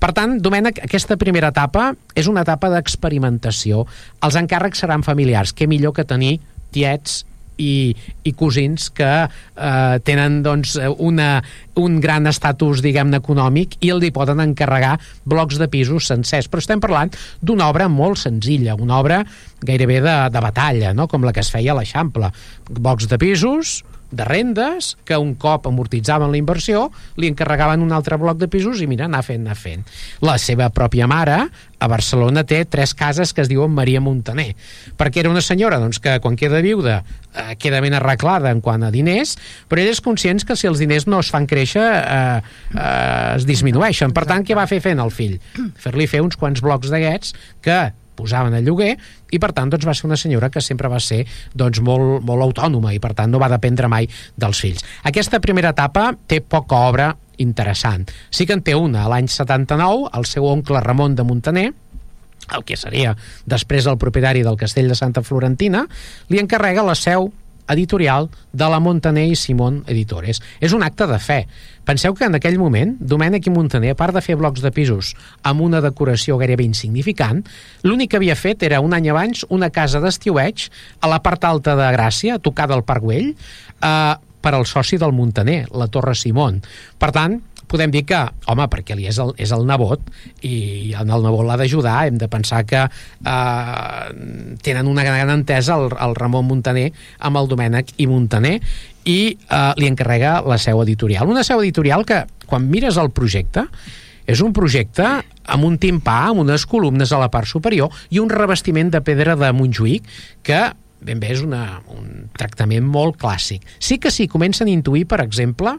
Per 0.00 0.12
tant, 0.12 0.40
Domènec, 0.42 0.80
aquesta 0.84 1.16
primera 1.16 1.48
etapa 1.48 1.94
és 2.14 2.26
una 2.26 2.42
etapa 2.42 2.68
d'experimentació. 2.68 3.86
Els 4.20 4.34
encàrrecs 4.34 4.78
seran 4.78 5.02
familiars. 5.02 5.54
Què 5.54 5.66
millor 5.66 5.94
que 5.94 6.04
tenir 6.04 6.40
tiets 6.74 7.24
i, 7.60 7.94
i 8.24 8.32
cosins 8.36 8.90
que 8.94 9.10
eh, 9.24 9.96
tenen 10.06 10.40
doncs, 10.44 10.76
una, 10.98 11.38
un 11.80 12.00
gran 12.02 12.26
estatus 12.30 12.82
diguem-ne 12.84 13.20
econòmic 13.22 13.78
i 13.84 13.92
li 13.94 14.10
poden 14.14 14.42
encarregar 14.44 14.96
blocs 15.24 15.58
de 15.60 15.68
pisos 15.70 16.10
sencers 16.10 16.50
però 16.50 16.62
estem 16.64 16.82
parlant 16.82 17.14
d'una 17.40 17.68
obra 17.70 17.88
molt 17.88 18.20
senzilla 18.24 18.76
una 18.78 18.98
obra 18.98 19.22
gairebé 19.64 20.00
de, 20.04 20.16
de 20.34 20.44
batalla 20.44 20.94
no? 20.94 21.08
com 21.08 21.24
la 21.24 21.32
que 21.32 21.44
es 21.44 21.52
feia 21.54 21.72
a 21.74 21.78
l'Eixample 21.78 22.30
blocs 22.70 23.08
de 23.10 23.20
pisos 23.20 23.82
de 24.16 24.26
rendes 24.28 24.94
que 25.04 25.18
un 25.20 25.34
cop 25.40 25.68
amortitzaven 25.70 26.32
la 26.32 26.40
inversió 26.40 26.88
li 27.20 27.30
encarregaven 27.30 27.82
un 27.84 27.92
altre 27.92 28.18
bloc 28.20 28.38
de 28.40 28.48
pisos 28.50 28.82
i 28.82 28.88
mira, 28.90 29.08
anar 29.08 29.24
fent, 29.26 29.44
anar 29.44 29.58
fent. 29.58 29.84
La 30.24 30.36
seva 30.38 30.70
pròpia 30.74 31.08
mare 31.10 31.38
a 31.84 31.88
Barcelona 31.90 32.44
té 32.48 32.62
tres 32.64 32.94
cases 32.96 33.34
que 33.34 33.42
es 33.44 33.50
diuen 33.50 33.74
Maria 33.74 34.00
Montaner, 34.00 34.54
perquè 34.98 35.20
era 35.22 35.32
una 35.32 35.42
senyora 35.44 35.80
doncs, 35.82 36.00
que 36.00 36.16
quan 36.24 36.38
queda 36.40 36.62
viuda 36.64 37.02
eh, 37.02 37.56
queda 37.60 37.82
ben 37.84 37.96
arreglada 37.98 38.52
en 38.54 38.62
quant 38.64 38.86
a 38.86 38.92
diners, 38.94 39.36
però 39.68 39.82
ella 39.82 39.94
és 39.94 40.02
conscient 40.04 40.44
que 40.46 40.56
si 40.56 40.70
els 40.70 40.80
diners 40.82 41.08
no 41.10 41.20
es 41.20 41.30
fan 41.34 41.48
créixer 41.50 41.84
eh, 41.84 42.38
eh, 42.74 43.34
es 43.34 43.44
disminueixen. 43.48 44.14
Per 44.16 44.24
tant, 44.30 44.46
què 44.46 44.56
va 44.56 44.68
fer 44.70 44.80
fent 44.84 45.02
el 45.02 45.12
fill? 45.14 45.36
Fer-li 45.80 46.08
fer 46.10 46.24
uns 46.24 46.38
quants 46.40 46.64
blocs 46.64 46.92
d'aquests 46.92 47.36
que 47.64 47.78
posaven 48.16 48.54
a 48.54 48.62
lloguer 48.64 48.94
i 49.34 49.40
per 49.42 49.52
tant 49.56 49.72
doncs, 49.72 49.86
va 49.86 49.94
ser 49.94 50.08
una 50.08 50.18
senyora 50.20 50.50
que 50.50 50.62
sempre 50.64 50.90
va 50.90 51.00
ser 51.02 51.24
doncs, 51.54 51.80
molt, 51.84 52.22
molt 52.26 52.46
autònoma 52.48 52.94
i 52.94 53.00
per 53.02 53.14
tant 53.18 53.32
no 53.32 53.42
va 53.42 53.50
dependre 53.52 53.90
mai 53.90 54.08
dels 54.36 54.60
fills. 54.62 54.84
Aquesta 55.04 55.42
primera 55.42 55.74
etapa 55.74 56.12
té 56.26 56.40
poca 56.40 56.84
obra 56.88 57.12
interessant. 57.38 58.06
Sí 58.30 58.46
que 58.46 58.54
en 58.54 58.62
té 58.62 58.76
una, 58.78 59.08
l'any 59.10 59.28
79, 59.28 60.10
el 60.14 60.28
seu 60.30 60.46
oncle 60.46 60.82
Ramon 60.84 61.16
de 61.18 61.26
Montaner, 61.26 61.70
el 62.54 62.64
que 62.66 62.76
seria 62.76 63.14
després 63.48 63.88
el 63.88 63.98
propietari 63.98 64.44
del 64.44 64.58
castell 64.60 64.90
de 64.90 64.98
Santa 64.98 65.22
Florentina, 65.24 65.86
li 66.28 66.42
encarrega 66.42 66.84
la 66.84 66.94
seu 66.98 67.30
editorial 67.68 68.28
de 68.52 68.68
la 68.68 68.80
Montaner 68.80 69.26
i 69.30 69.36
Simón 69.36 69.82
Editores. 69.88 70.42
És 70.60 70.74
un 70.76 70.84
acte 70.84 71.06
de 71.08 71.18
fe. 71.18 71.44
Penseu 71.84 72.14
que 72.16 72.24
en 72.24 72.36
aquell 72.38 72.56
moment, 72.56 72.94
Domènec 73.00 73.44
i 73.48 73.52
Montaner, 73.52 73.92
a 73.92 73.98
part 73.98 74.16
de 74.16 74.22
fer 74.24 74.38
blocs 74.40 74.62
de 74.64 74.72
pisos 74.72 75.12
amb 75.44 75.60
una 75.64 75.82
decoració 75.84 76.38
gairebé 76.40 76.64
insignificant, 76.64 77.42
l'únic 77.84 78.14
que 78.14 78.20
havia 78.20 78.36
fet 78.40 78.64
era 78.64 78.80
un 78.80 78.96
any 78.96 79.10
abans 79.12 79.44
una 79.52 79.68
casa 79.68 80.00
d'estiueig 80.00 80.68
a 81.04 81.10
la 81.12 81.20
part 81.24 81.44
alta 81.44 81.76
de 81.76 81.90
Gràcia, 81.96 82.38
tocada 82.40 82.72
al 82.76 82.86
Parc 82.88 83.04
Güell, 83.04 83.34
eh, 83.34 84.14
per 84.44 84.52
al 84.52 84.66
soci 84.68 84.96
del 85.00 85.12
Montaner, 85.16 85.66
la 85.72 85.88
Torre 85.88 86.14
Simón. 86.14 86.60
Per 87.00 87.10
tant, 87.16 87.38
podem 87.74 87.90
dir 87.94 88.04
que, 88.06 88.20
home, 88.50 88.66
perquè 88.70 88.94
li 88.94 89.08
és 89.10 89.18
el, 89.22 89.32
és 89.40 89.50
el 89.54 89.66
nebot 89.66 90.02
i 90.46 90.94
en 90.94 91.10
el 91.10 91.26
nebot 91.26 91.46
l'ha 91.46 91.58
d'ajudar, 91.58 91.96
hem 92.06 92.20
de 92.20 92.28
pensar 92.30 92.62
que 92.70 92.84
eh, 92.86 94.06
tenen 94.62 94.90
una 94.90 95.04
gran 95.06 95.32
entesa 95.34 95.78
el, 95.80 95.90
el 95.90 96.14
Ramon 96.18 96.46
Montaner 96.46 96.90
amb 97.18 97.42
el 97.42 97.50
Domènec 97.50 97.96
i 97.98 98.06
Montaner 98.10 98.56
i 99.04 99.18
eh, 99.34 99.72
li 99.80 99.90
encarrega 99.90 100.38
la 100.46 100.58
seu 100.62 100.80
editorial. 100.84 101.28
Una 101.30 101.44
seu 101.46 101.60
editorial 101.64 102.06
que, 102.06 102.22
quan 102.46 102.70
mires 102.70 103.00
el 103.00 103.10
projecte, 103.16 103.66
és 104.24 104.40
un 104.40 104.54
projecte 104.56 105.04
amb 105.52 105.66
un 105.66 105.76
timpà, 105.76 106.30
amb 106.30 106.44
unes 106.46 106.64
columnes 106.64 107.12
a 107.12 107.20
la 107.20 107.28
part 107.32 107.50
superior 107.50 107.92
i 108.14 108.22
un 108.22 108.30
revestiment 108.32 108.94
de 108.94 109.02
pedra 109.04 109.36
de 109.36 109.50
Montjuïc 109.52 110.08
que 110.46 110.62
ben 111.04 111.20
bé 111.20 111.34
és 111.34 111.42
una, 111.44 111.82
un 111.92 112.30
tractament 112.32 112.86
molt 112.88 113.18
clàssic. 113.20 113.66
Sí 113.76 113.98
que 114.00 114.08
sí, 114.14 114.24
comencen 114.30 114.70
a 114.70 114.72
intuir, 114.72 115.04
per 115.10 115.20
exemple, 115.20 115.76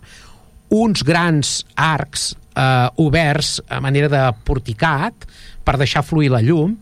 uns 0.83 1.03
grans 1.07 1.61
arcs 1.75 2.33
eh, 2.55 2.88
oberts 3.01 3.59
a 3.69 3.81
manera 3.83 4.09
de 4.11 4.23
porticat 4.47 5.27
per 5.65 5.79
deixar 5.81 6.03
fluir 6.05 6.29
la 6.29 6.43
llum, 6.45 6.75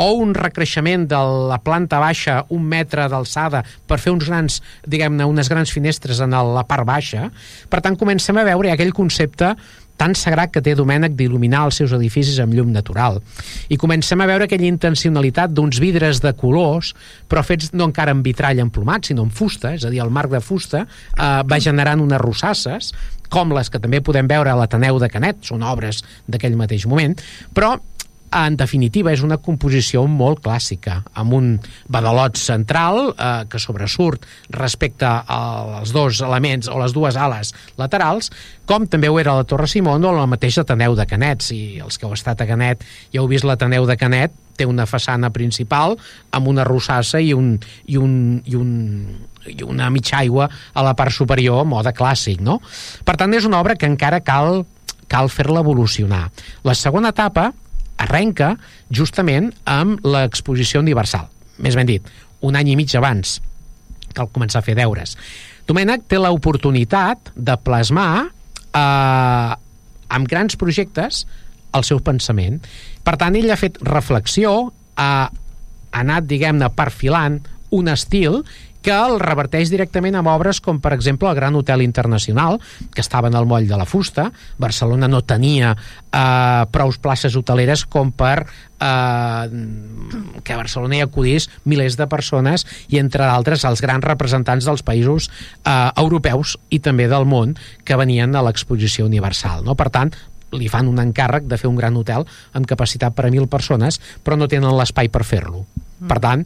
o 0.00 0.06
un 0.22 0.32
recreixement 0.34 1.04
de 1.10 1.18
la 1.50 1.58
planta 1.60 1.98
baixa 2.00 2.38
un 2.56 2.64
metre 2.64 3.04
d'alçada 3.12 3.60
per 3.86 3.98
fer 4.00 4.14
uns 4.14 4.24
grans, 4.30 4.60
diguem-ne, 4.88 5.26
unes 5.28 5.50
grans 5.52 5.72
finestres 5.74 6.22
en 6.24 6.32
la 6.32 6.64
part 6.64 6.88
baixa. 6.88 7.28
Per 7.68 7.82
tant, 7.84 7.98
comencem 8.00 8.40
a 8.40 8.46
veure 8.48 8.72
aquell 8.72 8.94
concepte 8.96 9.52
tan 10.00 10.16
sagrat 10.16 10.52
que 10.54 10.62
té 10.64 10.72
Domènec 10.78 11.12
d'il·luminar 11.18 11.66
els 11.68 11.80
seus 11.82 11.92
edificis 11.96 12.40
amb 12.40 12.56
llum 12.56 12.72
natural. 12.72 13.20
I 13.68 13.76
comencem 13.80 14.20
a 14.20 14.28
veure 14.30 14.48
aquella 14.48 14.68
intencionalitat 14.70 15.52
d'uns 15.52 15.80
vidres 15.82 16.22
de 16.24 16.32
colors, 16.40 16.94
però 17.28 17.44
fets 17.44 17.74
no 17.76 17.90
encara 17.90 18.14
en 18.16 18.24
vitrall 18.24 18.62
emplomat, 18.64 19.10
sinó 19.10 19.26
en 19.28 19.34
fusta, 19.34 19.74
és 19.76 19.84
a 19.84 19.92
dir, 19.92 20.00
el 20.00 20.12
marc 20.14 20.32
de 20.32 20.40
fusta 20.40 20.86
eh, 20.86 21.30
va 21.44 21.60
generant 21.60 22.00
unes 22.00 22.22
rossasses, 22.22 22.94
com 23.30 23.52
les 23.54 23.70
que 23.70 23.78
també 23.78 24.00
podem 24.02 24.26
veure 24.26 24.50
a 24.50 24.58
l'Ateneu 24.58 24.98
de 24.98 25.08
Canet, 25.12 25.44
són 25.46 25.62
obres 25.62 26.02
d'aquell 26.26 26.56
mateix 26.58 26.88
moment, 26.90 27.14
però 27.54 27.76
en 28.30 28.56
definitiva 28.56 29.12
és 29.12 29.24
una 29.26 29.40
composició 29.42 30.04
molt 30.06 30.42
clàssica, 30.44 31.00
amb 31.18 31.34
un 31.34 31.48
badalot 31.90 32.38
central 32.38 33.10
eh, 33.10 33.30
que 33.50 33.58
sobresurt 33.58 34.26
respecte 34.54 35.08
als 35.08 35.92
dos 35.94 36.20
elements 36.22 36.70
o 36.70 36.78
les 36.80 36.94
dues 36.94 37.18
ales 37.18 37.54
laterals, 37.80 38.30
com 38.70 38.86
també 38.86 39.10
ho 39.10 39.18
era 39.18 39.34
la 39.34 39.46
Torre 39.48 39.66
Simón 39.66 40.04
o 40.06 40.14
la 40.14 40.28
mateixa 40.30 40.62
Ateneu 40.62 40.94
de 40.94 41.06
Canet. 41.10 41.42
Si 41.42 41.80
els 41.82 41.98
que 41.98 42.06
heu 42.06 42.14
estat 42.14 42.40
a 42.40 42.46
Canet 42.46 42.84
i 43.10 43.18
heu 43.18 43.26
vist 43.30 43.46
l'Ateneu 43.48 43.88
de 43.88 43.98
Canet, 43.98 44.36
té 44.60 44.66
una 44.68 44.86
façana 44.86 45.30
principal 45.32 45.96
amb 46.36 46.50
una 46.50 46.66
rossassa 46.68 47.20
i 47.20 47.32
un, 47.32 47.54
i 47.88 47.96
un, 47.96 48.12
i 48.44 48.58
un, 48.58 48.74
i 49.48 49.62
una 49.64 49.88
mitja 49.90 50.20
aigua 50.20 50.50
a 50.74 50.84
la 50.84 50.92
part 50.98 51.16
superior, 51.16 51.64
moda 51.64 51.94
clàssic, 51.96 52.42
no? 52.44 52.60
Per 53.04 53.16
tant, 53.16 53.32
és 53.34 53.48
una 53.48 53.62
obra 53.64 53.78
que 53.80 53.88
encara 53.88 54.20
cal, 54.20 54.66
cal 55.08 55.32
fer-la 55.32 55.64
evolucionar. 55.64 56.26
La 56.62 56.76
segona 56.76 57.14
etapa 57.16 57.50
arrenca 58.00 58.54
justament 58.90 59.50
amb 59.68 60.04
l'exposició 60.06 60.80
universal. 60.82 61.28
Més 61.60 61.76
ben 61.76 61.88
dit, 61.88 62.04
un 62.40 62.56
any 62.56 62.72
i 62.72 62.76
mig 62.78 62.92
abans 62.96 63.38
cal 64.16 64.30
començar 64.32 64.60
a 64.62 64.66
fer 64.66 64.74
deures. 64.78 65.14
Domènec 65.68 66.08
té 66.10 66.18
l'oportunitat 66.18 67.30
de 67.36 67.54
plasmar 67.62 68.26
eh, 68.26 69.52
amb 70.10 70.30
grans 70.30 70.58
projectes 70.58 71.24
el 71.76 71.86
seu 71.86 72.00
pensament. 72.02 72.58
Per 73.06 73.14
tant, 73.20 73.36
ell 73.38 73.52
ha 73.52 73.58
fet 73.60 73.78
reflexió, 73.86 74.72
ha 74.98 75.30
anat, 75.94 76.26
diguem-ne, 76.30 76.70
perfilant 76.74 77.38
un 77.74 77.90
estil 77.92 78.40
que 78.82 78.94
el 78.94 79.18
reverteix 79.20 79.70
directament 79.72 80.16
amb 80.18 80.30
obres 80.32 80.60
com, 80.64 80.80
per 80.80 80.94
exemple, 80.96 81.28
el 81.28 81.36
Gran 81.36 81.56
Hotel 81.56 81.82
Internacional, 81.84 82.58
que 82.94 83.02
estava 83.04 83.28
en 83.28 83.36
el 83.36 83.46
moll 83.46 83.68
de 83.68 83.76
la 83.76 83.86
fusta. 83.88 84.30
Barcelona 84.58 85.08
no 85.08 85.22
tenia 85.22 85.74
eh, 85.76 86.64
prous 86.72 86.98
places 86.98 87.36
hoteleres 87.36 87.84
com 87.84 88.12
per 88.12 88.46
eh, 88.46 89.44
que 90.42 90.54
a 90.54 90.60
Barcelona 90.60 90.98
hi 90.98 91.04
acudís 91.04 91.50
milers 91.64 91.98
de 92.00 92.08
persones 92.08 92.66
i, 92.88 92.98
entre 93.02 93.26
d'altres, 93.26 93.66
els 93.68 93.84
grans 93.84 94.04
representants 94.06 94.68
dels 94.68 94.84
països 94.86 95.28
eh, 95.28 95.90
europeus 96.00 96.56
i 96.70 96.80
també 96.80 97.08
del 97.10 97.28
món 97.28 97.56
que 97.84 98.00
venien 98.00 98.34
a 98.34 98.44
l'exposició 98.46 99.06
universal. 99.08 99.64
No? 99.66 99.76
Per 99.76 99.90
tant, 99.92 100.14
li 100.56 100.70
fan 100.72 100.88
un 100.90 100.98
encàrrec 100.98 101.46
de 101.46 101.58
fer 101.60 101.70
un 101.70 101.78
gran 101.78 101.96
hotel 101.96 102.26
amb 102.56 102.66
capacitat 102.66 103.14
per 103.14 103.28
a 103.28 103.30
mil 103.30 103.46
persones, 103.46 104.00
però 104.24 104.38
no 104.40 104.50
tenen 104.50 104.74
l'espai 104.74 105.12
per 105.12 105.22
fer-lo. 105.28 105.66
Per 106.00 106.16
mm, 106.16 106.22
tant, 106.24 106.44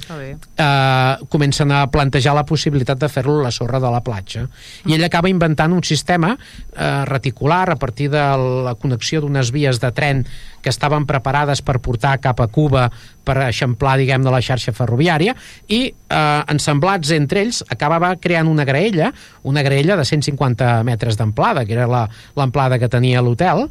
eh, 0.58 1.26
comencen 1.30 1.70
a 1.70 1.84
plantejar 1.90 2.34
la 2.34 2.42
possibilitat 2.46 2.98
de 2.98 3.08
fer-lo 3.08 3.38
a 3.38 3.46
la 3.46 3.52
sorra 3.54 3.78
de 3.78 3.90
la 3.92 4.02
platja. 4.02 4.48
I 4.88 4.96
ell 4.96 5.06
acaba 5.06 5.30
inventant 5.30 5.72
un 5.76 5.84
sistema 5.86 6.32
eh, 6.34 7.04
reticular 7.06 7.70
a 7.70 7.76
partir 7.78 8.10
de 8.10 8.24
la 8.66 8.74
connexió 8.74 9.22
d'unes 9.22 9.52
vies 9.54 9.78
de 9.80 9.92
tren 9.94 10.24
que 10.64 10.72
estaven 10.72 11.06
preparades 11.06 11.62
per 11.62 11.78
portar 11.84 12.16
cap 12.24 12.40
a 12.40 12.48
Cuba 12.48 12.88
per 13.24 13.36
eixamplar, 13.46 13.98
diguem, 14.00 14.24
de 14.24 14.32
la 14.32 14.40
xarxa 14.42 14.74
ferroviària 14.74 15.36
i 15.68 15.80
eh, 15.92 16.42
ensemblats 16.50 17.12
entre 17.14 17.44
ells 17.44 17.62
acabava 17.70 18.14
creant 18.16 18.50
una 18.50 18.66
graella, 18.66 19.12
una 19.44 19.62
graella 19.62 19.98
de 20.00 20.08
150 20.08 20.82
metres 20.88 21.20
d'amplada, 21.20 21.64
que 21.64 21.76
era 21.76 21.86
l'amplada 22.34 22.80
que 22.80 22.90
tenia 22.90 23.22
l'hotel, 23.22 23.68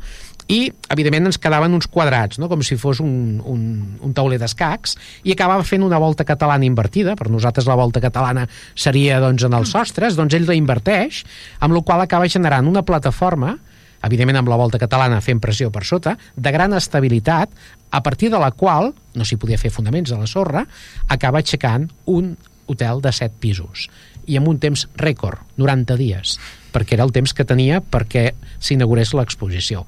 i 0.51 0.71
evidentment 0.91 1.29
ens 1.29 1.39
quedaven 1.39 1.75
uns 1.75 1.88
quadrats 1.88 2.39
no? 2.41 2.49
com 2.51 2.63
si 2.65 2.75
fos 2.79 2.99
un, 3.03 3.41
un, 3.47 3.62
un 4.03 4.15
tauler 4.15 4.39
d'escacs 4.41 4.97
i 5.23 5.36
acabava 5.36 5.63
fent 5.67 5.86
una 5.86 5.99
volta 6.01 6.25
catalana 6.27 6.67
invertida 6.67 7.15
per 7.19 7.29
nosaltres 7.32 7.69
la 7.69 7.77
volta 7.79 8.01
catalana 8.03 8.47
seria 8.75 9.21
doncs, 9.23 9.45
en 9.47 9.56
els 9.56 9.71
sostres, 9.71 10.17
doncs 10.19 10.36
ell 10.36 10.47
la 10.49 10.58
inverteix 10.58 11.23
amb 11.63 11.77
la 11.77 11.84
qual 11.86 12.03
acaba 12.03 12.27
generant 12.27 12.67
una 12.67 12.84
plataforma 12.84 13.58
evidentment 14.03 14.41
amb 14.41 14.51
la 14.51 14.60
volta 14.60 14.79
catalana 14.82 15.21
fent 15.23 15.39
pressió 15.39 15.69
per 15.71 15.86
sota, 15.88 16.17
de 16.36 16.51
gran 16.51 16.75
estabilitat, 16.75 17.51
a 17.89 18.01
partir 18.03 18.29
de 18.34 18.39
la 18.41 18.51
qual, 18.51 18.91
no 19.15 19.23
s'hi 19.23 19.38
podia 19.39 19.60
fer 19.62 19.71
fonaments 19.71 20.12
a 20.12 20.19
la 20.19 20.27
sorra, 20.27 20.65
acaba 21.08 21.39
aixecant 21.39 21.88
un 22.12 22.34
hotel 22.67 22.99
de 23.03 23.13
7 23.15 23.39
pisos 23.39 23.88
i 24.27 24.38
amb 24.39 24.47
un 24.47 24.60
temps 24.60 24.86
rècord, 24.99 25.39
90 25.60 25.97
dies, 25.99 26.38
perquè 26.73 26.95
era 26.97 27.08
el 27.08 27.12
temps 27.15 27.34
que 27.36 27.45
tenia 27.47 27.82
perquè 27.84 28.32
s'inaugurés 28.60 29.13
l'exposició. 29.17 29.84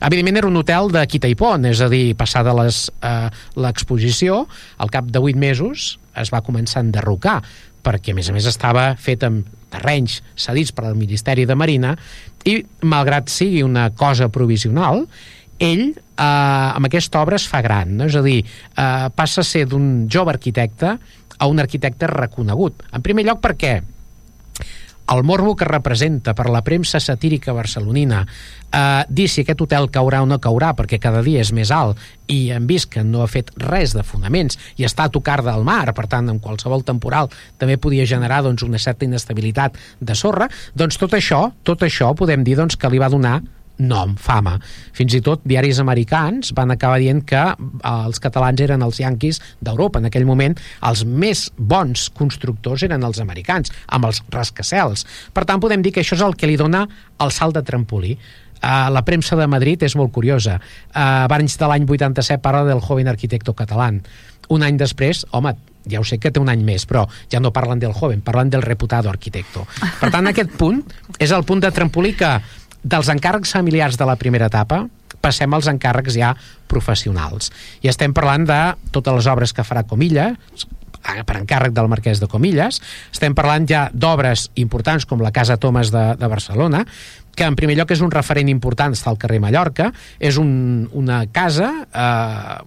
Evidentment 0.00 0.38
era 0.40 0.48
un 0.48 0.56
hotel 0.56 0.88
de 0.94 1.02
quita 1.06 1.28
i 1.28 1.36
pont, 1.36 1.66
és 1.68 1.80
a 1.84 1.88
dir, 1.92 2.14
passada 2.16 2.54
eh, 2.56 3.28
l'exposició, 3.60 4.46
al 4.80 4.90
cap 4.92 5.10
de 5.12 5.20
8 5.20 5.36
mesos 5.36 5.98
es 6.16 6.32
va 6.32 6.40
començar 6.40 6.80
a 6.80 6.86
enderrocar, 6.86 7.40
perquè 7.84 8.12
a 8.12 8.16
més 8.16 8.28
a 8.28 8.32
més 8.32 8.48
estava 8.48 8.94
fet 8.96 9.24
amb 9.28 9.44
terrenys 9.70 10.20
cedits 10.40 10.72
per 10.72 10.86
al 10.88 10.96
Ministeri 10.96 11.44
de 11.46 11.54
Marina 11.54 11.94
i 12.48 12.58
malgrat 12.82 13.28
sigui 13.28 13.62
una 13.62 13.90
cosa 13.92 14.30
provisional, 14.32 15.04
ell 15.60 15.86
eh, 15.92 16.24
amb 16.24 16.88
aquesta 16.88 17.20
obra 17.20 17.36
es 17.36 17.46
fa 17.48 17.60
gran, 17.60 17.98
no? 18.00 18.08
és 18.08 18.16
a 18.16 18.24
dir, 18.24 18.40
eh, 18.40 19.08
passa 19.14 19.44
a 19.44 19.46
ser 19.46 19.66
d'un 19.68 20.08
jove 20.08 20.32
arquitecte 20.32 20.96
a 21.40 21.48
un 21.48 21.60
arquitecte 21.60 22.08
reconegut. 22.08 22.84
En 22.92 23.04
primer 23.04 23.28
lloc 23.28 23.44
perquè 23.44 23.78
el 25.10 25.24
morbo 25.24 25.56
que 25.56 25.64
representa 25.64 26.34
per 26.38 26.48
la 26.50 26.62
premsa 26.62 27.00
satírica 27.00 27.52
barcelonina 27.52 28.22
eh, 28.24 29.04
dir 29.08 29.28
si 29.28 29.42
aquest 29.42 29.60
hotel 29.60 29.90
caurà 29.90 30.22
o 30.22 30.28
no 30.28 30.38
caurà 30.42 30.72
perquè 30.78 31.00
cada 31.02 31.22
dia 31.26 31.42
és 31.42 31.52
més 31.56 31.72
alt 31.74 31.98
i 32.30 32.50
hem 32.54 32.68
vist 32.70 32.90
que 32.92 33.04
no 33.04 33.24
ha 33.24 33.30
fet 33.30 33.50
res 33.58 33.94
de 33.96 34.04
fonaments 34.06 34.58
i 34.78 34.86
està 34.86 35.08
a 35.08 35.12
tocar 35.12 35.40
del 35.46 35.64
mar, 35.66 35.90
per 35.94 36.06
tant 36.10 36.30
en 36.30 36.38
qualsevol 36.42 36.86
temporal 36.86 37.30
també 37.58 37.76
podia 37.76 38.06
generar 38.06 38.42
doncs, 38.46 38.62
una 38.62 38.78
certa 38.78 39.04
inestabilitat 39.04 39.78
de 40.00 40.14
sorra, 40.14 40.48
doncs 40.74 41.00
tot 41.00 41.16
això, 41.18 41.48
tot 41.66 41.82
això 41.82 42.14
podem 42.14 42.44
dir 42.46 42.56
doncs, 42.60 42.78
que 42.78 42.90
li 42.90 43.02
va 43.02 43.10
donar 43.10 43.40
nom, 43.80 44.14
fama. 44.20 44.56
Fins 44.96 45.16
i 45.16 45.22
tot 45.24 45.42
diaris 45.48 45.80
americans 45.82 46.52
van 46.56 46.74
acabar 46.74 47.00
dient 47.02 47.22
que 47.26 47.40
eh, 47.40 47.94
els 47.94 48.20
catalans 48.22 48.60
eren 48.60 48.84
els 48.86 49.00
yanquis 49.00 49.40
d'Europa. 49.60 50.00
En 50.00 50.10
aquell 50.10 50.28
moment 50.28 50.56
els 50.86 51.04
més 51.04 51.48
bons 51.56 52.08
constructors 52.16 52.84
eren 52.86 53.06
els 53.06 53.22
americans, 53.22 53.72
amb 53.88 54.10
els 54.10 54.22
rascacels. 54.30 55.06
Per 55.34 55.46
tant, 55.48 55.62
podem 55.62 55.82
dir 55.82 55.94
que 55.94 56.04
això 56.04 56.18
és 56.18 56.26
el 56.26 56.36
que 56.36 56.50
li 56.50 56.60
dona 56.60 56.86
el 57.20 57.34
salt 57.34 57.56
de 57.56 57.64
trampolí. 57.66 58.16
Uh, 58.60 58.90
la 58.92 59.00
premsa 59.06 59.38
de 59.40 59.46
Madrid 59.48 59.80
és 59.86 59.96
molt 59.96 60.12
curiosa. 60.12 60.58
Uh, 60.92 61.24
abans 61.24 61.56
de 61.56 61.68
l'any 61.70 61.86
87 61.88 62.42
parla 62.44 62.66
del 62.68 62.82
joven 62.84 63.08
arquitecto 63.08 63.54
català. 63.56 63.88
Un 64.52 64.64
any 64.66 64.76
després, 64.76 65.24
home, 65.32 65.54
ja 65.88 66.00
ho 66.00 66.04
sé 66.04 66.18
que 66.20 66.30
té 66.30 66.40
un 66.42 66.50
any 66.52 66.60
més, 66.66 66.84
però 66.84 67.06
ja 67.32 67.40
no 67.40 67.54
parlen 67.56 67.80
del 67.80 67.94
joven, 67.96 68.20
parlen 68.20 68.50
del 68.52 68.62
reputado 68.62 69.08
arquitecto. 69.08 69.64
Per 70.00 70.10
tant, 70.12 70.28
aquest 70.28 70.52
punt 70.60 70.82
és 71.18 71.32
el 71.32 71.46
punt 71.48 71.62
de 71.64 71.72
trampolí 71.72 72.12
que 72.18 72.34
dels 72.82 73.10
encàrrecs 73.12 73.52
familiars 73.56 73.98
de 74.00 74.08
la 74.08 74.16
primera 74.16 74.48
etapa 74.50 74.86
passem 75.20 75.52
als 75.52 75.68
encàrrecs 75.68 76.16
ja 76.16 76.34
professionals. 76.70 77.50
I 77.84 77.90
estem 77.92 78.14
parlant 78.16 78.46
de 78.48 78.60
totes 78.94 79.20
les 79.20 79.28
obres 79.28 79.52
que 79.52 79.66
farà 79.66 79.84
Comilla, 79.84 80.32
per 81.00 81.38
encàrrec 81.38 81.72
del 81.72 81.88
marquès 81.88 82.20
de 82.20 82.28
Comilles. 82.28 82.80
Estem 83.12 83.34
parlant 83.36 83.66
ja 83.68 83.88
d'obres 83.92 84.48
importants 84.60 85.06
com 85.08 85.22
la 85.22 85.32
Casa 85.32 85.56
Thomas 85.56 85.90
de, 85.92 86.04
de 86.20 86.28
Barcelona, 86.28 86.84
que 87.36 87.46
en 87.46 87.56
primer 87.56 87.76
lloc 87.78 87.92
és 87.94 88.02
un 88.04 88.12
referent 88.12 88.50
important, 88.52 88.94
al 89.06 89.18
carrer 89.20 89.40
Mallorca, 89.40 89.90
és 90.18 90.36
un, 90.40 90.88
una 90.92 91.22
casa 91.32 91.70
eh, 91.88 92.58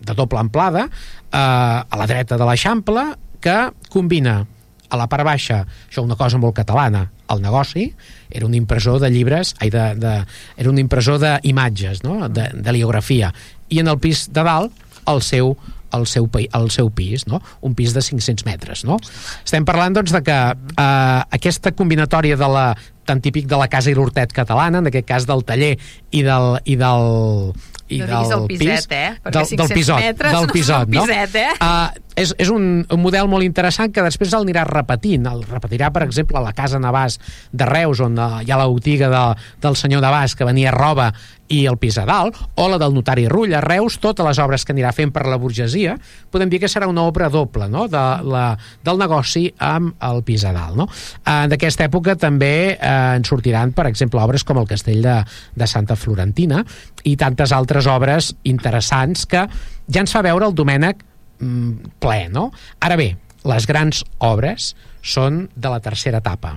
de 0.00 0.16
doble 0.16 0.40
amplada 0.40 0.86
eh, 0.86 1.38
a 1.38 2.00
la 2.00 2.08
dreta 2.08 2.38
de 2.40 2.48
l'Eixample 2.48 3.10
que 3.44 3.58
combina 3.92 4.44
a 4.88 4.98
la 5.00 5.08
part 5.10 5.26
baixa, 5.26 5.62
això 5.88 6.04
una 6.04 6.16
cosa 6.18 6.38
molt 6.38 6.56
catalana, 6.56 7.06
el 7.32 7.40
negoci, 7.42 7.88
era 8.30 8.46
un 8.46 8.54
impressor 8.54 9.00
de 9.00 9.10
llibres, 9.10 9.54
ai, 9.60 9.70
de, 9.72 9.84
de, 10.00 10.16
era 10.60 10.70
un 10.70 10.78
impressor 10.78 11.20
d'imatges, 11.22 12.02
no? 12.04 12.28
de, 12.28 12.50
de 12.54 12.76
liografia, 12.76 13.32
i 13.72 13.80
en 13.80 13.88
el 13.88 13.98
pis 13.98 14.28
de 14.32 14.44
dalt 14.44 14.84
el 15.10 15.24
seu 15.24 15.56
el 15.94 16.08
seu, 16.10 16.26
el 16.26 16.70
seu 16.74 16.88
pis, 16.90 17.22
no? 17.30 17.38
un 17.62 17.76
pis 17.78 17.92
de 17.94 18.02
500 18.02 18.42
metres. 18.48 18.82
No? 18.82 18.96
Estem 19.44 19.62
parlant 19.62 19.94
doncs, 19.94 20.10
de 20.10 20.20
que 20.26 20.34
eh, 20.34 21.20
aquesta 21.38 21.70
combinatòria 21.70 22.34
de 22.40 22.48
la 22.50 22.64
tan 23.04 23.20
típic 23.20 23.46
de 23.46 23.58
la 23.60 23.68
casa 23.68 23.92
i 23.92 23.94
l'hortet 23.94 24.32
catalana, 24.34 24.80
en 24.80 24.90
aquest 24.90 25.06
cas 25.06 25.28
del 25.28 25.44
taller 25.46 25.74
i 26.10 26.24
del, 26.26 26.58
i 26.64 26.74
del, 26.80 27.52
i 27.94 28.00
no 28.02 28.22
del 28.28 28.40
el 28.42 28.48
piset, 28.50 28.88
pis, 28.88 28.88
eh? 28.96 29.10
Perquè 29.22 29.44
del, 29.44 29.60
del 29.60 29.74
pisot, 29.78 30.00
metres 30.02 30.36
del 30.36 30.48
pisot, 30.52 30.90
no? 30.94 31.04
Piset, 31.04 31.38
eh? 31.40 31.52
Uh, 31.58 32.04
és, 32.20 32.34
és 32.38 32.50
un, 32.52 32.68
un 32.84 33.02
model 33.02 33.30
molt 33.30 33.46
interessant 33.46 33.92
que 33.94 34.04
després 34.06 34.34
el 34.34 34.46
anirà 34.46 34.66
repetint. 34.68 35.26
El 35.30 35.42
repetirà, 35.48 35.90
per 35.94 36.04
exemple, 36.06 36.38
a 36.38 36.44
la 36.44 36.54
Casa 36.56 36.80
Navàs 36.82 37.18
de 37.52 37.68
Reus, 37.70 38.02
on 38.04 38.18
uh, 38.18 38.42
hi 38.42 38.52
ha 38.52 38.60
la 38.60 38.68
botiga 38.70 39.10
de, 39.12 39.24
del 39.64 39.78
senyor 39.80 40.04
Navàs 40.04 40.36
que 40.38 40.48
venia 40.48 40.74
roba 40.74 41.12
i 41.54 41.64
el 41.70 41.78
pis 41.78 41.96
a 42.00 42.04
dalt, 42.08 42.38
o 42.58 42.66
la 42.70 42.78
del 42.80 42.94
notari 42.96 43.26
Rull 43.30 43.54
a 43.54 43.62
Reus, 43.62 43.98
totes 44.02 44.26
les 44.26 44.40
obres 44.42 44.64
que 44.66 44.74
anirà 44.74 44.90
fent 44.96 45.12
per 45.14 45.24
la 45.30 45.38
burgesia, 45.40 45.94
podem 46.34 46.50
dir 46.50 46.60
que 46.62 46.70
serà 46.70 46.88
una 46.90 47.04
obra 47.06 47.30
doble 47.32 47.68
no? 47.70 47.86
de, 47.90 48.02
la, 48.26 48.44
del 48.84 49.00
negoci 49.00 49.46
amb 49.62 49.94
el 50.08 50.22
pis 50.26 50.46
a 50.48 50.54
dalt. 50.56 50.78
No? 50.80 50.88
Uh, 51.22 51.44
D'aquesta 51.52 51.86
època 51.86 52.16
també 52.20 52.74
uh, 52.74 53.14
en 53.14 53.26
sortiran, 53.28 53.74
per 53.76 53.86
exemple, 53.90 54.22
obres 54.22 54.46
com 54.46 54.58
el 54.60 54.68
Castell 54.70 55.02
de, 55.04 55.20
de 55.54 55.70
Santa 55.70 55.96
Florentina 56.00 56.64
i 57.04 57.16
tantes 57.20 57.54
altres 57.54 57.88
obres 57.90 58.32
interessants 58.48 59.26
que 59.30 59.46
ja 59.46 60.02
ens 60.02 60.14
fa 60.14 60.24
veure 60.24 60.48
el 60.48 60.56
Domènec 60.56 61.04
mm, 61.38 61.96
ple, 62.02 62.20
no? 62.34 62.50
Ara 62.82 62.98
bé, 63.00 63.12
les 63.44 63.66
grans 63.68 64.02
obres 64.24 64.72
són 65.04 65.44
de 65.54 65.70
la 65.70 65.82
tercera 65.84 66.24
etapa 66.24 66.56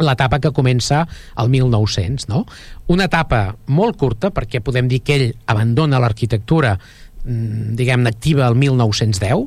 l'etapa 0.00 0.40
que 0.40 0.52
comença 0.54 1.06
al 1.34 1.50
1900, 1.52 2.28
no? 2.30 2.44
Una 2.92 3.06
etapa 3.10 3.56
molt 3.66 3.98
curta, 4.00 4.32
perquè 4.34 4.62
podem 4.64 4.88
dir 4.88 5.02
que 5.04 5.18
ell 5.18 5.28
abandona 5.46 6.00
l'arquitectura, 6.02 6.78
mm, 7.24 7.74
diguem-ne, 7.78 8.08
activa 8.08 8.48
el 8.48 8.56
1910, 8.56 9.46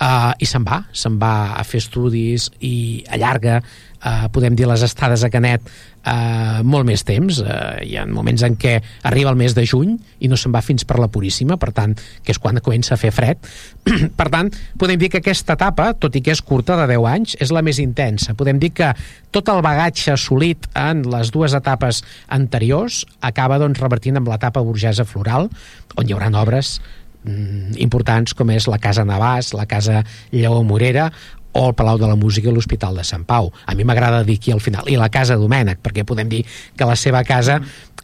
uh, 0.00 0.32
i 0.38 0.46
se'n 0.48 0.64
va, 0.66 0.82
se'n 0.92 1.18
va 1.20 1.54
a 1.58 1.64
fer 1.66 1.82
estudis 1.82 2.48
i 2.64 3.04
allarga, 3.14 3.60
uh, 3.60 4.28
podem 4.34 4.56
dir, 4.56 4.66
les 4.70 4.82
estades 4.86 5.24
a 5.24 5.30
Canet 5.32 5.66
uh, 6.04 6.62
molt 6.66 6.86
més 6.88 7.04
temps. 7.06 7.40
Uh, 7.42 7.80
hi 7.84 7.96
ha 7.98 8.06
moments 8.08 8.44
en 8.46 8.56
què 8.60 8.76
arriba 9.10 9.32
el 9.32 9.38
mes 9.40 9.54
de 9.56 9.66
juny 9.68 9.94
i 10.24 10.30
no 10.30 10.38
se'n 10.40 10.54
va 10.54 10.62
fins 10.64 10.86
per 10.88 10.98
la 11.00 11.10
Puríssima, 11.12 11.58
per 11.60 11.72
tant, 11.76 11.94
que 11.94 12.34
és 12.34 12.40
quan 12.42 12.60
comença 12.64 12.94
a 12.96 13.00
fer 13.00 13.12
fred. 13.14 13.50
per 14.18 14.28
tant, 14.32 14.50
podem 14.80 15.00
dir 15.00 15.10
que 15.12 15.22
aquesta 15.22 15.58
etapa, 15.58 15.92
tot 16.00 16.16
i 16.16 16.24
que 16.24 16.34
és 16.34 16.42
curta, 16.44 16.78
de 16.80 16.88
10 16.94 17.08
anys, 17.10 17.36
és 17.44 17.54
la 17.54 17.62
més 17.64 17.80
intensa. 17.82 18.36
Podem 18.38 18.60
dir 18.62 18.72
que 18.74 18.90
tot 19.34 19.48
el 19.50 19.62
bagatge 19.64 20.14
assolit 20.14 20.68
en 20.78 21.04
les 21.10 21.30
dues 21.34 21.54
etapes 21.56 22.02
anteriors 22.34 23.04
acaba 23.24 23.60
doncs, 23.62 23.80
revertint 23.82 24.20
amb 24.20 24.30
l'etapa 24.30 24.62
burgesa 24.64 25.06
floral, 25.08 25.50
on 25.98 26.08
hi 26.08 26.14
haurà 26.14 26.30
obres 26.40 26.78
importants 27.24 28.34
com 28.36 28.50
és 28.52 28.68
la 28.68 28.80
Casa 28.82 29.04
Navàs, 29.06 29.54
la 29.56 29.66
Casa 29.66 30.02
Lleó 30.32 30.62
Morera 30.62 31.10
o 31.54 31.68
el 31.68 31.74
Palau 31.78 31.98
de 31.98 32.08
la 32.10 32.18
Música 32.18 32.50
i 32.50 32.54
l'Hospital 32.54 32.98
de 32.98 33.04
Sant 33.06 33.24
Pau. 33.24 33.52
A 33.66 33.74
mi 33.78 33.86
m'agrada 33.86 34.24
dir 34.26 34.36
aquí 34.40 34.52
al 34.52 34.60
final. 34.60 34.88
I 34.90 34.98
la 34.98 35.08
Casa 35.08 35.38
Domènec, 35.38 35.80
perquè 35.82 36.04
podem 36.04 36.28
dir 36.28 36.42
que 36.76 36.88
la 36.88 36.96
seva 36.98 37.22
casa 37.24 37.60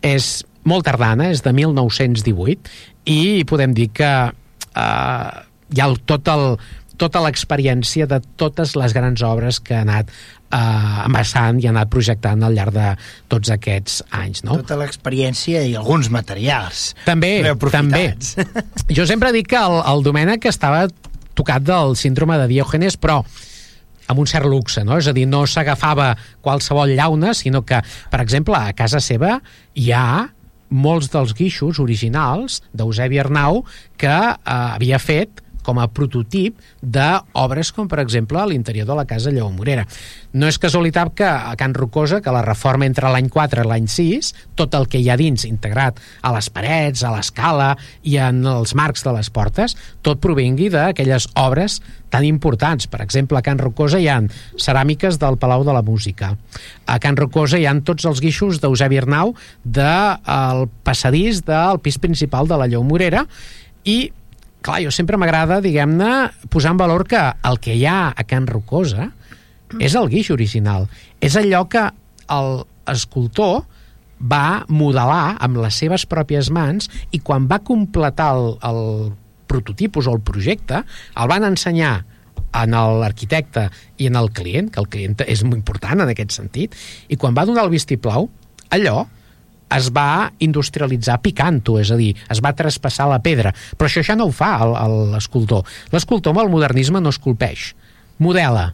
és 0.06 0.44
molt 0.64 0.86
tardana, 0.86 1.30
és 1.34 1.42
de 1.42 1.52
1918, 1.56 2.70
i 3.10 3.44
podem 3.48 3.74
dir 3.74 3.90
que 3.96 4.10
eh, 4.30 5.30
hi 5.74 5.80
ha 5.80 5.88
el, 5.88 5.98
tot 6.06 6.28
el, 6.30 6.46
tota 7.00 7.22
l'experiència 7.24 8.06
de 8.06 8.20
totes 8.40 8.76
les 8.76 8.94
grans 8.94 9.24
obres 9.24 9.60
que 9.64 9.78
ha 9.78 9.84
anat 9.86 10.12
eh, 10.50 11.04
amassant 11.06 11.60
i 11.62 11.68
anat 11.70 11.90
projectant 11.92 12.42
al 12.46 12.56
llarg 12.56 12.74
de 12.74 12.88
tots 13.32 13.52
aquests 13.54 14.00
anys. 14.16 14.44
No? 14.46 14.58
Tota 14.62 14.78
l'experiència 14.80 15.62
i 15.66 15.76
alguns 15.78 16.10
materials. 16.12 16.90
També, 17.06 17.38
també. 17.70 18.08
Jo 18.96 19.06
sempre 19.06 19.32
dic 19.36 19.50
que 19.52 19.60
el, 19.60 19.78
el 19.86 20.04
Domènec 20.06 20.48
estava 20.50 20.86
tocat 21.38 21.64
del 21.64 21.96
síndrome 21.96 22.36
de 22.40 22.50
Diògenes, 22.50 22.98
però 23.00 23.20
amb 24.10 24.18
un 24.18 24.26
cert 24.26 24.48
luxe, 24.50 24.82
no? 24.84 24.98
És 24.98 25.06
a 25.06 25.14
dir, 25.14 25.26
no 25.30 25.44
s'agafava 25.46 26.12
qualsevol 26.42 26.96
llauna, 26.98 27.32
sinó 27.38 27.62
que, 27.62 27.78
per 28.10 28.20
exemple, 28.24 28.58
a 28.58 28.74
casa 28.76 28.98
seva 29.02 29.38
hi 29.78 29.92
ha 29.94 30.26
molts 30.70 31.10
dels 31.10 31.34
guixos 31.34 31.80
originals 31.82 32.60
d'Eusebi 32.74 33.18
Arnau 33.22 33.64
que 33.98 34.10
eh, 34.10 34.34
havia 34.46 34.98
fet 35.02 35.42
com 35.70 35.78
a 35.78 35.86
prototip 35.94 36.58
d'obres 36.82 37.70
com, 37.76 37.86
per 37.86 38.00
exemple, 38.02 38.40
a 38.40 38.48
l'interior 38.50 38.88
de 38.88 38.96
la 38.98 39.06
casa 39.06 39.30
Lleó 39.30 39.50
Morera. 39.54 39.86
No 40.34 40.48
és 40.50 40.58
casualitat 40.58 41.12
que 41.14 41.28
a 41.28 41.54
Can 41.58 41.76
Rocosa, 41.78 42.20
que 42.24 42.34
la 42.34 42.42
reforma 42.46 42.88
entre 42.88 43.10
l'any 43.10 43.30
4 43.30 43.62
i 43.62 43.70
l'any 43.70 43.86
6, 43.90 44.32
tot 44.58 44.74
el 44.74 44.88
que 44.90 44.98
hi 44.98 45.10
ha 45.10 45.18
dins 45.20 45.46
integrat 45.46 46.00
a 46.26 46.34
les 46.34 46.50
parets, 46.50 47.04
a 47.06 47.14
l'escala 47.14 47.70
i 48.02 48.18
en 48.18 48.42
els 48.46 48.74
marcs 48.78 49.06
de 49.06 49.14
les 49.14 49.30
portes, 49.30 49.76
tot 50.02 50.22
provingui 50.22 50.70
d'aquelles 50.74 51.30
obres 51.38 51.78
tan 52.10 52.26
importants. 52.26 52.90
Per 52.90 53.02
exemple, 53.04 53.38
a 53.38 53.46
Can 53.46 53.62
Rocosa 53.62 54.02
hi 54.02 54.10
han 54.10 54.26
ceràmiques 54.58 55.20
del 55.22 55.38
Palau 55.38 55.62
de 55.66 55.74
la 55.76 55.86
Música. 55.86 56.34
A 56.90 56.98
Can 56.98 57.18
Rocosa 57.20 57.60
hi 57.60 57.68
han 57.70 57.84
tots 57.86 58.08
els 58.10 58.22
guixos 58.22 58.58
d'Eusebi 58.58 58.98
Arnau 58.98 59.36
del 59.62 60.66
passadís 60.82 61.44
del 61.46 61.78
pis 61.84 62.00
principal 62.02 62.50
de 62.50 62.58
la 62.58 62.66
Lleó 62.66 62.82
Morera 62.82 63.26
i 63.86 64.10
clar, 64.62 64.80
jo 64.84 64.92
sempre 64.94 65.18
m'agrada, 65.20 65.60
diguem-ne, 65.64 66.30
posar 66.52 66.74
en 66.74 66.80
valor 66.80 67.06
que 67.08 67.20
el 67.20 67.58
que 67.62 67.76
hi 67.76 67.86
ha 67.88 68.12
a 68.12 68.24
Can 68.28 68.48
Rocosa 68.50 69.10
és 69.78 69.94
el 69.94 70.10
guix 70.10 70.30
original. 70.34 70.88
És 71.22 71.36
allò 71.38 71.64
que 71.70 71.86
l'escultor 72.30 73.62
va 74.20 74.66
modelar 74.68 75.36
amb 75.40 75.60
les 75.62 75.78
seves 75.80 76.04
pròpies 76.06 76.50
mans 76.52 76.90
i 77.10 77.22
quan 77.24 77.46
va 77.48 77.62
completar 77.64 78.32
el, 78.36 78.50
el 78.66 78.82
prototipus 79.50 80.06
o 80.06 80.16
el 80.16 80.24
projecte, 80.24 80.82
el 81.16 81.30
van 81.30 81.46
ensenyar 81.48 81.94
en 82.60 82.74
l'arquitecte 82.74 83.68
i 84.02 84.08
en 84.10 84.18
el 84.18 84.30
client, 84.34 84.70
que 84.74 84.82
el 84.82 84.90
client 84.90 85.16
és 85.26 85.42
molt 85.46 85.60
important 85.60 86.02
en 86.02 86.12
aquest 86.12 86.34
sentit, 86.34 86.74
i 87.08 87.16
quan 87.16 87.36
va 87.36 87.46
donar 87.46 87.64
el 87.66 87.72
vistiplau, 87.72 88.28
allò 88.74 89.06
es 89.76 89.90
va 89.94 90.30
industrialitzar 90.42 91.20
picant-ho, 91.22 91.78
és 91.80 91.92
a 91.92 91.98
dir, 92.00 92.12
es 92.32 92.42
va 92.42 92.54
traspassar 92.56 93.08
la 93.10 93.20
pedra. 93.22 93.54
Però 93.76 93.90
això 93.90 94.04
ja 94.06 94.16
no 94.18 94.28
ho 94.28 94.34
fa 94.34 94.52
l'escultor. 95.14 95.64
L'escultor 95.94 96.34
amb 96.34 96.44
el 96.44 96.52
modernisme 96.52 97.02
no 97.02 97.12
esculpeix, 97.14 97.72
modela, 98.18 98.70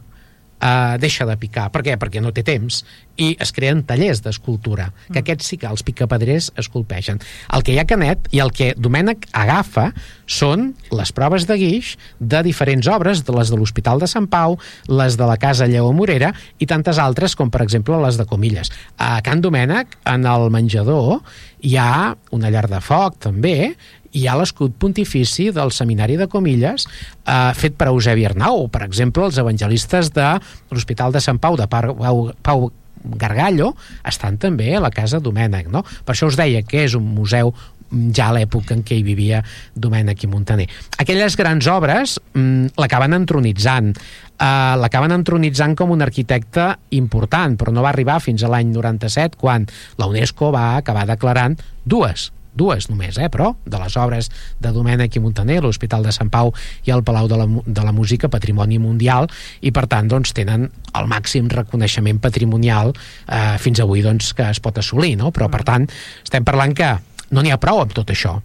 eh, 0.61 0.97
deixa 0.99 1.25
de 1.25 1.37
picar. 1.37 1.69
Per 1.73 1.83
què? 1.85 1.97
Perquè 1.99 2.21
no 2.23 2.33
té 2.35 2.43
temps. 2.47 2.83
I 3.17 3.31
es 3.41 3.51
creen 3.53 3.81
tallers 3.87 4.21
d'escultura, 4.25 4.91
que 5.07 5.15
mm. 5.15 5.23
aquests 5.23 5.49
sí 5.51 5.57
que 5.57 5.69
els 5.69 5.83
picapedrers 5.85 6.51
esculpeixen. 6.61 7.21
El 7.53 7.65
que 7.65 7.73
hi 7.73 7.79
ha 7.81 7.87
Canet 7.89 8.29
i 8.35 8.41
el 8.43 8.53
que 8.53 8.73
Domènec 8.77 9.25
agafa 9.33 9.89
són 10.29 10.71
les 10.93 11.13
proves 11.15 11.47
de 11.49 11.57
guix 11.57 11.95
de 12.19 12.43
diferents 12.45 12.89
obres, 12.93 13.23
de 13.25 13.33
les 13.33 13.49
de 13.49 13.57
l'Hospital 13.57 14.03
de 14.03 14.09
Sant 14.11 14.29
Pau, 14.29 14.59
les 14.91 15.17
de 15.17 15.29
la 15.29 15.39
Casa 15.41 15.69
Lleó 15.69 15.89
Morera 15.95 16.33
i 16.59 16.69
tantes 16.69 17.01
altres, 17.01 17.35
com 17.35 17.49
per 17.49 17.63
exemple 17.65 17.97
les 18.03 18.19
de 18.19 18.27
Comilles. 18.29 18.71
A 19.01 19.17
Can 19.25 19.41
Domènec, 19.41 19.97
en 20.05 20.27
el 20.29 20.49
menjador, 20.53 21.23
hi 21.65 21.77
ha 21.81 22.13
una 22.35 22.51
llar 22.53 22.67
de 22.69 22.81
foc, 22.83 23.17
també, 23.23 23.73
hi 24.17 24.25
ha 24.27 24.37
l'escut 24.39 24.73
pontifici 24.81 25.51
del 25.53 25.71
Seminari 25.75 26.17
de 26.17 26.27
Comilles 26.31 26.87
eh, 26.87 27.53
fet 27.57 27.77
per 27.77 27.91
Eusebi 27.91 28.25
Arnau, 28.27 28.67
per 28.73 28.83
exemple, 28.87 29.27
els 29.27 29.37
evangelistes 29.37 30.11
de 30.15 30.33
l'Hospital 30.71 31.13
de 31.13 31.23
Sant 31.23 31.39
Pau 31.43 31.57
de 31.59 31.69
Pau, 31.69 32.27
Pau 32.41 32.69
Gargallo 33.17 33.73
estan 34.07 34.39
també 34.41 34.73
a 34.75 34.83
la 34.83 34.91
Casa 34.91 35.21
Domènec, 35.23 35.69
no? 35.71 35.83
Per 35.85 36.15
això 36.15 36.29
us 36.31 36.37
deia 36.39 36.63
que 36.65 36.87
és 36.87 36.97
un 36.97 37.05
museu 37.15 37.53
ja 37.87 38.25
a 38.27 38.35
l'època 38.35 38.75
en 38.75 38.81
què 38.83 38.97
hi 38.97 39.03
vivia 39.05 39.39
Domènec 39.75 40.25
i 40.25 40.29
Montaner. 40.31 40.65
Aquelles 40.99 41.37
grans 41.39 41.69
obres 41.71 42.17
mm, 42.33 42.75
l'acaben 42.81 43.15
entronitzant, 43.15 43.93
uh, 43.95 44.75
l'acaben 44.81 45.15
entronitzant 45.15 45.77
com 45.79 45.93
un 45.95 46.03
arquitecte 46.03 46.73
important, 46.99 47.55
però 47.55 47.71
no 47.71 47.85
va 47.85 47.93
arribar 47.93 48.19
fins 48.23 48.43
a 48.43 48.51
l'any 48.51 48.73
97, 48.75 49.39
quan 49.39 49.69
la 50.01 50.09
UNESCO 50.11 50.51
va 50.51 50.73
acabar 50.81 51.07
declarant 51.07 51.55
dues 51.87 52.33
dues 52.57 52.89
només, 52.91 53.17
eh, 53.17 53.29
però 53.33 53.53
de 53.65 53.79
les 53.81 53.97
obres 53.99 54.31
de 54.63 54.73
Domènec 54.75 55.15
i 55.15 55.23
Montaner, 55.23 55.61
l'Hospital 55.63 56.03
de 56.07 56.13
Sant 56.15 56.31
Pau 56.33 56.53
i 56.85 56.93
el 56.95 57.05
Palau 57.07 57.29
de 57.29 57.39
la, 57.39 57.47
de 57.65 57.85
la 57.85 57.93
Música, 57.95 58.31
patrimoni 58.33 58.81
mundial, 58.81 59.29
i 59.61 59.71
per 59.71 59.85
tant 59.91 60.09
doncs, 60.09 60.33
tenen 60.37 60.67
el 60.97 61.09
màxim 61.09 61.47
reconeixement 61.53 62.19
patrimonial 62.23 62.93
eh, 62.93 63.55
fins 63.61 63.81
avui 63.83 64.03
doncs, 64.05 64.33
que 64.37 64.49
es 64.49 64.61
pot 64.63 64.77
assolir, 64.81 65.15
no? 65.21 65.31
però 65.31 65.51
per 65.53 65.63
tant 65.67 65.87
estem 66.23 66.45
parlant 66.47 66.75
que 66.77 66.93
no 67.31 67.43
n'hi 67.43 67.51
ha 67.53 67.61
prou 67.61 67.83
amb 67.83 67.93
tot 67.95 68.09
això 68.13 68.39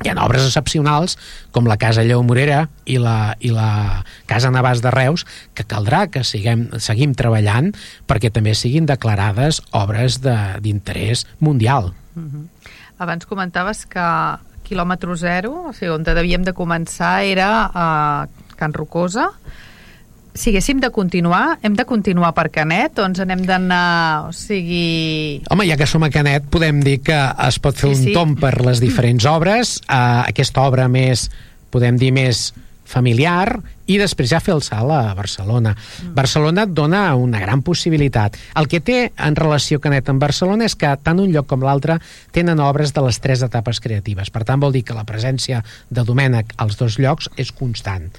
hi 0.00 0.08
ha 0.08 0.16
obres 0.24 0.46
excepcionals 0.46 1.16
com 1.52 1.66
la 1.68 1.76
Casa 1.80 2.02
Lleó 2.06 2.22
Morera 2.24 2.64
i 2.88 2.96
la, 3.00 3.34
i 3.40 3.52
la 3.52 4.02
Casa 4.30 4.50
Navàs 4.52 4.80
de 4.84 4.92
Reus 4.94 5.26
que 5.56 5.66
caldrà 5.68 6.06
que 6.12 6.24
siguem, 6.24 6.68
seguim 6.80 7.12
treballant 7.16 7.72
perquè 8.08 8.32
també 8.32 8.54
siguin 8.56 8.88
declarades 8.88 9.60
obres 9.76 10.20
d'interès 10.24 11.26
mundial. 11.38 11.92
Uh 12.16 12.22
-huh. 12.22 12.44
Abans 13.00 13.26
comentaves 13.26 13.86
que 13.88 14.06
quilòmetre 14.66 15.16
zero, 15.18 15.54
o 15.70 15.74
sigui, 15.74 15.90
on 15.94 16.04
devíem 16.06 16.44
de 16.46 16.54
començar 16.54 17.24
era 17.26 17.50
a 17.72 17.86
Can 18.60 18.76
Rocosa, 18.76 19.30
si 20.34 20.50
haguéssim 20.50 20.78
de 20.80 20.90
continuar, 20.94 21.58
hem 21.62 21.74
de 21.74 21.84
continuar 21.84 22.32
per 22.36 22.50
Canet? 22.54 23.00
O 23.00 23.06
ens 23.08 23.20
n'hem 23.26 23.42
d'anar, 23.48 24.28
o 24.28 24.32
sigui... 24.36 25.42
Home, 25.50 25.66
ja 25.66 25.76
que 25.80 25.88
som 25.90 26.04
a 26.06 26.10
Canet, 26.12 26.46
podem 26.52 26.80
dir 26.84 27.00
que 27.02 27.18
es 27.48 27.58
pot 27.62 27.76
fer 27.76 27.90
sí, 27.90 27.96
un 27.96 28.04
sí. 28.10 28.14
tom 28.16 28.36
per 28.38 28.54
les 28.62 28.82
diferents 28.82 29.26
obres, 29.26 29.78
uh, 29.88 30.22
aquesta 30.28 30.62
obra 30.68 30.86
més, 30.88 31.28
podem 31.74 31.98
dir, 31.98 32.12
més 32.14 32.50
familiar 32.90 33.60
i 33.90 33.98
després 34.00 34.30
ja 34.30 34.42
fer 34.42 34.54
el 34.56 34.62
salt 34.66 34.92
a 34.94 35.14
Barcelona. 35.18 35.74
Mm. 35.74 36.12
Barcelona 36.18 36.66
et 36.66 36.74
dona 36.74 37.04
una 37.18 37.40
gran 37.42 37.62
possibilitat. 37.66 38.36
El 38.58 38.68
que 38.70 38.82
té 38.82 38.98
en 39.14 39.38
relació 39.38 39.80
Canet 39.82 40.10
amb 40.10 40.22
Barcelona 40.22 40.66
és 40.66 40.76
que 40.78 40.90
tant 41.02 41.22
un 41.22 41.32
lloc 41.34 41.48
com 41.50 41.64
l'altre 41.66 42.00
tenen 42.34 42.62
obres 42.62 42.94
de 42.94 43.06
les 43.06 43.22
tres 43.22 43.42
etapes 43.46 43.82
creatives. 43.82 44.30
Per 44.30 44.44
tant, 44.44 44.60
vol 44.62 44.74
dir 44.74 44.84
que 44.86 44.96
la 44.96 45.06
presència 45.08 45.64
de 45.90 46.06
Domènec 46.06 46.54
als 46.58 46.78
dos 46.80 46.98
llocs 46.98 47.30
és 47.40 47.54
constant 47.54 48.10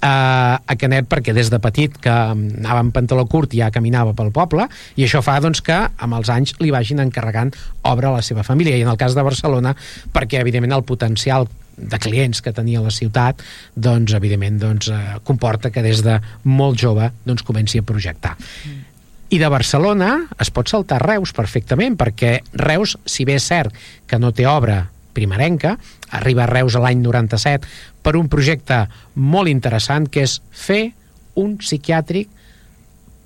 a, 0.00 0.60
a 0.64 0.76
Canet 0.80 1.08
perquè 1.10 1.34
des 1.36 1.50
de 1.52 1.60
petit 1.62 1.96
que 2.02 2.10
anava 2.10 2.80
amb 2.80 2.94
pantaló 2.94 3.26
curt 3.30 3.54
ja 3.56 3.70
caminava 3.72 4.14
pel 4.16 4.32
poble 4.34 4.66
i 4.96 5.04
això 5.04 5.22
fa 5.24 5.38
doncs, 5.44 5.62
que 5.64 5.76
amb 5.76 6.16
els 6.16 6.32
anys 6.32 6.56
li 6.60 6.72
vagin 6.72 7.02
encarregant 7.04 7.52
obra 7.88 8.10
a 8.10 8.18
la 8.18 8.24
seva 8.24 8.44
família 8.46 8.78
i 8.78 8.84
en 8.86 8.92
el 8.92 9.00
cas 9.00 9.16
de 9.16 9.26
Barcelona 9.26 9.74
perquè 10.14 10.40
evidentment 10.40 10.78
el 10.78 10.86
potencial 10.88 11.48
de 11.80 11.98
clients 12.02 12.42
que 12.44 12.52
tenia 12.56 12.82
la 12.84 12.92
ciutat 12.94 13.42
doncs 13.74 14.14
evidentment 14.16 14.60
doncs, 14.60 14.90
eh, 14.92 15.18
comporta 15.24 15.72
que 15.72 15.82
des 15.82 16.04
de 16.06 16.20
molt 16.44 16.78
jove 16.80 17.10
doncs, 17.24 17.42
comenci 17.46 17.80
a 17.80 17.86
projectar 17.86 18.36
mm. 18.36 18.86
I 19.30 19.38
de 19.38 19.46
Barcelona 19.46 20.24
es 20.42 20.48
pot 20.50 20.66
saltar 20.66 20.96
Reus 21.04 21.30
perfectament, 21.30 21.94
perquè 21.94 22.40
Reus, 22.58 22.96
si 23.06 23.22
bé 23.22 23.36
és 23.38 23.44
cert 23.46 23.76
que 24.10 24.18
no 24.18 24.32
té 24.34 24.42
obra 24.50 24.88
primerenca, 25.14 25.76
arriba 26.10 26.42
a 26.44 26.50
Reus 26.50 26.74
l'any 26.74 26.98
97 27.04 27.68
per 28.02 28.16
un 28.18 28.26
projecte 28.32 28.80
molt 29.14 29.50
interessant 29.52 30.08
que 30.10 30.26
és 30.26 30.40
fer 30.50 30.90
un 31.38 31.54
psiquiàtric 31.62 32.26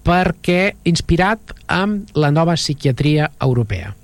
perquè 0.05 0.75
inspirat 0.85 1.55
amb 1.73 2.13
la 2.21 2.29
nova 2.29 2.59
psiquiatria 2.61 3.31
europea. 3.41 3.95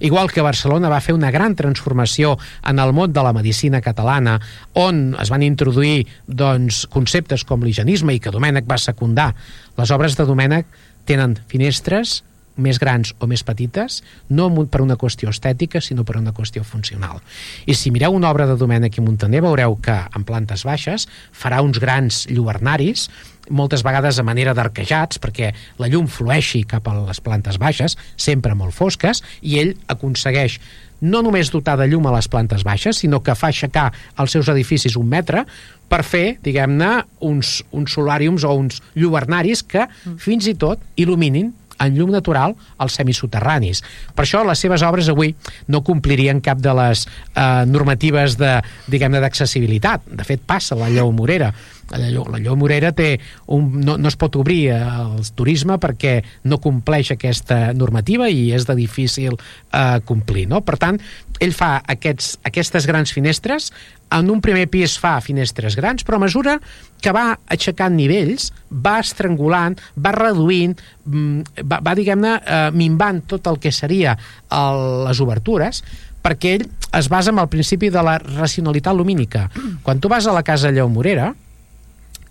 Igual 0.00 0.30
que 0.32 0.44
Barcelona 0.44 0.90
va 0.92 1.02
fer 1.04 1.14
una 1.16 1.30
gran 1.30 1.56
transformació 1.58 2.36
en 2.66 2.78
el 2.78 2.94
món 2.96 3.12
de 3.12 3.24
la 3.24 3.34
medicina 3.36 3.80
catalana, 3.80 4.38
on 4.74 5.14
es 5.20 5.30
van 5.30 5.44
introduir 5.46 6.06
doncs, 6.26 6.86
conceptes 6.90 7.44
com 7.44 7.62
l'higienisme 7.64 8.14
i 8.14 8.22
que 8.22 8.34
Domènec 8.34 8.68
va 8.70 8.80
secundar. 8.80 9.32
Les 9.78 9.90
obres 9.94 10.16
de 10.18 10.26
Domènec 10.28 10.66
tenen 11.08 11.38
finestres 11.50 12.20
més 12.60 12.78
grans 12.82 13.14
o 13.18 13.28
més 13.30 13.42
petites, 13.46 14.00
no 14.28 14.48
per 14.70 14.82
una 14.84 14.98
qüestió 15.00 15.32
estètica, 15.32 15.80
sinó 15.80 16.04
per 16.04 16.18
una 16.20 16.34
qüestió 16.36 16.64
funcional. 16.66 17.20
I 17.66 17.74
si 17.78 17.92
mireu 17.94 18.14
una 18.16 18.30
obra 18.30 18.46
de 18.50 18.58
Domènec 18.60 18.98
i 18.98 19.04
Montaner, 19.04 19.42
veureu 19.44 19.78
que 19.82 19.96
en 20.16 20.26
plantes 20.28 20.66
baixes 20.68 21.08
farà 21.32 21.62
uns 21.64 21.80
grans 21.80 22.26
lluernaris, 22.30 23.08
moltes 23.50 23.82
vegades 23.86 24.18
a 24.18 24.26
manera 24.26 24.54
d'arquejats, 24.56 25.20
perquè 25.22 25.52
la 25.78 25.90
llum 25.90 26.06
flueixi 26.10 26.62
cap 26.68 26.88
a 26.88 26.96
les 27.02 27.20
plantes 27.20 27.58
baixes, 27.60 27.98
sempre 28.16 28.54
molt 28.54 28.74
fosques, 28.76 29.24
i 29.42 29.58
ell 29.60 29.74
aconsegueix 29.90 30.60
no 31.00 31.22
només 31.24 31.50
dotar 31.52 31.78
de 31.80 31.86
llum 31.88 32.06
a 32.06 32.14
les 32.14 32.28
plantes 32.28 32.64
baixes, 32.64 33.00
sinó 33.00 33.22
que 33.24 33.34
fa 33.34 33.48
aixecar 33.48 33.88
els 34.20 34.36
seus 34.36 34.50
edificis 34.52 34.98
un 35.00 35.08
metre 35.08 35.46
per 35.90 36.02
fer, 36.06 36.36
diguem-ne, 36.44 36.90
uns, 37.26 37.60
uns 37.72 37.96
solàriums 37.96 38.44
o 38.44 38.52
uns 38.54 38.82
lluernaris 38.94 39.64
que 39.64 39.88
fins 40.20 40.46
i 40.50 40.54
tot 40.60 40.84
il·luminin 41.00 41.50
en 41.80 41.96
llum 41.96 42.12
natural 42.12 42.54
als 42.76 42.98
semisoterranis. 43.00 43.80
Per 44.14 44.26
això 44.26 44.42
les 44.44 44.60
seves 44.60 44.84
obres 44.86 45.08
avui 45.08 45.32
no 45.72 45.82
complirien 45.86 46.42
cap 46.44 46.60
de 46.60 46.74
les 46.76 47.06
eh, 47.06 47.64
normatives 47.66 48.36
de, 48.40 48.58
diguem-ne, 48.92 49.22
d'accessibilitat. 49.24 50.04
De 50.04 50.26
fet, 50.28 50.44
passa 50.46 50.78
la 50.78 50.90
Lleu 50.92 51.12
Morera. 51.16 51.50
La 51.90 52.10
Lleu 52.10 52.56
Morera 52.56 52.92
té 52.94 53.16
un, 53.50 53.80
no, 53.82 53.96
no 53.98 54.10
es 54.10 54.16
pot 54.20 54.36
obrir 54.38 54.70
al 54.76 55.18
turisme 55.36 55.78
perquè 55.82 56.20
no 56.46 56.60
compleix 56.62 57.10
aquesta 57.14 57.72
normativa 57.74 58.28
i 58.30 58.50
és 58.54 58.66
de 58.68 58.76
difícil 58.78 59.34
eh, 59.36 59.98
complir. 60.06 60.46
No? 60.50 60.62
Per 60.66 60.78
tant, 60.78 61.00
ell 61.40 61.54
fa 61.56 61.78
aquests, 61.90 62.36
aquestes 62.46 62.86
grans 62.86 63.10
finestres 63.16 63.70
en 64.10 64.30
un 64.30 64.42
primer 64.42 64.66
pis 64.70 64.96
fa 64.98 65.16
finestres 65.22 65.76
grans, 65.78 66.04
però 66.06 66.18
a 66.18 66.24
mesura 66.24 66.56
que 67.02 67.14
va 67.14 67.38
aixecant 67.50 67.94
nivells, 67.96 68.50
va 68.70 68.98
estrangulant, 69.02 69.78
va 69.96 70.14
reduint, 70.16 70.76
mm, 71.06 71.64
va, 71.64 71.80
va 71.86 71.96
diguem-ne, 71.98 72.36
eh, 72.38 72.62
minvant 72.74 73.22
tot 73.30 73.46
el 73.50 73.60
que 73.62 73.72
seria 73.74 74.16
el, 74.50 74.82
les 75.06 75.22
obertures, 75.22 75.82
perquè 76.20 76.56
ell 76.58 76.66
es 76.98 77.08
basa 77.08 77.30
en 77.32 77.38
el 77.38 77.48
principi 77.48 77.88
de 77.90 78.02
la 78.04 78.18
racionalitat 78.18 78.96
lumínica. 78.96 79.48
Quan 79.82 80.00
tu 80.00 80.10
vas 80.10 80.26
a 80.26 80.34
la 80.36 80.42
casa 80.42 80.70
Lleó 80.70 80.88
Morera 80.88 81.32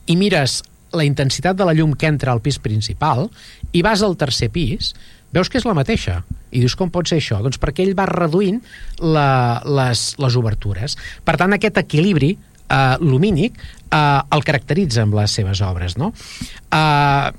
i 0.09 0.17
mires 0.17 0.59
la 0.95 1.05
intensitat 1.05 1.57
de 1.57 1.67
la 1.67 1.75
llum 1.77 1.93
que 1.93 2.09
entra 2.09 2.33
al 2.33 2.41
pis 2.41 2.57
principal 2.61 3.27
i 3.71 3.83
vas 3.85 4.01
al 4.01 4.17
tercer 4.17 4.49
pis, 4.53 4.93
veus 5.33 5.49
que 5.49 5.59
és 5.61 5.67
la 5.67 5.75
mateixa. 5.77 6.23
I 6.49 6.63
dius, 6.63 6.75
com 6.75 6.89
pot 6.89 7.09
ser 7.09 7.19
això? 7.21 7.37
Doncs 7.45 7.61
perquè 7.61 7.85
ell 7.85 7.93
va 7.97 8.07
reduint 8.09 8.57
la, 8.97 9.61
les, 9.65 10.05
les 10.17 10.37
obertures. 10.39 10.97
Per 11.25 11.37
tant, 11.37 11.53
aquest 11.53 11.77
equilibri 11.83 12.33
eh, 12.33 12.95
lumínic 13.05 13.59
eh, 13.61 13.99
el 13.99 14.45
caracteritza 14.47 15.05
amb 15.05 15.19
les 15.19 15.37
seves 15.37 15.61
obres. 15.65 15.97
No? 16.01 16.11
Eh, 16.73 17.29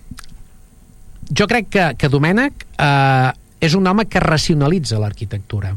jo 1.30 1.50
crec 1.50 1.70
que, 1.74 1.86
que 1.98 2.10
Domènec 2.12 2.66
eh, 2.78 3.30
és 3.60 3.74
un 3.76 3.86
home 3.90 4.06
que 4.06 4.22
racionalitza 4.22 5.02
l'arquitectura 5.02 5.74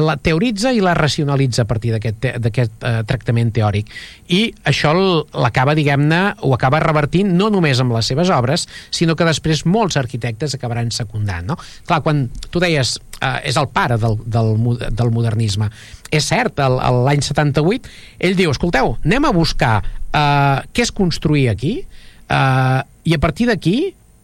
la 0.00 0.16
teoritza 0.16 0.70
i 0.72 0.80
la 0.80 0.94
racionalitza 0.94 1.64
a 1.64 1.68
partir 1.68 1.92
d'aquest 1.96 2.84
eh, 2.86 2.92
tractament 3.08 3.50
teòric 3.54 3.90
i 4.30 4.44
això 4.68 4.92
l'acaba, 4.94 5.74
diguem-ne, 5.74 6.20
o 6.46 6.52
acaba 6.54 6.80
revertint 6.82 7.32
no 7.34 7.50
només 7.50 7.80
amb 7.82 7.94
les 7.96 8.06
seves 8.12 8.30
obres, 8.30 8.68
sinó 8.94 9.16
que 9.18 9.26
després 9.26 9.64
molts 9.66 9.98
arquitectes 9.98 10.54
acabaran 10.54 10.92
secundant, 10.94 11.50
no? 11.50 11.58
Clar, 11.88 12.02
quan 12.06 12.28
tu 12.50 12.62
deies 12.62 12.94
eh, 13.20 13.50
és 13.50 13.58
el 13.58 13.68
pare 13.74 13.98
del, 13.98 14.18
del, 14.22 14.54
del 14.86 15.12
modernisme 15.14 15.70
és 16.12 16.28
cert, 16.28 16.60
l'any 16.60 17.22
78 17.24 17.90
ell 18.22 18.38
diu, 18.38 18.52
escolteu, 18.52 18.96
anem 19.02 19.26
a 19.28 19.34
buscar 19.34 19.80
eh, 19.82 20.58
què 20.72 20.86
es 20.86 20.94
construir 20.94 21.48
aquí 21.50 21.78
eh, 21.82 22.80
i 23.02 23.16
a 23.16 23.20
partir 23.22 23.48
d'aquí 23.50 23.76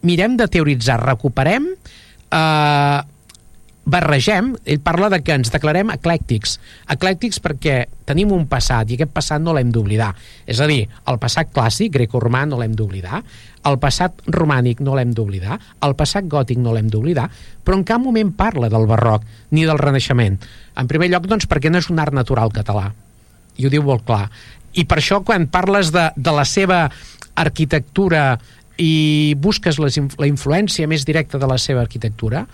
mirem 0.07 0.37
de 0.39 0.47
teoritzar, 0.47 1.01
recuperem 1.03 1.67
eh, 1.73 2.99
barregem, 3.85 4.51
ell 4.65 4.81
parla 4.85 5.09
de 5.09 5.21
que 5.25 5.33
ens 5.33 5.49
declarem 5.53 5.89
eclèctics. 5.93 6.57
Eclèctics 6.93 7.39
perquè 7.41 7.77
tenim 8.05 8.31
un 8.35 8.45
passat 8.49 8.91
i 8.91 8.97
aquest 8.97 9.13
passat 9.15 9.41
no 9.41 9.55
l'hem 9.55 9.71
d'oblidar. 9.73 10.11
És 10.45 10.61
a 10.61 10.67
dir, 10.69 10.83
el 11.09 11.19
passat 11.21 11.51
clàssic, 11.55 11.93
greco-romà, 11.95 12.45
no 12.49 12.59
l'hem 12.59 12.75
d'oblidar, 12.77 13.23
el 13.69 13.79
passat 13.81 14.21
romànic 14.31 14.83
no 14.85 14.95
l'hem 14.95 15.11
d'oblidar, 15.15 15.57
el 15.85 15.95
passat 15.99 16.29
gòtic 16.31 16.61
no 16.61 16.73
l'hem 16.75 16.91
d'oblidar, 16.91 17.27
però 17.65 17.79
en 17.79 17.85
cap 17.87 18.01
moment 18.01 18.31
parla 18.35 18.69
del 18.71 18.87
barroc 18.89 19.25
ni 19.51 19.65
del 19.67 19.81
renaixement. 19.81 20.37
En 20.77 20.87
primer 20.87 21.09
lloc, 21.11 21.27
doncs, 21.27 21.49
perquè 21.49 21.71
no 21.71 21.81
és 21.81 21.89
un 21.89 21.99
art 21.99 22.15
natural 22.15 22.53
català. 22.55 22.89
I 23.59 23.65
ho 23.65 23.73
diu 23.73 23.83
molt 23.83 24.05
clar. 24.07 24.27
I 24.77 24.85
per 24.85 24.99
això, 25.01 25.23
quan 25.25 25.49
parles 25.51 25.91
de, 25.91 26.09
de 26.15 26.33
la 26.35 26.45
seva 26.45 26.85
arquitectura 27.39 28.37
i 28.79 29.35
busques 29.35 29.79
les, 29.81 29.97
la 30.19 30.27
influència 30.29 30.87
més 30.87 31.03
directa 31.07 31.39
de 31.41 31.47
la 31.49 31.57
seva 31.59 31.81
arquitectura, 31.83 32.45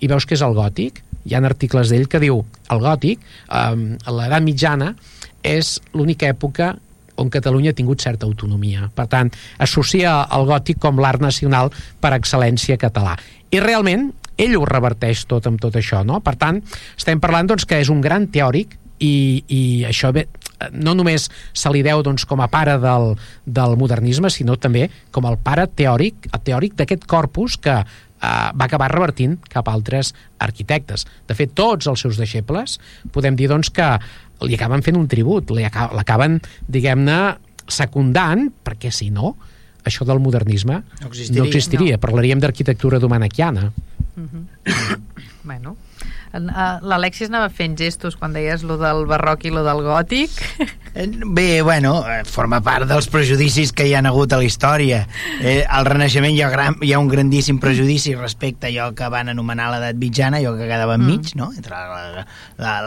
i 0.00 0.10
veus 0.10 0.26
que 0.26 0.36
és 0.36 0.44
el 0.44 0.56
gòtic, 0.56 1.02
hi 1.24 1.36
ha 1.36 1.42
articles 1.44 1.92
d'ell 1.92 2.08
que 2.08 2.20
diu 2.22 2.42
el 2.72 2.84
gòtic, 2.84 3.20
eh, 3.20 3.98
a 4.04 4.14
l'edat 4.16 4.44
mitjana, 4.44 4.94
és 5.42 5.78
l'única 5.94 6.28
època 6.28 6.74
on 7.20 7.28
Catalunya 7.28 7.74
ha 7.74 7.76
tingut 7.76 8.00
certa 8.00 8.26
autonomia. 8.26 8.88
Per 8.96 9.06
tant, 9.12 9.30
associa 9.60 10.22
el 10.32 10.46
gòtic 10.48 10.80
com 10.80 11.00
l'art 11.00 11.20
nacional 11.20 11.70
per 12.00 12.14
excel·lència 12.16 12.78
català. 12.80 13.16
I 13.52 13.60
realment, 13.60 14.10
ell 14.40 14.56
ho 14.56 14.64
reverteix 14.64 15.26
tot 15.28 15.46
amb 15.50 15.60
tot 15.60 15.76
això, 15.76 16.00
no? 16.06 16.22
Per 16.24 16.36
tant, 16.40 16.62
estem 16.96 17.20
parlant 17.20 17.50
doncs, 17.50 17.66
que 17.68 17.80
és 17.82 17.90
un 17.92 18.00
gran 18.00 18.30
teòric 18.32 18.78
i, 19.00 19.42
i 19.48 19.62
això 19.88 20.12
bé, 20.16 20.26
no 20.72 20.94
només 20.96 21.28
se 21.52 21.72
li 21.72 21.82
deu 21.84 22.02
doncs, 22.04 22.26
com 22.28 22.40
a 22.40 22.48
pare 22.52 22.76
del, 22.80 23.14
del 23.44 23.76
modernisme, 23.80 24.30
sinó 24.32 24.56
també 24.60 24.88
com 25.12 25.28
el 25.28 25.38
pare 25.40 25.66
teòric, 25.68 26.30
teòric 26.44 26.76
d'aquest 26.78 27.06
corpus 27.08 27.56
que 27.60 27.82
va 28.20 28.66
acabar 28.66 28.90
revertint 28.92 29.38
cap 29.48 29.68
a 29.68 29.74
altres 29.76 30.12
arquitectes. 30.38 31.06
De 31.28 31.36
fet, 31.36 31.54
tots 31.56 31.88
els 31.90 32.00
seus 32.00 32.18
deixebles 32.20 32.78
podem 33.12 33.36
dir 33.36 33.48
doncs, 33.48 33.70
que 33.72 33.94
li 34.46 34.56
acaben 34.56 34.84
fent 34.84 34.96
un 34.96 35.08
tribut, 35.08 35.52
l'acaben, 35.52 36.40
diguem-ne, 36.68 37.20
secundant, 37.70 38.48
perquè 38.64 38.90
si 38.92 39.10
no, 39.14 39.34
això 39.86 40.04
del 40.04 40.20
modernisme 40.20 40.82
no 41.00 41.08
existiria. 41.08 41.40
No 41.40 41.48
existiria. 41.48 41.96
No. 41.96 42.02
Parlaríem 42.02 42.40
d'arquitectura 42.42 42.98
domanaquiana. 42.98 43.70
Mm 44.16 44.28
-hmm. 44.28 44.98
bueno, 45.48 45.76
l'Alexis 46.32 47.30
anava 47.30 47.48
fent 47.50 47.74
gestos 47.78 48.16
quan 48.18 48.34
deies 48.36 48.62
lo 48.62 48.76
del 48.78 49.06
barroc 49.10 49.44
i 49.48 49.54
lo 49.54 49.64
del 49.66 49.82
gòtic. 49.86 50.30
Eh, 50.92 51.06
bé, 51.06 51.62
bueno, 51.62 52.02
eh, 52.02 52.24
forma 52.26 52.58
part 52.66 52.88
dels 52.90 53.06
prejudicis 53.06 53.70
que 53.70 53.84
hi 53.86 53.92
han 53.94 54.08
hagut 54.10 54.32
a 54.34 54.40
la 54.40 54.46
història. 54.46 55.04
Eh, 55.38 55.62
al 55.62 55.86
Renaixement 55.86 56.34
hi 56.34 56.42
ha, 56.42 56.48
gran, 56.50 56.74
hi 56.82 56.90
ha 56.92 56.98
un 56.98 57.06
grandíssim 57.06 57.60
prejudici 57.62 58.16
respecte 58.16 58.66
a 58.66 58.70
allò 58.72 58.88
que 58.98 59.06
van 59.06 59.30
anomenar 59.30 59.68
l'edat 59.70 60.00
mitjana, 60.02 60.40
allò 60.40 60.56
que 60.58 60.66
quedava 60.66 60.96
enmig, 60.98 61.30
mm. 61.30 61.38
no? 61.38 61.52
entre 61.54 62.26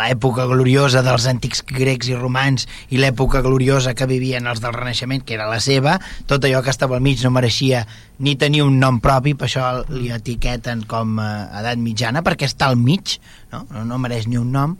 l'època 0.01 0.49
gloriosa 0.51 0.99
dels 1.05 1.29
antics 1.31 1.63
grecs 1.63 2.11
i 2.11 2.17
romans 2.19 2.67
i 2.91 2.99
l'època 2.99 3.39
gloriosa 3.39 3.95
que 3.95 4.09
vivien 4.11 4.51
els 4.51 4.59
del 4.59 4.75
Renaixement, 4.75 5.23
que 5.23 5.39
era 5.39 5.47
la 5.47 5.61
seva, 5.63 5.95
tot 6.27 6.43
allò 6.43 6.59
que 6.59 6.75
estava 6.75 6.99
al 6.99 7.05
mig 7.07 7.23
no 7.23 7.31
mereixia 7.31 7.85
ni 8.19 8.35
tenir 8.35 8.61
un 8.63 8.77
nom 8.79 8.99
propi, 9.03 9.33
per 9.35 9.47
això 9.47 9.69
li 9.89 10.11
etiqueten 10.13 10.83
com 10.87 11.17
a 11.19 11.29
edat 11.61 11.79
mitjana, 11.81 12.21
perquè 12.23 12.47
està 12.47 12.69
al 12.69 12.77
mig, 12.79 13.17
no? 13.53 13.63
no, 13.71 13.85
no 13.87 14.01
mereix 14.01 14.27
ni 14.27 14.39
un 14.41 14.51
nom, 14.53 14.75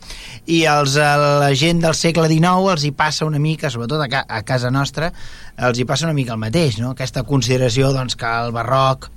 i 0.50 0.64
els, 0.70 0.98
a 0.98 1.16
la 1.46 1.52
gent 1.58 1.84
del 1.84 1.98
segle 1.98 2.28
XIX 2.32 2.74
els 2.76 2.88
hi 2.88 2.94
passa 2.98 3.30
una 3.30 3.42
mica, 3.42 3.72
sobretot 3.74 4.04
a, 4.04 4.10
ca, 4.12 4.26
a 4.28 4.44
casa 4.48 4.74
nostra, 4.74 5.14
els 5.70 5.80
hi 5.80 5.88
passa 5.90 6.10
una 6.10 6.18
mica 6.18 6.36
el 6.36 6.42
mateix, 6.42 6.80
no? 6.82 6.94
aquesta 6.98 7.26
consideració 7.28 7.94
doncs, 7.96 8.18
que 8.20 8.38
el 8.44 8.56
barroc 8.56 9.12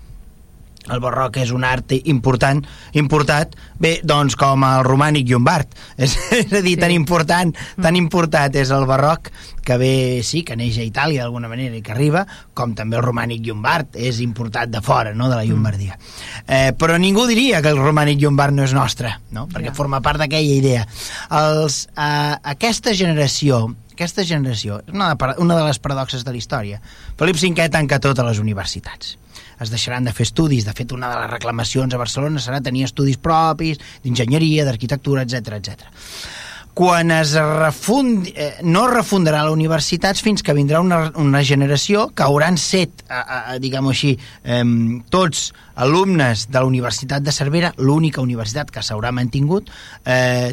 el 0.93 1.03
barroc 1.03 1.39
és 1.43 1.53
un 1.55 1.64
art 1.66 1.95
important 2.05 2.62
importat, 2.99 3.57
bé, 3.82 3.97
doncs 4.07 4.37
com 4.39 4.64
el 4.66 4.84
romànic 4.87 5.28
llombard 5.30 5.72
és, 6.05 6.16
és 6.37 6.53
a 6.53 6.62
dir, 6.62 6.76
sí. 6.76 6.80
tan 6.80 6.95
important 6.95 7.55
tan 7.82 7.99
important 7.99 8.57
és 8.57 8.72
el 8.74 8.87
barroc 8.89 9.30
que 9.66 9.76
ve, 9.80 10.22
sí, 10.22 10.45
que 10.47 10.55
neix 10.55 10.78
a 10.78 10.84
Itàlia 10.87 11.24
d'alguna 11.24 11.51
manera 11.51 11.74
i 11.74 11.82
que 11.82 11.91
arriba, 11.91 12.22
com 12.55 12.76
també 12.78 13.01
el 13.01 13.03
romànic 13.03 13.43
llombard 13.43 13.99
és 13.99 14.20
importat 14.22 14.70
de 14.70 14.78
fora, 14.78 15.11
no?, 15.11 15.26
de 15.26 15.34
la 15.34 15.43
Llombardia. 15.43 15.97
Mm. 15.99 16.45
Eh, 16.47 16.70
però 16.78 16.95
ningú 17.03 17.26
diria 17.26 17.59
que 17.64 17.72
el 17.74 17.82
romànic 17.82 18.22
llombard 18.22 18.55
no 18.55 18.62
és 18.62 18.76
nostre, 18.76 19.16
no?, 19.34 19.49
perquè 19.51 19.72
ja. 19.72 19.74
forma 19.74 19.99
part 20.07 20.22
d'aquella 20.22 20.55
idea. 20.62 20.87
Els, 21.34 21.82
eh, 21.99 22.39
aquesta 22.55 22.95
generació 22.95 23.66
aquesta 23.97 24.26
generació 24.28 24.82
és 24.84 24.93
una 24.93 25.14
de, 25.14 25.34
una 25.43 25.57
de 25.57 25.66
les 25.66 25.78
paradoxes 25.82 26.22
de 26.22 26.30
la 26.30 26.39
història. 26.39 26.82
Felip 27.18 27.41
V 27.41 27.70
tanca 27.72 27.99
totes 27.99 28.28
les 28.28 28.39
universitats 28.39 29.16
es 29.61 29.72
deixaran 29.72 30.04
de 30.04 30.14
fer 30.16 30.26
estudis. 30.28 30.66
De 30.66 30.74
fet, 30.76 30.92
una 30.92 31.11
de 31.12 31.20
les 31.22 31.30
reclamacions 31.30 31.94
a 31.94 32.00
Barcelona 32.00 32.42
serà 32.42 32.62
tenir 32.64 32.86
estudis 32.86 33.20
propis 33.20 33.80
d'enginyeria, 34.04 34.66
d'arquitectura, 34.66 35.26
etc 35.26 35.61
etc. 35.61 35.86
Quan 36.76 37.09
es 37.11 37.30
refundi, 37.32 38.34
eh, 38.36 38.59
no 38.68 38.82
refundarà 38.90 39.40
la 39.46 39.52
universitat 39.54 40.18
fins 40.20 40.42
que 40.44 40.52
vindrà 40.52 40.82
una, 40.84 41.07
una 41.16 41.40
generació 41.40 42.11
que 42.12 42.26
hauran 42.26 42.59
set, 42.61 43.00
diguem-ho 43.64 43.94
així, 43.94 44.11
eh, 44.44 44.61
tots 45.09 45.54
alumnes 45.74 46.44
de 46.50 46.61
la 46.61 46.68
Universitat 46.68 47.24
de 47.24 47.32
Cervera, 47.32 47.72
l'única 47.78 48.20
universitat 48.20 48.68
que 48.70 48.84
s'haurà 48.84 49.09
mantingut, 49.09 49.72
eh, 50.04 50.52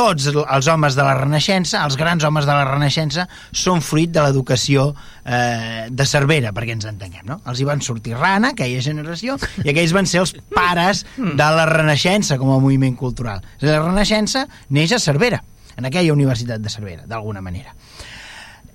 tots 0.00 0.30
els 0.32 0.68
homes 0.72 0.96
de 0.96 1.04
la 1.04 1.14
Renaixença, 1.18 1.82
els 1.84 1.96
grans 2.00 2.24
homes 2.24 2.46
de 2.48 2.54
la 2.56 2.64
Renaixença, 2.68 3.26
són 3.52 3.82
fruit 3.84 4.12
de 4.12 4.22
l'educació 4.24 4.90
eh, 5.24 5.88
de 5.92 6.06
Cervera, 6.08 6.54
perquè 6.56 6.76
ens 6.76 6.88
entenguem, 6.88 7.26
no? 7.28 7.40
Els 7.50 7.60
hi 7.60 7.68
van 7.68 7.84
sortir 7.84 8.16
rana, 8.16 8.54
aquella 8.54 8.80
generació, 8.84 9.36
i 9.64 9.68
aquells 9.72 9.92
van 9.96 10.08
ser 10.08 10.22
els 10.22 10.32
pares 10.54 11.04
de 11.18 11.50
la 11.58 11.66
Renaixença 11.68 12.40
com 12.40 12.54
a 12.54 12.60
moviment 12.62 12.96
cultural. 12.96 13.44
La 13.60 13.82
Renaixença 13.82 14.46
neix 14.72 14.96
a 14.96 15.02
Cervera, 15.02 15.42
en 15.76 15.90
aquella 15.90 16.16
Universitat 16.16 16.64
de 16.64 16.72
Cervera, 16.72 17.04
d'alguna 17.10 17.44
manera. 17.44 17.76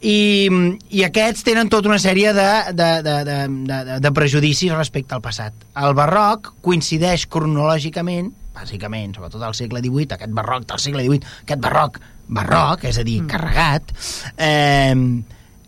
I, 0.06 0.46
i 0.94 1.06
aquests 1.08 1.46
tenen 1.48 1.72
tota 1.74 1.90
una 1.90 2.02
sèrie 2.02 2.36
de, 2.38 2.50
de, 2.78 2.90
de, 3.02 3.20
de, 3.26 3.38
de, 3.66 4.00
de 4.04 4.14
prejudicis 4.14 4.76
respecte 4.76 5.18
al 5.18 5.24
passat. 5.26 5.56
El 5.82 5.96
barroc 5.98 6.54
coincideix 6.66 7.26
cronològicament 7.32 8.34
bàsicament, 8.56 9.16
sobretot 9.16 9.44
al 9.46 9.56
segle 9.58 9.84
XVIII, 9.84 10.16
aquest 10.18 10.36
barroc 10.36 10.68
del 10.72 10.82
segle 10.82 11.06
XVIII, 11.06 11.34
aquest 11.46 11.64
barroc, 11.64 12.00
barroc, 12.28 12.86
és 12.90 13.00
a 13.00 13.06
dir, 13.08 13.22
mm. 13.22 13.32
carregat, 13.32 13.96
eh, 14.38 14.96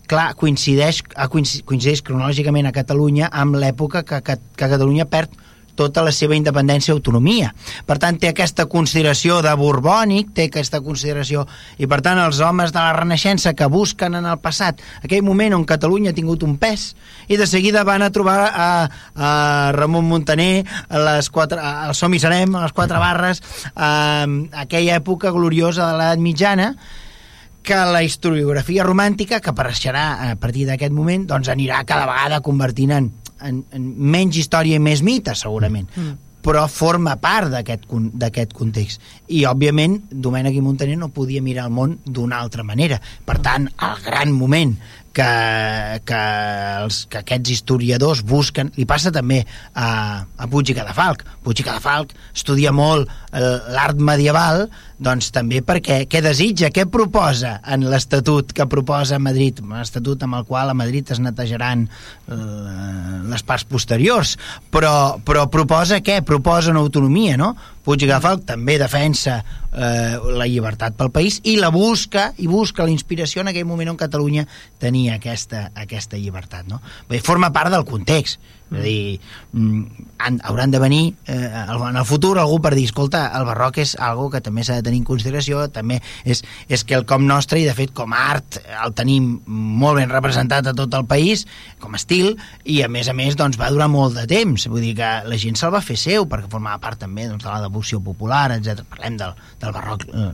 clar, 0.08 0.30
coincideix, 0.40 1.04
coincideix 1.28 2.04
cronològicament 2.08 2.70
a 2.70 2.76
Catalunya 2.76 3.30
amb 3.32 3.60
l'època 3.60 4.06
que, 4.08 4.22
que, 4.24 4.40
que 4.56 4.72
Catalunya 4.72 5.08
perd 5.12 5.36
tota 5.78 6.04
la 6.06 6.14
seva 6.16 6.36
independència 6.38 6.92
i 6.92 6.98
autonomia. 6.98 7.54
Per 7.86 8.00
tant, 8.02 8.18
té 8.20 8.32
aquesta 8.32 8.68
consideració 8.72 9.40
de 9.46 9.54
borbònic, 9.58 10.34
té 10.36 10.50
aquesta 10.50 10.82
consideració... 10.84 11.46
I, 11.78 11.88
per 11.88 12.02
tant, 12.06 12.20
els 12.20 12.42
homes 12.42 12.74
de 12.74 12.82
la 12.82 12.96
Renaixença 12.98 13.54
que 13.58 13.70
busquen 13.72 14.18
en 14.18 14.26
el 14.26 14.42
passat 14.42 14.82
aquell 15.04 15.26
moment 15.26 15.56
on 15.58 15.66
Catalunya 15.68 16.12
ha 16.12 16.18
tingut 16.18 16.44
un 16.44 16.58
pes 16.60 16.90
i 17.28 17.38
de 17.40 17.48
seguida 17.48 17.86
van 17.88 18.06
a 18.06 18.12
trobar 18.14 18.38
a, 18.50 18.70
a 19.16 19.32
Ramon 19.76 20.08
Montaner 20.08 20.66
a 20.90 21.04
les 21.10 21.30
quatre, 21.34 21.60
al 21.62 21.96
Som 21.96 22.16
i 22.16 22.22
Serem, 22.24 22.56
a 22.56 22.66
les 22.66 22.76
quatre 22.76 23.00
barres, 23.02 23.44
a, 23.76 23.90
a 24.26 24.64
aquella 24.64 24.98
època 24.98 25.34
gloriosa 25.36 25.92
de 25.92 26.00
l'edat 26.00 26.24
mitjana, 26.24 26.72
que 27.68 27.78
la 27.92 28.02
historiografia 28.04 28.86
romàntica, 28.88 29.42
que 29.44 29.52
apareixerà 29.52 30.32
a 30.32 30.36
partir 30.40 30.64
d'aquest 30.70 30.94
moment, 30.96 31.26
doncs 31.28 31.52
anirà 31.52 31.82
cada 31.88 32.08
vegada 32.08 32.40
convertint 32.46 32.94
en 32.96 33.10
en, 33.42 33.64
en 33.72 33.92
menys 34.16 34.40
història 34.42 34.78
i 34.78 34.84
més 34.84 35.04
mite, 35.06 35.36
segurament. 35.36 35.90
Mm. 35.96 36.24
però 36.48 36.62
forma 36.72 37.18
part 37.20 37.52
d'aquest 37.52 38.54
context. 38.56 39.02
I, 39.28 39.42
òbviament, 39.50 39.98
Domènec 40.08 40.56
i 40.56 40.62
Montaner 40.64 40.96
no 40.96 41.10
podia 41.12 41.42
mirar 41.44 41.66
el 41.68 41.74
món 41.76 41.98
d'una 42.06 42.38
altra 42.40 42.64
manera. 42.64 43.02
Per 43.28 43.36
tant, 43.44 43.66
el 43.68 43.98
gran 44.06 44.32
moment 44.32 44.72
que, 45.18 46.02
que, 46.06 46.22
els, 46.84 47.00
que 47.10 47.22
aquests 47.24 47.54
historiadors 47.56 48.22
busquen, 48.28 48.70
li 48.78 48.86
passa 48.90 49.12
també 49.14 49.42
a, 49.74 49.88
a 50.24 50.50
Puig 50.52 50.72
i 50.72 50.78
Cadafalc. 50.78 51.24
Puig 51.46 51.64
i 51.64 51.66
Cadafalc 51.66 52.14
estudia 52.36 52.74
molt 52.76 53.10
eh, 53.10 53.56
l'art 53.74 53.98
medieval, 53.98 54.68
doncs 54.98 55.30
també 55.34 55.62
perquè 55.66 56.02
què 56.10 56.22
desitja, 56.26 56.72
què 56.74 56.88
proposa 56.90 57.58
en 57.70 57.86
l'Estatut 57.90 58.50
que 58.56 58.66
proposa 58.70 59.20
Madrid, 59.22 59.62
un 59.62 59.76
estatut 59.78 60.24
amb 60.26 60.40
el 60.40 60.46
qual 60.48 60.72
a 60.72 60.78
Madrid 60.78 61.12
es 61.14 61.22
netejaran 61.22 61.86
eh, 61.86 62.38
les 63.30 63.46
parts 63.46 63.68
posteriors, 63.70 64.36
però, 64.74 65.20
però 65.24 65.46
proposa 65.54 66.02
què? 66.02 66.20
Proposa 66.26 66.74
una 66.74 66.82
autonomia, 66.82 67.38
no? 67.38 67.54
Puig 67.88 68.04
Gafal 68.10 68.42
també 68.44 68.76
defensa 68.82 69.38
eh, 69.40 70.18
la 70.18 70.48
llibertat 70.50 70.98
pel 70.98 71.14
país 71.14 71.40
i 71.48 71.56
la 71.62 71.70
busca 71.72 72.32
i 72.42 72.50
busca 72.52 72.84
la 72.84 72.92
inspiració 72.92 73.46
en 73.46 73.54
aquell 73.54 73.70
moment 73.70 73.94
on 73.94 74.02
Catalunya 74.02 74.48
tenia 74.82 75.22
aquesta, 75.22 75.70
aquesta 75.78 76.20
llibertat. 76.20 76.68
No? 76.68 76.82
Bé, 77.08 77.22
forma 77.24 77.54
part 77.56 77.72
del 77.72 77.88
context 77.88 78.42
és 78.72 78.80
a 78.80 78.84
dir, 78.84 79.20
mm, 79.54 80.08
han, 80.20 80.40
hauran 80.44 80.72
de 80.72 80.80
venir 80.80 81.16
eh, 81.26 81.36
en 81.38 81.96
el 81.96 82.06
futur 82.06 82.38
algú 82.40 82.60
per 82.62 82.74
dir, 82.76 82.86
escolta, 82.90 83.28
el 83.38 83.46
barroc 83.48 83.80
és 83.84 83.96
algo 84.00 84.30
que 84.34 84.42
també 84.44 84.66
s'ha 84.68 84.80
de 84.80 84.86
tenir 84.88 85.00
en 85.02 85.08
consideració, 85.08 85.68
també 85.72 86.02
és, 86.26 86.44
és 86.68 86.84
que 86.84 86.98
el 86.98 87.06
com 87.08 87.26
nostre, 87.28 87.62
i 87.62 87.68
de 87.68 87.76
fet 87.78 87.94
com 87.96 88.14
a 88.14 88.26
art 88.34 88.60
el 88.84 88.94
tenim 88.98 89.38
molt 89.48 90.02
ben 90.02 90.12
representat 90.12 90.68
a 90.68 90.76
tot 90.78 90.94
el 91.00 91.08
país, 91.08 91.48
com 91.80 91.96
a 91.96 92.02
estil, 92.02 92.36
i 92.66 92.82
a 92.84 92.92
més 92.92 93.08
a 93.08 93.16
més 93.18 93.40
doncs, 93.40 93.60
va 93.60 93.72
durar 93.72 93.90
molt 93.92 94.20
de 94.20 94.28
temps, 94.30 94.68
vull 94.68 94.84
dir 94.84 94.96
que 95.00 95.12
la 95.28 95.40
gent 95.40 95.60
se'l 95.60 95.74
va 95.74 95.84
fer 95.86 95.98
seu, 96.00 96.28
perquè 96.28 96.52
formava 96.52 96.82
part 96.84 97.00
també 97.06 97.28
doncs, 97.30 97.46
de 97.46 97.52
la 97.52 97.64
devoció 97.64 98.02
popular, 98.04 98.50
etc. 98.58 98.84
Parlem 98.90 99.20
del, 99.20 99.36
del 99.62 99.76
barroc 99.76 100.08
eh, 100.12 100.32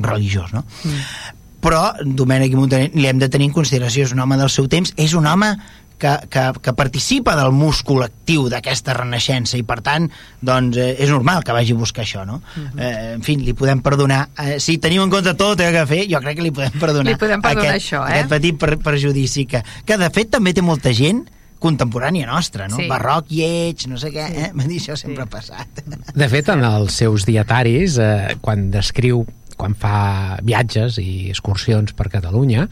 religiós, 0.00 0.54
no? 0.56 0.64
Mm 0.84 1.40
però 1.64 1.94
Domènec 2.04 2.52
i 2.52 2.58
Montaner 2.58 2.90
li 2.92 3.08
hem 3.08 3.20
de 3.22 3.30
tenir 3.32 3.48
en 3.48 3.54
consideració 3.56 4.04
és 4.04 4.12
un 4.12 4.20
home 4.20 4.36
del 4.36 4.52
seu 4.52 4.68
temps, 4.68 4.92
és 5.00 5.14
un 5.16 5.24
home 5.24 5.54
que, 5.98 6.12
que, 6.30 6.44
que 6.62 6.72
participa 6.76 7.36
del 7.38 7.52
múscul 7.54 8.02
actiu 8.04 8.48
d'aquesta 8.52 8.96
renaixença 8.96 9.58
i 9.58 9.64
per 9.66 9.80
tant 9.84 10.08
doncs, 10.40 10.78
eh, 10.80 10.94
és 11.04 11.12
normal 11.12 11.44
que 11.44 11.54
vagi 11.56 11.74
a 11.74 11.80
buscar 11.80 12.04
això 12.04 12.24
no? 12.26 12.40
Uh 12.56 12.60
mhm. 12.60 12.70
-huh. 12.74 12.80
eh, 12.82 13.12
en 13.14 13.22
fi, 13.22 13.36
li 13.36 13.54
podem 13.54 13.80
perdonar 13.80 14.28
eh, 14.38 14.58
si 14.60 14.78
tenim 14.78 15.02
en 15.02 15.10
compte 15.10 15.34
tot 15.34 15.60
el 15.60 15.72
que 15.72 15.78
ha 15.78 15.86
fet 15.86 16.10
jo 16.10 16.20
crec 16.20 16.36
que 16.36 16.42
li 16.42 16.52
podem 16.52 16.72
perdonar, 16.78 17.12
li 17.12 17.18
podem 17.18 17.40
perdonar 17.40 17.70
aquest, 17.70 17.92
això, 17.92 18.02
eh? 18.06 18.12
aquest 18.12 18.28
petit 18.28 18.58
per, 18.58 18.78
perjudici 18.78 19.46
que, 19.46 19.62
que 19.84 19.96
de 19.96 20.10
fet 20.10 20.30
també 20.30 20.52
té 20.52 20.62
molta 20.62 20.92
gent 20.92 21.24
contemporània 21.64 22.26
nostra, 22.26 22.68
no? 22.68 22.76
Sí. 22.76 22.88
Barroc, 22.90 23.30
lleig, 23.32 23.86
no 23.88 23.96
sé 23.96 24.10
què, 24.12 24.26
sí. 24.28 24.42
eh? 24.42 24.50
M'ha 24.52 24.66
dit 24.68 24.82
això 24.82 24.98
sempre 25.00 25.22
sí. 25.22 25.28
ha 25.28 25.32
passat. 25.32 25.68
De 26.14 26.28
fet, 26.28 26.48
en 26.48 26.64
els 26.64 26.92
seus 26.92 27.24
dietaris, 27.24 27.96
eh, 27.96 28.36
quan 28.44 28.70
descriu 28.74 29.24
quan 29.56 29.76
fa 29.78 30.38
viatges 30.42 30.98
i 30.98 31.30
excursions 31.30 31.94
per 31.96 32.10
Catalunya, 32.12 32.66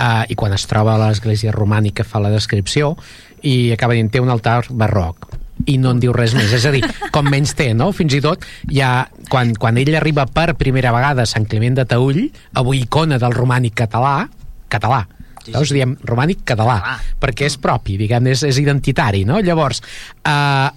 eh, 0.00 0.24
i 0.32 0.38
quan 0.38 0.56
es 0.56 0.64
troba 0.70 0.96
a 0.96 1.02
l'església 1.04 1.52
romànica 1.52 2.06
fa 2.06 2.22
la 2.22 2.32
descripció 2.32 2.94
i 3.46 3.70
acaba 3.74 3.96
dient 3.96 4.10
té 4.12 4.20
un 4.20 4.32
altar 4.32 4.64
barroc 4.70 5.30
i 5.68 5.76
no 5.76 5.92
en 5.92 6.00
diu 6.00 6.14
res 6.16 6.32
més, 6.32 6.52
és 6.56 6.64
a 6.64 6.72
dir, 6.72 6.80
com 7.12 7.26
menys 7.28 7.52
té, 7.56 7.70
no? 7.76 7.90
Fins 7.92 8.14
i 8.16 8.22
tot, 8.24 8.44
ja, 8.72 9.04
quan, 9.28 9.52
quan 9.60 9.76
ell 9.76 9.92
arriba 9.98 10.24
per 10.24 10.54
primera 10.56 10.92
vegada 10.94 11.26
a 11.26 11.28
Sant 11.28 11.44
Climent 11.50 11.76
de 11.76 11.84
Taüll, 11.84 12.22
avui 12.56 12.80
icona 12.86 13.18
del 13.20 13.36
romànic 13.36 13.76
català, 13.82 14.22
català, 14.72 15.06
Sí, 15.40 15.54
Veus? 15.54 15.70
Diem 15.72 15.94
romànic 16.04 16.42
català, 16.44 16.74
ah. 16.84 16.96
perquè 17.20 17.46
és 17.48 17.56
propi, 17.60 17.96
diguem, 17.96 18.26
és, 18.28 18.42
és 18.44 18.58
identitari, 18.60 19.22
no? 19.24 19.38
Llavors, 19.40 19.80
eh, 20.28 20.68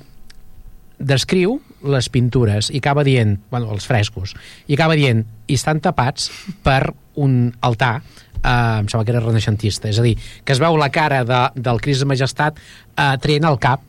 descriu 1.03 1.57
les 1.91 2.07
pintures 2.07 2.69
i 2.71 2.79
acaba 2.79 3.03
dient, 3.03 3.35
bueno, 3.51 3.73
els 3.75 3.87
frescos, 3.89 4.31
i 4.71 4.77
acaba 4.77 4.95
dient, 4.95 5.25
i 5.51 5.57
estan 5.59 5.83
tapats 5.83 6.29
per 6.63 6.93
un 7.19 7.51
altar 7.59 7.97
eh, 8.43 8.79
em 8.81 8.89
sembla 8.91 9.05
que 9.07 9.15
era 9.15 9.23
renaixentista, 9.23 9.89
és 9.89 9.99
a 9.99 10.05
dir, 10.05 10.17
que 10.43 10.53
es 10.55 10.61
veu 10.61 10.77
la 10.79 10.91
cara 10.93 11.23
de, 11.27 11.41
del 11.55 11.81
Cris 11.81 12.03
de 12.03 12.09
Majestat 12.09 12.59
eh, 12.59 13.15
traient 13.23 13.49
el 13.49 13.59
cap 13.63 13.83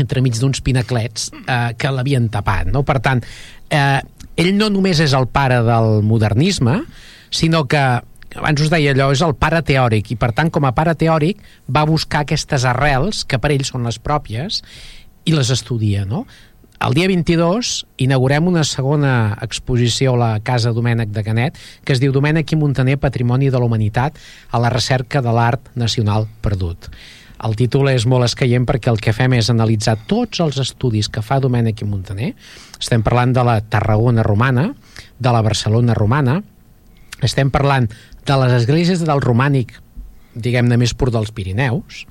entremig 0.00 0.38
d'uns 0.40 0.62
pinaclets 0.64 1.30
eh, 1.44 1.72
que 1.76 1.92
l'havien 1.92 2.30
tapat, 2.32 2.70
no? 2.72 2.84
Per 2.86 3.00
tant, 3.04 3.22
eh, 3.68 4.00
ell 4.40 4.54
no 4.56 4.70
només 4.72 5.00
és 5.02 5.14
el 5.16 5.28
pare 5.28 5.60
del 5.66 6.00
modernisme, 6.06 6.80
sinó 7.30 7.66
que 7.68 7.82
abans 8.36 8.62
us 8.62 8.70
deia 8.70 8.94
allò, 8.94 9.10
és 9.12 9.22
el 9.26 9.34
pare 9.38 9.60
teòric 9.66 10.12
i 10.14 10.16
per 10.18 10.30
tant 10.36 10.52
com 10.54 10.64
a 10.66 10.74
pare 10.76 10.94
teòric 10.98 11.42
va 11.68 11.86
buscar 11.88 12.22
aquestes 12.24 12.64
arrels 12.68 13.24
que 13.26 13.40
per 13.42 13.50
ell 13.54 13.66
són 13.66 13.86
les 13.88 13.98
pròpies 13.98 14.62
i 15.26 15.34
les 15.34 15.50
estudia, 15.52 16.06
no? 16.08 16.24
El 16.80 16.94
dia 16.96 17.10
22 17.10 17.70
inaugurem 18.00 18.46
una 18.48 18.62
segona 18.64 19.36
exposició 19.44 20.14
a 20.14 20.20
la 20.20 20.28
Casa 20.40 20.70
Domènec 20.72 21.10
de 21.12 21.20
Canet 21.26 21.58
que 21.84 21.92
es 21.92 22.00
diu 22.00 22.14
Domènec 22.14 22.54
i 22.54 22.56
Montaner 22.56 22.94
Patrimoni 22.96 23.50
de 23.52 23.60
la 23.60 23.66
Humanitat 23.68 24.16
a 24.48 24.60
la 24.64 24.70
recerca 24.72 25.20
de 25.20 25.34
l'art 25.36 25.68
nacional 25.76 26.24
perdut. 26.40 26.88
El 27.44 27.58
títol 27.60 27.90
és 27.92 28.06
molt 28.08 28.24
escaient 28.24 28.64
perquè 28.64 28.88
el 28.88 29.00
que 29.04 29.12
fem 29.12 29.36
és 29.36 29.50
analitzar 29.52 29.98
tots 30.08 30.40
els 30.40 30.56
estudis 30.64 31.10
que 31.12 31.20
fa 31.20 31.36
Domènec 31.44 31.84
i 31.84 31.88
Montaner. 31.90 32.30
Estem 32.80 33.04
parlant 33.04 33.36
de 33.36 33.44
la 33.44 33.58
Tarragona 33.60 34.24
romana, 34.24 34.70
de 35.18 35.36
la 35.36 35.44
Barcelona 35.44 35.92
romana, 35.92 36.38
estem 37.20 37.52
parlant 37.52 37.90
de 38.24 38.40
les 38.40 38.56
esglésies 38.62 39.04
del 39.04 39.20
romànic, 39.20 39.76
diguem-ne 40.32 40.80
més 40.80 40.96
pur 40.96 41.12
dels 41.12 41.28
Pirineus, 41.36 42.06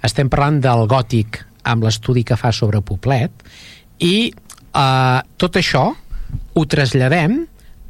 estem 0.00 0.32
parlant 0.32 0.62
del 0.64 0.88
gòtic 0.88 1.42
amb 1.68 1.84
l'estudi 1.84 2.24
que 2.24 2.38
fa 2.40 2.52
sobre 2.56 2.80
Poblet, 2.80 3.44
i 3.98 4.30
eh, 4.32 5.20
tot 5.40 5.58
això 5.60 5.86
ho 6.54 6.66
traslladem 6.66 7.40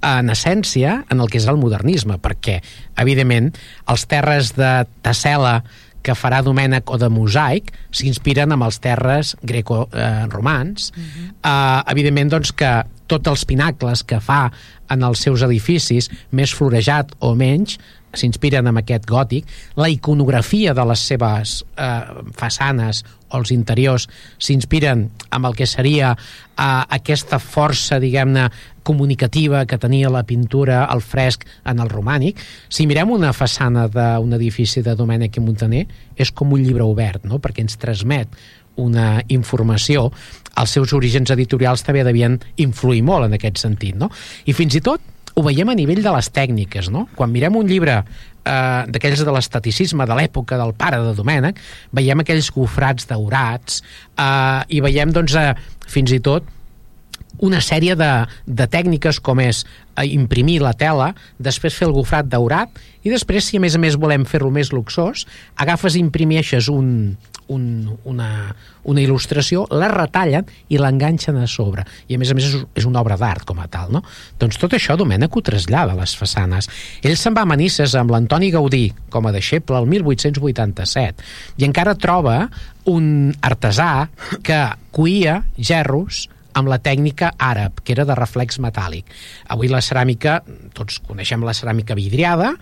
en 0.09 0.31
essència 0.31 1.03
en 1.11 1.21
el 1.21 1.31
que 1.31 1.41
és 1.41 1.49
el 1.51 1.59
modernisme, 1.59 2.19
perquè, 2.23 2.61
evidentment, 3.03 3.51
els 3.91 4.07
terres 4.11 4.53
de 4.59 4.73
Tassela 5.03 5.59
que 6.07 6.15
farà 6.15 6.39
Domènec 6.47 6.91
o 6.95 6.99
de 7.01 7.09
Mosaic 7.11 7.73
s'inspiren 7.91 8.55
amb 8.55 8.65
els 8.69 8.79
terres 8.81 9.35
greco-romans. 9.43 10.93
Uh 10.95 11.03
-huh. 11.03 11.27
uh, 11.43 11.91
evidentment, 11.91 12.31
doncs, 12.31 12.53
que 12.53 12.85
tots 13.07 13.29
els 13.29 13.45
pinacles 13.45 14.05
que 14.05 14.21
fa 14.21 14.51
en 14.89 15.03
els 15.03 15.19
seus 15.19 15.43
edificis, 15.43 16.11
més 16.31 16.55
florejat 16.55 17.13
o 17.19 17.35
menys, 17.35 17.79
s'inspiren 18.17 18.67
en 18.71 18.81
aquest 18.81 19.07
gòtic, 19.09 19.47
la 19.77 19.91
iconografia 19.93 20.75
de 20.75 20.85
les 20.89 21.05
seves 21.11 21.63
eh, 21.77 22.01
façanes 22.37 23.05
o 23.29 23.37
els 23.37 23.53
interiors 23.53 24.07
s'inspiren 24.41 25.09
amb 25.35 25.51
el 25.51 25.57
que 25.59 25.67
seria 25.69 26.15
eh, 26.15 26.83
aquesta 26.99 27.39
força, 27.43 28.01
diguem-ne, 28.01 28.49
comunicativa 28.89 29.67
que 29.69 29.77
tenia 29.77 30.09
la 30.09 30.25
pintura, 30.25 30.87
el 30.89 31.03
fresc 31.05 31.45
en 31.69 31.83
el 31.85 31.91
romànic. 31.93 32.41
Si 32.73 32.87
mirem 32.89 33.13
una 33.13 33.35
façana 33.37 33.85
d'un 33.93 34.33
edifici 34.33 34.81
de 34.81 34.95
Domènec 34.97 35.37
i 35.37 35.45
Montaner, 35.45 35.85
és 36.17 36.33
com 36.33 36.57
un 36.57 36.65
llibre 36.65 36.87
obert, 36.89 37.29
no? 37.29 37.37
perquè 37.37 37.67
ens 37.67 37.77
transmet 37.77 38.33
una 38.79 39.19
informació, 39.29 40.09
els 40.59 40.73
seus 40.73 40.95
orígens 40.97 41.31
editorials 41.35 41.85
també 41.85 42.05
devien 42.07 42.39
influir 42.57 43.03
molt 43.05 43.29
en 43.29 43.37
aquest 43.37 43.61
sentit. 43.61 43.99
No? 43.99 44.09
I 44.47 44.55
fins 44.57 44.79
i 44.79 44.83
tot 44.85 45.05
ho 45.39 45.45
veiem 45.47 45.71
a 45.71 45.77
nivell 45.79 46.03
de 46.03 46.13
les 46.17 46.29
tècniques, 46.35 46.91
no? 46.91 47.07
Quan 47.15 47.31
mirem 47.31 47.55
un 47.61 47.69
llibre 47.71 48.01
eh, 48.03 48.83
d'aquells 48.91 49.23
de 49.23 49.35
l'estaticisme 49.35 50.07
de 50.09 50.19
l'època 50.19 50.59
del 50.59 50.75
pare 50.75 50.99
de 51.05 51.15
Domènec, 51.15 51.61
veiem 51.95 52.25
aquells 52.25 52.51
gofrats 52.55 53.07
daurats 53.07 53.83
eh, 54.19 54.63
i 54.75 54.83
veiem, 54.83 55.15
doncs, 55.15 55.39
eh, 55.39 55.55
fins 55.87 56.15
i 56.17 56.21
tot 56.25 56.58
una 57.45 57.61
sèrie 57.65 57.97
de, 57.99 58.11
de 58.47 58.67
tècniques 58.71 59.21
com 59.25 59.41
és 59.43 59.65
eh, 59.65 60.07
imprimir 60.11 60.61
la 60.65 60.75
tela, 60.79 61.13
després 61.39 61.77
fer 61.77 61.89
el 61.89 61.97
gofrat 61.97 62.29
daurat 62.31 62.79
i 63.07 63.13
després, 63.13 63.47
si 63.47 63.59
a 63.59 63.63
més 63.63 63.77
a 63.77 63.83
més 63.83 63.97
volem 63.97 64.27
fer-lo 64.29 64.51
més 64.53 64.73
luxós, 64.75 65.25
agafes 65.57 65.97
i 65.97 66.03
imprimeixes 66.03 66.69
un, 66.73 67.17
un, 67.49 67.65
una, 68.05 68.29
una 68.85 69.03
il·lustració, 69.03 69.65
la 69.73 69.89
retallen 69.93 70.47
i 70.69 70.79
l'enganxen 70.81 71.39
a 71.41 71.47
sobre. 71.51 71.85
I 72.09 72.17
a 72.17 72.21
més 72.21 72.33
a 72.33 72.37
més 72.37 72.49
és, 72.51 72.57
és 72.79 72.89
una 72.89 73.01
obra 73.03 73.19
d'art 73.21 73.47
com 73.49 73.61
a 73.63 73.69
tal, 73.71 73.93
no? 73.95 74.03
Doncs 74.41 74.61
tot 74.61 74.77
això 74.77 74.97
Domènec 75.01 75.35
ho 75.35 75.45
trasllada 75.45 75.97
a 75.97 76.01
les 76.01 76.15
façanes. 76.19 76.69
Ell 77.03 77.17
se'n 77.19 77.37
va 77.37 77.47
a 77.47 77.51
Manises 77.51 77.97
amb 77.99 78.13
l'Antoni 78.15 78.53
Gaudí 78.55 78.87
com 79.13 79.29
a 79.29 79.35
deixeble 79.35 79.81
el 79.81 79.89
1887 79.91 81.29
i 81.59 81.69
encara 81.69 81.97
troba 81.99 82.41
un 82.89 83.33
artesà 83.45 84.09
que 84.45 84.61
cuia 84.95 85.43
gerros 85.57 86.27
amb 86.57 86.71
la 86.71 86.79
tècnica 86.83 87.33
àrab, 87.39 87.83
que 87.85 87.93
era 87.93 88.07
de 88.09 88.17
reflex 88.19 88.59
metàl·lic. 88.63 89.09
Avui 89.53 89.69
la 89.69 89.83
ceràmica, 89.85 90.41
tots 90.75 91.01
coneixem 91.07 91.45
la 91.45 91.55
ceràmica 91.57 91.97
vidriada, 91.99 92.55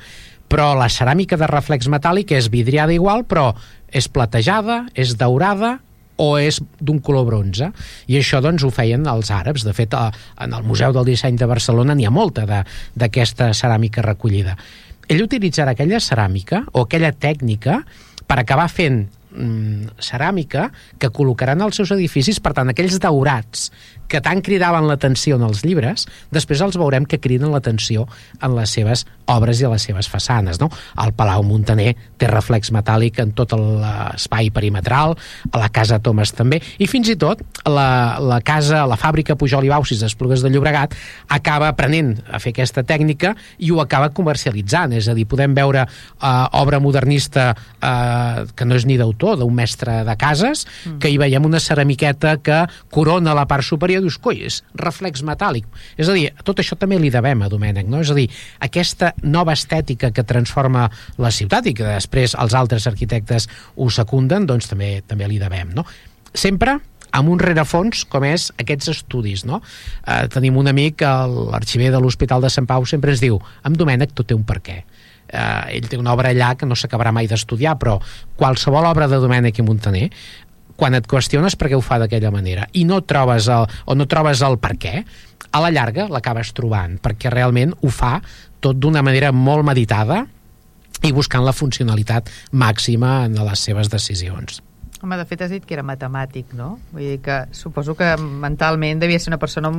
però 0.49 0.74
la 0.78 0.89
ceràmica 0.93 1.39
de 1.39 1.49
reflex 1.51 1.89
metàl·lic 1.91 2.34
és 2.37 2.51
vidriada 2.53 2.95
igual, 2.95 3.24
però 3.26 3.53
és 3.91 4.09
platejada, 4.09 4.84
és 4.95 5.16
daurada 5.18 5.78
o 6.16 6.37
és 6.41 6.61
d'un 6.80 6.99
color 7.05 7.26
bronze. 7.28 7.70
I 8.09 8.18
això 8.20 8.41
doncs 8.45 8.64
ho 8.64 8.70
feien 8.72 9.07
els 9.11 9.30
àrabs. 9.34 9.66
De 9.66 9.74
fet, 9.76 9.95
en 9.95 10.57
el 10.57 10.64
Museu 10.64 10.95
del 10.97 11.07
Disseny 11.09 11.37
de 11.37 11.49
Barcelona 11.49 11.95
n'hi 11.95 12.07
ha 12.09 12.14
molta 12.14 12.47
d'aquesta 12.47 13.53
ceràmica 13.55 14.05
recollida. 14.07 14.57
Ell 15.09 15.22
utilitzarà 15.22 15.76
aquella 15.76 16.01
ceràmica 16.03 16.64
o 16.72 16.87
aquella 16.87 17.12
tècnica 17.12 17.82
per 18.26 18.41
acabar 18.41 18.66
fent 18.72 19.05
mm, 19.37 20.01
ceràmica 20.03 20.70
que 20.99 21.12
col·locaran 21.12 21.62
als 21.62 21.78
seus 21.80 21.93
edificis, 21.95 22.41
per 22.41 22.55
tant, 22.57 22.72
aquells 22.72 22.99
daurats 23.03 23.70
que 24.09 24.21
tant 24.25 24.43
cridaven 24.45 24.87
l'atenció 24.89 25.37
en 25.37 25.47
els 25.47 25.65
llibres, 25.67 26.07
després 26.35 26.63
els 26.65 26.79
veurem 26.79 27.07
que 27.09 27.21
criden 27.23 27.53
l'atenció 27.55 28.07
en 28.41 28.57
les 28.57 28.73
seves 28.77 29.05
obres 29.27 29.61
i 29.61 29.67
a 29.67 29.73
les 29.73 29.83
seves 29.89 30.09
façanes. 30.09 30.61
No? 30.63 30.71
El 31.03 31.13
Palau 31.17 31.43
Montaner 31.47 31.93
té 32.19 32.29
reflex 32.31 32.71
metàl·lic 32.75 33.19
en 33.23 33.33
tot 33.37 33.53
l'espai 33.57 34.51
perimetral, 34.55 35.17
a 35.51 35.63
la 35.63 35.71
Casa 35.75 35.99
Thomas 36.03 36.33
també, 36.37 36.61
i 36.79 36.89
fins 36.91 37.11
i 37.13 37.17
tot 37.19 37.43
la, 37.67 38.19
la 38.23 38.41
casa, 38.47 38.85
la 38.89 38.99
fàbrica 39.01 39.37
Pujol 39.39 39.67
i 39.67 39.73
Bausis 39.73 40.03
d'Esplugues 40.03 40.45
de 40.45 40.53
Llobregat 40.53 40.95
acaba 41.35 41.71
aprenent 41.73 42.15
a 42.31 42.41
fer 42.43 42.55
aquesta 42.55 42.85
tècnica 42.87 43.35
i 43.59 43.73
ho 43.73 43.81
acaba 43.83 44.13
comercialitzant, 44.15 44.95
és 44.97 45.09
a 45.11 45.17
dir, 45.17 45.27
podem 45.29 45.55
veure 45.57 45.87
eh, 45.87 46.59
obra 46.61 46.81
modernista 46.83 47.51
eh, 47.53 48.47
que 48.55 48.69
no 48.69 48.79
és 48.79 48.87
ni 48.87 48.99
d'autor, 49.01 49.39
d'un 49.41 49.55
mestre 49.55 50.03
de 50.07 50.17
cases, 50.21 50.67
mm. 50.67 50.99
que 51.03 51.11
hi 51.11 51.19
veiem 51.21 51.45
una 51.47 51.61
ceramiqueta 51.63 52.37
que 52.45 52.63
corona 52.93 53.35
la 53.37 53.47
part 53.51 53.67
superior 53.67 53.95
i 54.01 54.05
dius, 54.05 54.18
coi, 54.22 54.42
és 54.49 54.62
reflex 54.78 55.24
metàl·lic. 55.26 55.68
És 55.97 56.11
a 56.11 56.16
dir, 56.16 56.28
tot 56.47 56.61
això 56.62 56.78
també 56.78 56.99
li 57.01 57.11
devem 57.12 57.42
a 57.42 57.51
Domènec, 57.53 57.88
no? 57.90 58.03
És 58.05 58.12
a 58.12 58.18
dir, 58.18 58.26
aquesta 58.64 59.12
nova 59.22 59.57
estètica 59.57 60.12
que 60.14 60.26
transforma 60.26 60.88
la 61.22 61.32
ciutat 61.34 61.66
i 61.66 61.74
que 61.76 61.86
després 61.86 62.36
els 62.38 62.57
altres 62.59 62.86
arquitectes 62.90 63.49
ho 63.76 63.88
secunden, 63.90 64.47
doncs 64.47 64.70
també 64.72 65.01
també 65.07 65.28
li 65.30 65.40
devem, 65.42 65.72
no? 65.76 65.86
Sempre 66.36 66.78
amb 67.16 67.32
un 67.32 67.40
rerefons 67.40 68.05
com 68.11 68.26
és 68.28 68.51
aquests 68.61 68.92
estudis, 68.92 69.47
no? 69.49 69.62
Eh, 70.05 70.26
tenim 70.32 70.59
un 70.61 70.68
amic, 70.68 71.03
l'arxiver 71.51 71.90
de 71.94 72.01
l'Hospital 72.03 72.44
de 72.44 72.53
Sant 72.53 72.68
Pau, 72.68 72.86
sempre 72.88 73.14
ens 73.14 73.22
diu, 73.24 73.40
amb 73.64 73.78
Domènec 73.80 74.12
tot 74.14 74.28
té 74.28 74.36
un 74.36 74.44
per 74.47 74.61
què. 74.64 74.82
Eh, 75.26 75.76
ell 75.78 75.88
té 75.90 75.99
una 75.99 76.12
obra 76.14 76.30
allà 76.30 76.53
que 76.59 76.68
no 76.68 76.76
s'acabarà 76.78 77.12
mai 77.14 77.26
d'estudiar, 77.26 77.76
però 77.80 77.97
qualsevol 78.38 78.86
obra 78.86 79.09
de 79.11 79.18
Domènec 79.22 79.59
i 79.59 79.66
Montaner 79.66 80.11
quan 80.77 80.97
et 80.97 81.07
qüestiones 81.09 81.57
per 81.57 81.70
què 81.70 81.79
ho 81.79 81.85
fa 81.85 81.99
d'aquella 82.03 82.33
manera 82.35 82.66
i 82.77 82.85
no 82.89 83.01
trobes 83.03 83.49
el, 83.53 83.66
o 83.87 83.97
no 83.97 84.07
trobes 84.11 84.43
el 84.47 84.59
per 84.62 84.77
què, 84.81 85.03
a 85.51 85.62
la 85.64 85.72
llarga 85.72 86.07
l'acabes 86.12 86.53
trobant, 86.57 86.99
perquè 87.03 87.33
realment 87.33 87.74
ho 87.81 87.91
fa 87.93 88.18
tot 88.61 88.79
d'una 88.79 89.03
manera 89.05 89.33
molt 89.33 89.64
meditada 89.66 90.24
i 91.05 91.12
buscant 91.12 91.45
la 91.45 91.55
funcionalitat 91.57 92.31
màxima 92.53 93.24
en 93.27 93.37
les 93.37 93.66
seves 93.68 93.91
decisions. 93.93 94.62
Home, 95.03 95.18
de 95.20 95.27
fet 95.29 95.45
has 95.45 95.53
dit 95.53 95.64
que 95.64 95.77
era 95.77 95.85
matemàtic, 95.85 96.55
no? 96.57 96.79
Vull 96.93 97.05
dir 97.05 97.18
que 97.24 97.43
suposo 97.55 97.95
que 97.99 98.14
mentalment 98.16 99.03
devia 99.03 99.20
ser 99.20 99.31
una 99.31 99.39
persona 99.39 99.70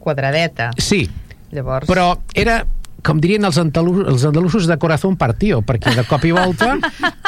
quadradeta. 0.00 0.70
Sí, 0.80 1.04
Llavors... 1.52 1.86
però 1.86 2.08
era 2.34 2.62
com 3.06 3.20
dirien 3.22 3.46
els, 3.46 3.58
andalusos, 3.62 4.06
els 4.10 4.24
andalusos 4.26 4.66
de 4.66 4.76
corazón 4.82 5.14
partió, 5.20 5.60
perquè 5.62 5.94
de 5.94 6.02
cop 6.08 6.24
i 6.26 6.32
volta 6.34 6.74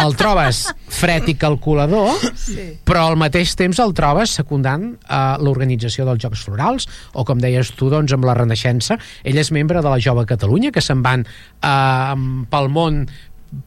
el 0.02 0.16
trobes 0.18 0.64
fred 0.98 1.28
i 1.30 1.36
calculador, 1.38 2.10
sí. 2.34 2.66
però 2.86 3.04
al 3.06 3.18
mateix 3.20 3.54
temps 3.58 3.78
el 3.84 3.94
trobes 3.96 4.34
secundant 4.40 4.90
a 5.06 5.22
uh, 5.36 5.44
l'organització 5.44 6.08
dels 6.08 6.24
Jocs 6.24 6.42
Florals, 6.48 6.88
o 7.14 7.24
com 7.28 7.38
deies 7.42 7.70
tu, 7.78 7.92
doncs, 7.92 8.14
amb 8.16 8.26
la 8.26 8.34
Renaixença. 8.38 8.98
Ell 9.22 9.38
és 9.38 9.52
membre 9.54 9.82
de 9.84 9.92
la 9.92 10.02
Jove 10.02 10.26
Catalunya, 10.26 10.74
que 10.74 10.82
se'n 10.82 11.04
van 11.06 11.22
uh, 11.22 12.18
pel 12.50 12.70
món 12.74 13.04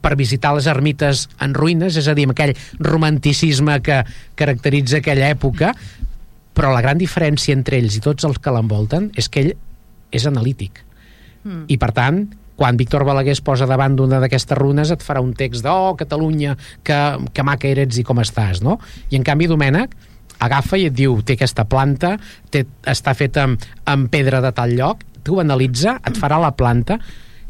per 0.04 0.14
visitar 0.20 0.52
les 0.54 0.68
ermites 0.70 1.26
en 1.42 1.56
ruïnes, 1.56 1.96
és 1.98 2.06
a 2.06 2.14
dir, 2.14 2.28
amb 2.28 2.36
aquell 2.36 2.54
romanticisme 2.84 3.80
que 3.82 4.02
caracteritza 4.38 5.00
aquella 5.00 5.32
època, 5.32 5.72
però 6.52 6.70
la 6.76 6.84
gran 6.84 7.00
diferència 7.00 7.56
entre 7.56 7.80
ells 7.80 7.96
i 7.96 8.04
tots 8.04 8.28
els 8.28 8.38
que 8.38 8.52
l'envolten 8.52 9.10
és 9.16 9.32
que 9.32 9.46
ell 9.46 9.54
és 10.12 10.28
analític 10.28 10.84
Mm. 11.44 11.66
I, 11.68 11.78
per 11.80 11.90
tant, 11.96 12.22
quan 12.56 12.78
Víctor 12.78 13.04
Balaguer 13.08 13.34
es 13.34 13.42
posa 13.44 13.66
davant 13.66 13.96
d'una 13.96 14.20
d'aquestes 14.22 14.58
runes 14.58 14.92
et 14.94 15.02
farà 15.02 15.22
un 15.24 15.32
text 15.34 15.64
de 15.64 15.72
oh, 15.72 15.96
Catalunya, 15.98 16.56
que, 16.84 16.98
que 17.34 17.44
maca 17.46 17.70
eres 17.70 17.98
i 17.98 18.06
com 18.06 18.20
estàs, 18.22 18.62
no? 18.62 18.78
I 19.10 19.18
en 19.18 19.26
canvi 19.26 19.48
Domènec 19.50 19.96
agafa 20.42 20.78
i 20.78 20.88
et 20.90 20.94
diu, 20.94 21.20
té 21.22 21.36
aquesta 21.36 21.64
planta, 21.70 22.16
té, 22.50 22.64
està 22.88 23.14
feta 23.14 23.46
amb, 23.46 23.66
amb 23.88 24.10
pedra 24.12 24.42
de 24.44 24.52
tal 24.54 24.74
lloc, 24.78 25.04
tu 25.22 25.38
analitza, 25.38 25.98
et 26.06 26.18
farà 26.18 26.40
la 26.42 26.52
planta, 26.58 26.98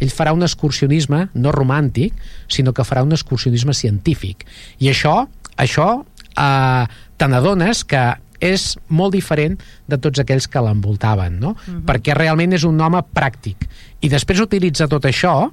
ell 0.03 0.13
farà 0.13 0.33
un 0.35 0.45
excursionisme 0.45 1.27
no 1.35 1.53
romàntic, 1.55 2.17
sinó 2.53 2.75
que 2.77 2.85
farà 2.85 3.05
un 3.07 3.15
excursionisme 3.17 3.75
científic. 3.77 4.45
I 4.83 4.91
això, 4.93 5.15
això 5.57 5.89
eh, 6.03 6.85
te 7.17 7.29
n'adones 7.31 7.85
que 7.89 8.03
és 8.43 8.73
molt 8.91 9.15
diferent 9.15 9.57
de 9.87 9.99
tots 10.03 10.23
aquells 10.23 10.49
que 10.51 10.61
l'envoltaven, 10.61 11.39
no? 11.41 11.55
Uh 11.55 11.57
-huh. 11.67 11.83
Perquè 11.87 12.15
realment 12.19 12.53
és 12.53 12.65
un 12.65 12.81
home 12.81 13.03
pràctic. 13.15 13.69
I 14.01 14.09
després 14.09 14.41
utilitza 14.41 14.89
tot 14.89 15.05
això 15.05 15.53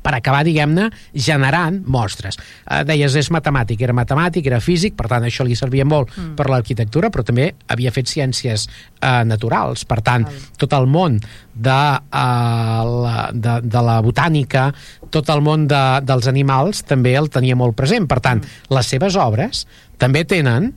per 0.00 0.14
acabar, 0.16 0.42
diguem-ne, 0.46 0.88
generant 1.12 1.82
mostres. 1.90 2.38
Eh, 2.64 2.82
deies, 2.88 3.14
és 3.18 3.28
matemàtic, 3.34 3.82
era 3.84 3.94
matemàtic, 3.94 4.46
era 4.48 4.60
físic, 4.62 4.96
per 4.98 5.08
tant, 5.10 5.26
això 5.28 5.44
li 5.46 5.56
servia 5.58 5.84
molt 5.84 6.10
mm. 6.14 6.34
per 6.38 6.48
l'arquitectura, 6.50 7.10
però 7.12 7.24
també 7.26 7.50
havia 7.68 7.92
fet 7.94 8.10
ciències 8.10 8.66
eh, 8.66 9.22
naturals. 9.28 9.84
Per 9.88 10.00
tant, 10.02 10.26
mm. 10.26 10.56
tot 10.62 10.72
el 10.78 10.88
món 10.90 11.20
de, 11.54 11.80
eh, 12.22 12.82
la, 13.04 13.28
de, 13.32 13.58
de 13.68 13.84
la 13.90 13.98
botànica, 14.04 14.70
tot 15.10 15.28
el 15.34 15.44
món 15.44 15.68
de, 15.70 15.82
dels 16.08 16.30
animals 16.30 16.82
també 16.88 17.14
el 17.18 17.30
tenia 17.32 17.58
molt 17.58 17.76
present. 17.78 18.08
Per 18.10 18.22
tant, 18.24 18.42
mm. 18.42 18.72
les 18.74 18.94
seves 18.96 19.18
obres 19.20 19.66
també 20.02 20.24
tenen 20.24 20.72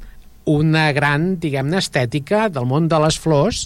una 0.45 0.91
gran, 0.93 1.35
diguem-ne, 1.41 1.79
estètica 1.81 2.47
del 2.53 2.67
món 2.69 2.89
de 2.91 2.99
les 3.01 3.17
flors 3.19 3.65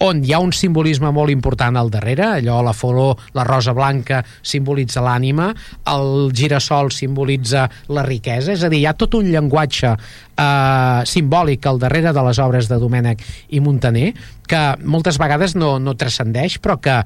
on 0.00 0.22
hi 0.24 0.32
ha 0.32 0.40
un 0.40 0.52
simbolisme 0.56 1.10
molt 1.12 1.32
important 1.32 1.76
al 1.76 1.90
darrere, 1.92 2.24
allò 2.38 2.62
la 2.64 2.72
flor, 2.72 3.18
la 3.36 3.44
rosa 3.44 3.74
blanca 3.76 4.22
simbolitza 4.40 5.02
l'ànima, 5.04 5.50
el 5.92 6.30
girassol 6.32 6.88
simbolitza 6.94 7.66
la 7.92 8.04
riquesa, 8.06 8.54
és 8.54 8.64
a 8.64 8.70
dir, 8.72 8.80
hi 8.80 8.88
ha 8.88 8.96
tot 8.96 9.18
un 9.18 9.28
llenguatge 9.28 9.92
eh, 9.92 11.00
simbòlic 11.04 11.68
al 11.68 11.82
darrere 11.82 12.14
de 12.16 12.24
les 12.30 12.40
obres 12.40 12.70
de 12.72 12.80
Domènec 12.80 13.26
i 13.52 13.60
Montaner 13.60 14.14
que 14.48 14.62
moltes 14.88 15.20
vegades 15.20 15.54
no, 15.54 15.76
no 15.78 15.98
transcendeix, 16.00 16.56
però 16.64 16.80
que 16.80 17.02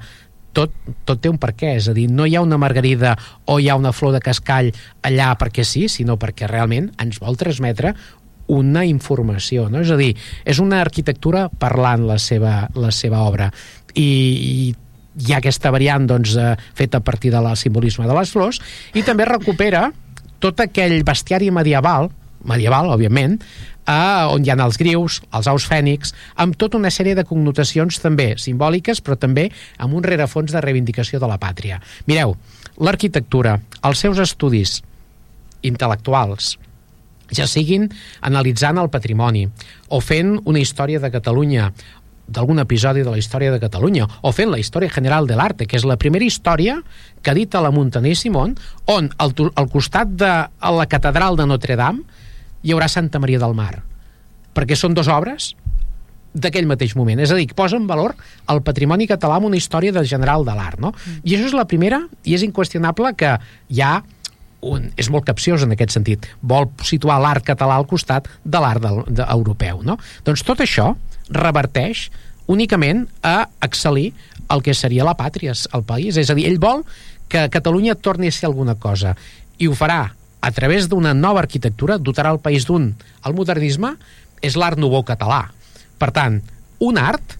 tot, 0.55 0.71
tot 1.03 1.19
té 1.19 1.27
un 1.27 1.37
per 1.41 1.51
què, 1.51 1.75
és 1.81 1.89
a 1.91 1.95
dir, 1.95 2.07
no 2.07 2.23
hi 2.23 2.37
ha 2.39 2.43
una 2.45 2.57
margarida 2.61 3.17
o 3.51 3.59
hi 3.59 3.67
ha 3.67 3.75
una 3.75 3.91
flor 3.91 4.15
de 4.15 4.23
cascall 4.23 4.71
allà 5.03 5.33
perquè 5.35 5.67
sí, 5.67 5.89
sinó 5.91 6.15
perquè 6.21 6.47
realment 6.47 6.93
ens 7.03 7.19
vol 7.19 7.35
transmetre 7.35 7.91
una 8.51 8.85
informació, 8.85 9.69
no? 9.69 9.81
És 9.81 9.91
a 9.91 9.97
dir, 9.99 10.13
és 10.45 10.59
una 10.61 10.81
arquitectura 10.83 11.47
parlant 11.49 12.05
la 12.07 12.19
seva, 12.21 12.65
la 12.75 12.91
seva 12.93 13.23
obra 13.25 13.49
i, 13.93 14.05
i 14.05 14.75
hi 15.15 15.31
ha 15.31 15.39
aquesta 15.39 15.71
variant 15.71 16.05
doncs, 16.09 16.35
eh, 16.35 16.53
feta 16.75 16.99
a 16.99 17.05
partir 17.05 17.31
del 17.33 17.47
simbolisme 17.57 18.07
de 18.07 18.17
les 18.17 18.31
flors 18.31 18.61
i 18.93 19.03
també 19.07 19.25
recupera 19.25 19.87
tot 20.43 20.59
aquell 20.61 21.01
bestiari 21.07 21.49
medieval 21.51 22.11
medieval, 22.45 22.91
òbviament, 22.93 23.39
eh, 23.87 24.25
on 24.31 24.45
hi 24.45 24.51
ha 24.51 24.57
els 24.65 24.77
grius, 24.77 25.21
els 25.35 25.47
aus 25.51 25.65
fènics, 25.69 26.13
amb 26.41 26.57
tota 26.57 26.77
una 26.77 26.91
sèrie 26.93 27.15
de 27.17 27.25
connotacions 27.27 27.99
també 28.03 28.33
simbòliques, 28.41 29.01
però 29.01 29.17
també 29.19 29.49
amb 29.77 29.97
un 29.97 30.05
rerefons 30.05 30.53
de 30.53 30.61
reivindicació 30.61 31.19
de 31.19 31.29
la 31.31 31.39
pàtria. 31.41 31.81
Mireu, 32.05 32.35
l'arquitectura, 32.77 33.59
els 33.83 34.05
seus 34.05 34.21
estudis 34.21 34.81
intel·lectuals, 35.65 36.55
ja 37.33 37.47
siguin 37.47 37.89
analitzant 38.21 38.77
el 38.81 38.91
patrimoni 38.93 39.45
o 39.89 40.01
fent 40.01 40.35
una 40.45 40.61
història 40.61 40.99
de 40.99 41.11
Catalunya 41.13 41.71
d'algun 42.27 42.59
episodi 42.59 43.03
de 43.05 43.11
la 43.13 43.19
història 43.21 43.51
de 43.53 43.59
Catalunya 43.61 44.07
o 44.25 44.31
fent 44.33 44.49
la 44.49 44.59
història 44.59 44.89
general 44.89 45.27
de 45.29 45.37
l'arte, 45.37 45.67
que 45.69 45.77
és 45.77 45.85
la 45.85 45.97
primera 46.01 46.25
història 46.25 46.79
que 47.21 47.33
edita 47.35 47.61
la 47.61 47.71
Montaner 47.71 48.15
Simón, 48.17 48.55
on 48.89 49.11
al, 49.17 49.35
al 49.55 49.69
costat 49.69 50.15
de 50.17 50.31
la 50.49 50.87
catedral 50.89 51.37
de 51.37 51.45
Notre 51.45 51.77
Dame 51.77 52.01
hi 52.65 52.73
haurà 52.73 52.89
Santa 52.89 53.21
Maria 53.21 53.41
del 53.41 53.53
Mar, 53.53 53.83
perquè 54.57 54.77
són 54.77 54.97
dues 54.97 55.09
obres 55.11 55.53
d'aquell 56.35 56.67
mateix 56.67 56.95
moment. 56.97 57.21
És 57.21 57.31
a 57.31 57.37
dir, 57.37 57.47
posa 57.55 57.77
en 57.79 57.85
valor 57.87 58.15
el 58.51 58.61
patrimoni 58.65 59.07
català 59.07 59.37
amb 59.39 59.47
una 59.47 59.59
història 59.59 59.93
de 59.95 60.03
general 60.03 60.43
de 60.47 60.55
l'art. 60.57 60.81
No? 60.81 60.91
I 61.23 61.37
això 61.37 61.47
és 61.51 61.55
la 61.55 61.67
primera, 61.69 62.01
i 62.25 62.35
és 62.35 62.43
inqüestionable 62.43 63.13
que 63.15 63.37
hi 63.69 63.81
ha 63.81 64.01
un, 64.65 64.89
és 64.97 65.09
molt 65.13 65.25
capciós 65.27 65.63
en 65.65 65.73
aquest 65.75 65.95
sentit. 65.95 66.25
Vol 66.41 66.67
situar 66.85 67.19
l'art 67.21 67.45
català 67.45 67.77
al 67.79 67.87
costat 67.89 68.27
de 68.43 68.61
l'art 68.61 68.85
europeu. 69.27 69.81
No? 69.85 69.97
Doncs 70.25 70.43
tot 70.47 70.63
això 70.63 70.93
reverteix 71.29 72.09
únicament 72.51 73.05
a 73.25 73.47
excel·lir 73.65 74.11
el 74.53 74.61
que 74.65 74.75
seria 74.77 75.05
la 75.05 75.15
pàtria, 75.17 75.55
el 75.73 75.85
país. 75.85 76.17
És 76.17 76.29
a 76.29 76.37
dir, 76.37 76.47
ell 76.49 76.61
vol 76.61 76.83
que 77.29 77.47
Catalunya 77.53 77.95
torni 77.95 78.29
a 78.29 78.35
ser 78.35 78.49
alguna 78.49 78.75
cosa 78.77 79.15
i 79.57 79.69
ho 79.69 79.77
farà 79.77 80.03
a 80.45 80.51
través 80.53 80.89
d'una 80.89 81.15
nova 81.17 81.41
arquitectura, 81.41 81.97
dotarà 81.97 82.29
el 82.35 82.41
país 82.43 82.67
d'un. 82.69 82.91
El 83.25 83.33
modernisme 83.33 83.95
és 84.45 84.57
l'art 84.59 84.77
nouveau 84.77 85.01
català. 85.07 85.47
Per 85.97 86.11
tant, 86.13 86.41
un 86.85 86.99
art 87.01 87.37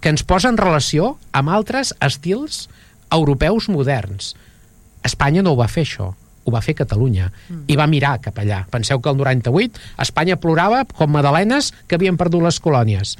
que 0.00 0.08
ens 0.12 0.24
posa 0.24 0.48
en 0.48 0.56
relació 0.56 1.16
amb 1.36 1.52
altres 1.52 1.92
estils 2.00 2.66
europeus 3.12 3.68
moderns. 3.68 4.32
Espanya 5.04 5.44
no 5.44 5.52
ho 5.52 5.60
va 5.60 5.68
fer, 5.68 5.84
això 5.84 6.14
ho 6.46 6.54
va 6.54 6.62
fer 6.64 6.76
Catalunya 6.78 7.28
mm. 7.28 7.66
i 7.68 7.76
va 7.78 7.88
mirar 7.90 8.16
cap 8.24 8.38
allà. 8.40 8.62
Penseu 8.70 9.02
que 9.02 9.12
el 9.12 9.18
98 9.18 9.82
Espanya 10.06 10.38
plorava 10.40 10.84
com 10.96 11.12
madalenes 11.12 11.72
que 11.86 11.98
havien 11.98 12.16
perdut 12.16 12.46
les 12.46 12.62
colònies. 12.62 13.16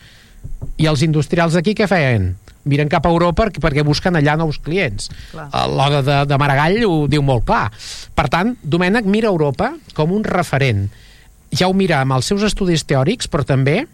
I 0.78 0.86
els 0.86 1.02
industrials 1.02 1.58
d'aquí 1.58 1.74
què 1.74 1.90
feien? 1.90 2.34
miren 2.66 2.90
cap 2.90 3.06
a 3.06 3.12
Europa 3.14 3.48
perquè 3.62 3.84
busquen 3.86 4.18
allà 4.18 4.36
nous 4.38 4.58
clients. 4.58 5.10
L'Oda 5.32 6.02
de, 6.02 6.16
de 6.28 6.38
Maragall 6.38 6.82
ho 6.86 7.06
diu 7.10 7.22
molt 7.22 7.46
clar. 7.46 7.70
Per 8.16 8.26
tant, 8.32 8.56
Domènec 8.62 9.06
mira 9.06 9.30
Europa 9.30 9.72
com 9.94 10.12
un 10.12 10.26
referent. 10.26 10.88
Ja 11.54 11.70
ho 11.70 11.76
mira 11.78 12.02
amb 12.02 12.16
els 12.18 12.26
seus 12.26 12.42
estudis 12.46 12.84
teòrics, 12.84 13.30
però 13.30 13.46
també 13.46 13.84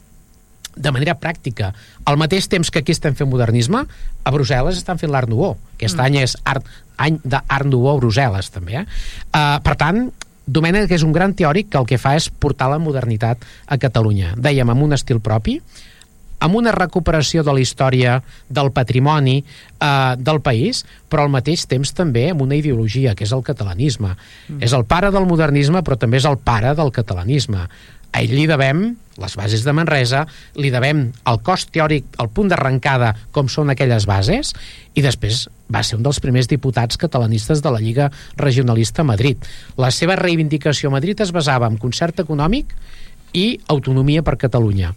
de 0.77 0.93
manera 0.95 1.15
pràctica. 1.19 1.73
Al 2.09 2.19
mateix 2.21 2.49
temps 2.49 2.71
que 2.71 2.83
aquí 2.83 2.95
estem 2.95 3.17
fent 3.19 3.31
modernisme, 3.31 3.85
a 4.25 4.33
Brussel·les 4.33 4.81
estan 4.81 5.01
fent 5.01 5.13
l'Art 5.13 5.31
Nouveau. 5.31 5.57
Aquest 5.77 5.99
mm. 5.99 6.05
any 6.07 6.19
és 6.23 6.37
art, 6.49 6.67
any 6.97 7.21
d'Art 7.25 7.69
Nouveau 7.69 7.99
a 7.99 8.03
Brussel·les, 8.03 8.51
també. 8.55 8.83
Eh? 8.83 8.85
Uh, 9.31 9.59
per 9.65 9.77
tant, 9.81 10.07
Domènec 10.43 10.91
és 10.91 11.05
un 11.07 11.15
gran 11.15 11.37
teòric 11.39 11.71
que 11.71 11.79
el 11.79 11.87
que 11.87 12.01
fa 12.03 12.17
és 12.19 12.27
portar 12.29 12.71
la 12.73 12.81
modernitat 12.83 13.45
a 13.67 13.79
Catalunya. 13.79 14.35
Dèiem, 14.37 14.73
amb 14.73 14.89
un 14.89 14.97
estil 14.97 15.21
propi, 15.23 15.61
amb 16.43 16.59
una 16.59 16.73
recuperació 16.75 17.45
de 17.47 17.55
la 17.55 17.63
història, 17.63 18.17
del 18.51 18.73
patrimoni 18.75 19.37
eh, 19.39 20.15
del 20.19 20.41
país, 20.43 20.83
però 21.09 21.27
al 21.27 21.31
mateix 21.31 21.69
temps 21.71 21.95
també 21.95 22.29
amb 22.33 22.43
una 22.43 22.59
ideologia, 22.59 23.15
que 23.15 23.23
és 23.29 23.33
el 23.33 23.45
catalanisme. 23.47 24.17
Mm. 24.49 24.63
És 24.67 24.75
el 24.75 24.85
pare 24.91 25.13
del 25.15 25.29
modernisme, 25.31 25.85
però 25.87 25.99
també 26.01 26.19
és 26.19 26.27
el 26.27 26.41
pare 26.43 26.75
del 26.79 26.91
catalanisme 26.91 27.69
a 28.13 28.21
ell 28.21 28.35
li 28.37 28.47
devem 28.49 28.93
les 29.21 29.35
bases 29.37 29.65
de 29.65 29.75
Manresa, 29.77 30.23
li 30.57 30.71
devem 30.73 31.05
el 31.29 31.41
cost 31.45 31.69
teòric, 31.75 32.15
el 32.23 32.31
punt 32.33 32.49
d'arrencada, 32.49 33.13
com 33.33 33.49
són 33.53 33.73
aquelles 33.73 34.07
bases, 34.09 34.55
i 34.97 35.05
després 35.05 35.47
va 35.73 35.83
ser 35.85 35.99
un 35.99 36.07
dels 36.07 36.21
primers 36.21 36.49
diputats 36.49 37.01
catalanistes 37.01 37.63
de 37.65 37.73
la 37.73 37.81
Lliga 37.81 38.11
Regionalista 38.41 39.05
a 39.05 39.09
Madrid. 39.09 39.41
La 39.77 39.93
seva 39.93 40.17
reivindicació 40.21 40.89
a 40.89 40.97
Madrid 40.97 41.21
es 41.21 41.33
basava 41.33 41.69
en 41.69 41.79
concert 41.81 42.25
econòmic 42.25 42.73
i 43.37 43.47
autonomia 43.73 44.25
per 44.25 44.41
Catalunya 44.41 44.93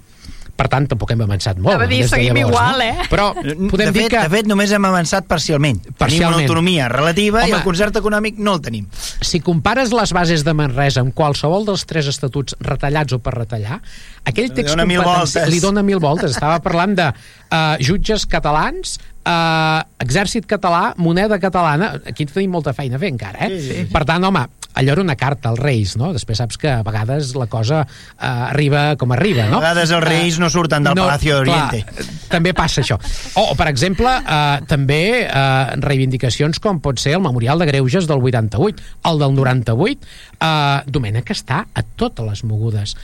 per 0.56 0.68
tant 0.72 0.86
tampoc 0.88 1.12
hem 1.12 1.22
avançat 1.26 1.60
molt. 1.60 1.84
Dir, 1.89 2.01
seguim 2.08 2.38
llavors, 2.38 2.53
igual, 2.56 2.80
no? 2.80 2.86
eh? 2.86 3.08
Però 3.12 3.26
podem 3.36 3.89
de 3.89 3.91
dir 3.91 4.06
fet, 4.06 4.14
que... 4.14 4.22
De 4.24 4.32
fet, 4.38 4.47
només 4.47 4.72
hem 4.76 4.88
avançat 4.88 5.28
parcialment. 5.28 5.82
parcialment. 5.99 6.16
Tenim 6.16 6.28
una 6.30 6.43
autonomia 6.43 6.88
relativa 6.91 7.41
Home, 7.41 7.51
i 7.51 7.56
el 7.58 7.64
concert 7.66 7.99
econòmic 7.99 8.39
no 8.39 8.56
el 8.56 8.62
tenim. 8.64 8.86
Si 9.20 9.41
compares 9.43 9.91
les 9.95 10.16
bases 10.16 10.45
de 10.47 10.56
Manresa 10.56 11.03
amb 11.03 11.16
qualsevol 11.18 11.68
dels 11.68 11.84
tres 11.89 12.08
estatuts 12.12 12.56
retallats 12.64 13.18
o 13.18 13.20
per 13.24 13.36
retallar, 13.36 13.82
aquell 14.24 14.53
text 14.56 14.80
li 14.80 14.99
dona 14.99 15.49
li 15.51 15.60
dona 15.64 15.84
mil 15.84 15.99
voltes. 16.03 16.38
Estava 16.38 16.62
parlant 16.64 16.95
de 16.97 17.10
uh, 17.12 17.76
jutges 17.84 18.24
catalans, 18.32 18.97
uh, 19.28 19.84
exèrcit 20.03 20.47
català, 20.47 20.93
moneda 20.97 21.39
catalana, 21.43 21.97
aquí 22.08 22.30
tenim 22.32 22.56
molta 22.56 22.74
feina 22.78 22.95
a 22.95 23.03
fer 23.03 23.12
encara, 23.12 23.49
eh? 23.49 23.51
Sí, 23.60 23.68
sí. 23.68 23.89
Per 23.91 24.06
tant, 24.08 24.24
home, 24.24 24.47
allò 24.76 24.91
era 24.93 25.01
una 25.01 25.15
carta 25.15 25.49
als 25.49 25.59
Reis, 25.59 25.95
no? 25.99 26.11
Després 26.15 26.39
saps 26.41 26.59
que 26.61 26.69
a 26.71 26.84
vegades 26.86 27.34
la 27.39 27.47
cosa 27.51 27.82
uh, 27.86 28.26
arriba 28.51 28.84
com 28.99 29.13
arriba, 29.15 29.47
no? 29.49 29.59
A 29.59 29.63
vegades 29.63 29.93
els 29.95 30.03
Reis 30.03 30.38
uh, 30.38 30.43
no 30.43 30.49
surten 30.51 30.86
del 30.86 30.97
no, 30.97 31.07
Palacio 31.07 31.39
d'Oriente. 31.39 31.84
També 32.32 32.53
passa 32.57 32.84
això. 32.84 32.99
O, 33.39 33.47
o 33.53 33.55
per 33.57 33.69
exemple, 33.71 34.11
uh, 34.21 34.59
també 34.69 35.01
uh, 35.26 35.76
reivindicacions 35.86 36.59
com 36.63 36.82
pot 36.84 37.01
ser 37.01 37.15
el 37.17 37.23
Memorial 37.23 37.63
de 37.63 37.69
Greuges 37.71 38.09
del 38.11 38.21
88, 38.21 38.84
el 39.11 39.23
del 39.23 39.36
98, 39.39 40.13
uh, 40.36 40.84
Domènec 40.91 41.32
està 41.36 41.65
a 41.71 41.86
totes 41.95 42.28
les 42.28 42.45
mogudes. 42.47 42.95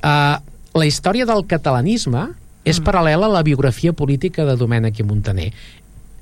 Uh, 0.00 0.40
la 0.76 0.88
història 0.88 1.28
del 1.28 1.44
catalanisme 1.48 2.28
és 2.66 2.80
mm. 2.80 2.84
paral·lela 2.84 3.28
a 3.28 3.34
la 3.38 3.44
biografia 3.46 3.94
política 3.96 4.44
de 4.48 4.56
Domènec 4.58 5.00
i 5.00 5.06
Montaner 5.06 5.50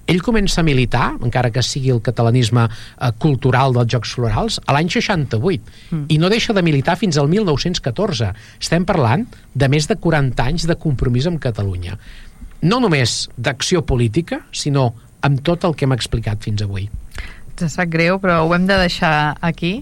ell 0.06 0.22
comença 0.24 0.60
a 0.60 0.66
militar, 0.66 1.14
encara 1.24 1.50
que 1.54 1.62
sigui 1.64 1.92
el 1.94 2.02
catalanisme 2.04 2.66
eh, 2.68 3.12
cultural 3.18 3.74
dels 3.76 3.92
Jocs 3.94 4.14
Florals, 4.16 4.60
a 4.66 4.76
l'any 4.76 4.90
68, 4.92 5.72
mm. 5.90 6.04
i 6.12 6.18
no 6.20 6.30
deixa 6.32 6.56
de 6.56 6.64
militar 6.66 6.96
fins 7.00 7.18
al 7.20 7.30
1914. 7.32 8.32
Estem 8.60 8.86
parlant 8.88 9.26
de 9.54 9.70
més 9.72 9.88
de 9.90 9.96
40 9.96 10.48
anys 10.50 10.68
de 10.70 10.78
compromís 10.80 11.28
amb 11.30 11.40
Catalunya. 11.42 11.98
No 12.64 12.80
només 12.80 13.24
d'acció 13.36 13.84
política, 13.84 14.44
sinó 14.52 14.92
amb 15.24 15.40
tot 15.44 15.64
el 15.64 15.74
que 15.76 15.88
hem 15.88 15.96
explicat 15.96 16.44
fins 16.44 16.64
avui. 16.64 16.88
Ens 17.54 17.76
sap 17.78 17.90
greu, 17.92 18.18
però 18.20 18.42
ho 18.44 18.54
hem 18.56 18.66
de 18.68 18.78
deixar 18.80 19.36
aquí. 19.40 19.76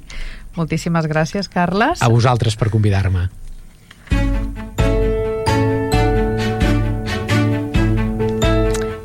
Moltíssimes 0.59 1.09
gràcies, 1.09 1.49
Carles. 1.49 2.03
A 2.05 2.11
vosaltres 2.13 2.59
per 2.61 2.69
convidar-me. 2.75 3.31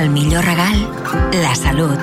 El 0.00 0.08
millor 0.08 0.42
regal, 0.42 0.88
la 1.42 1.54
salut. 1.54 1.98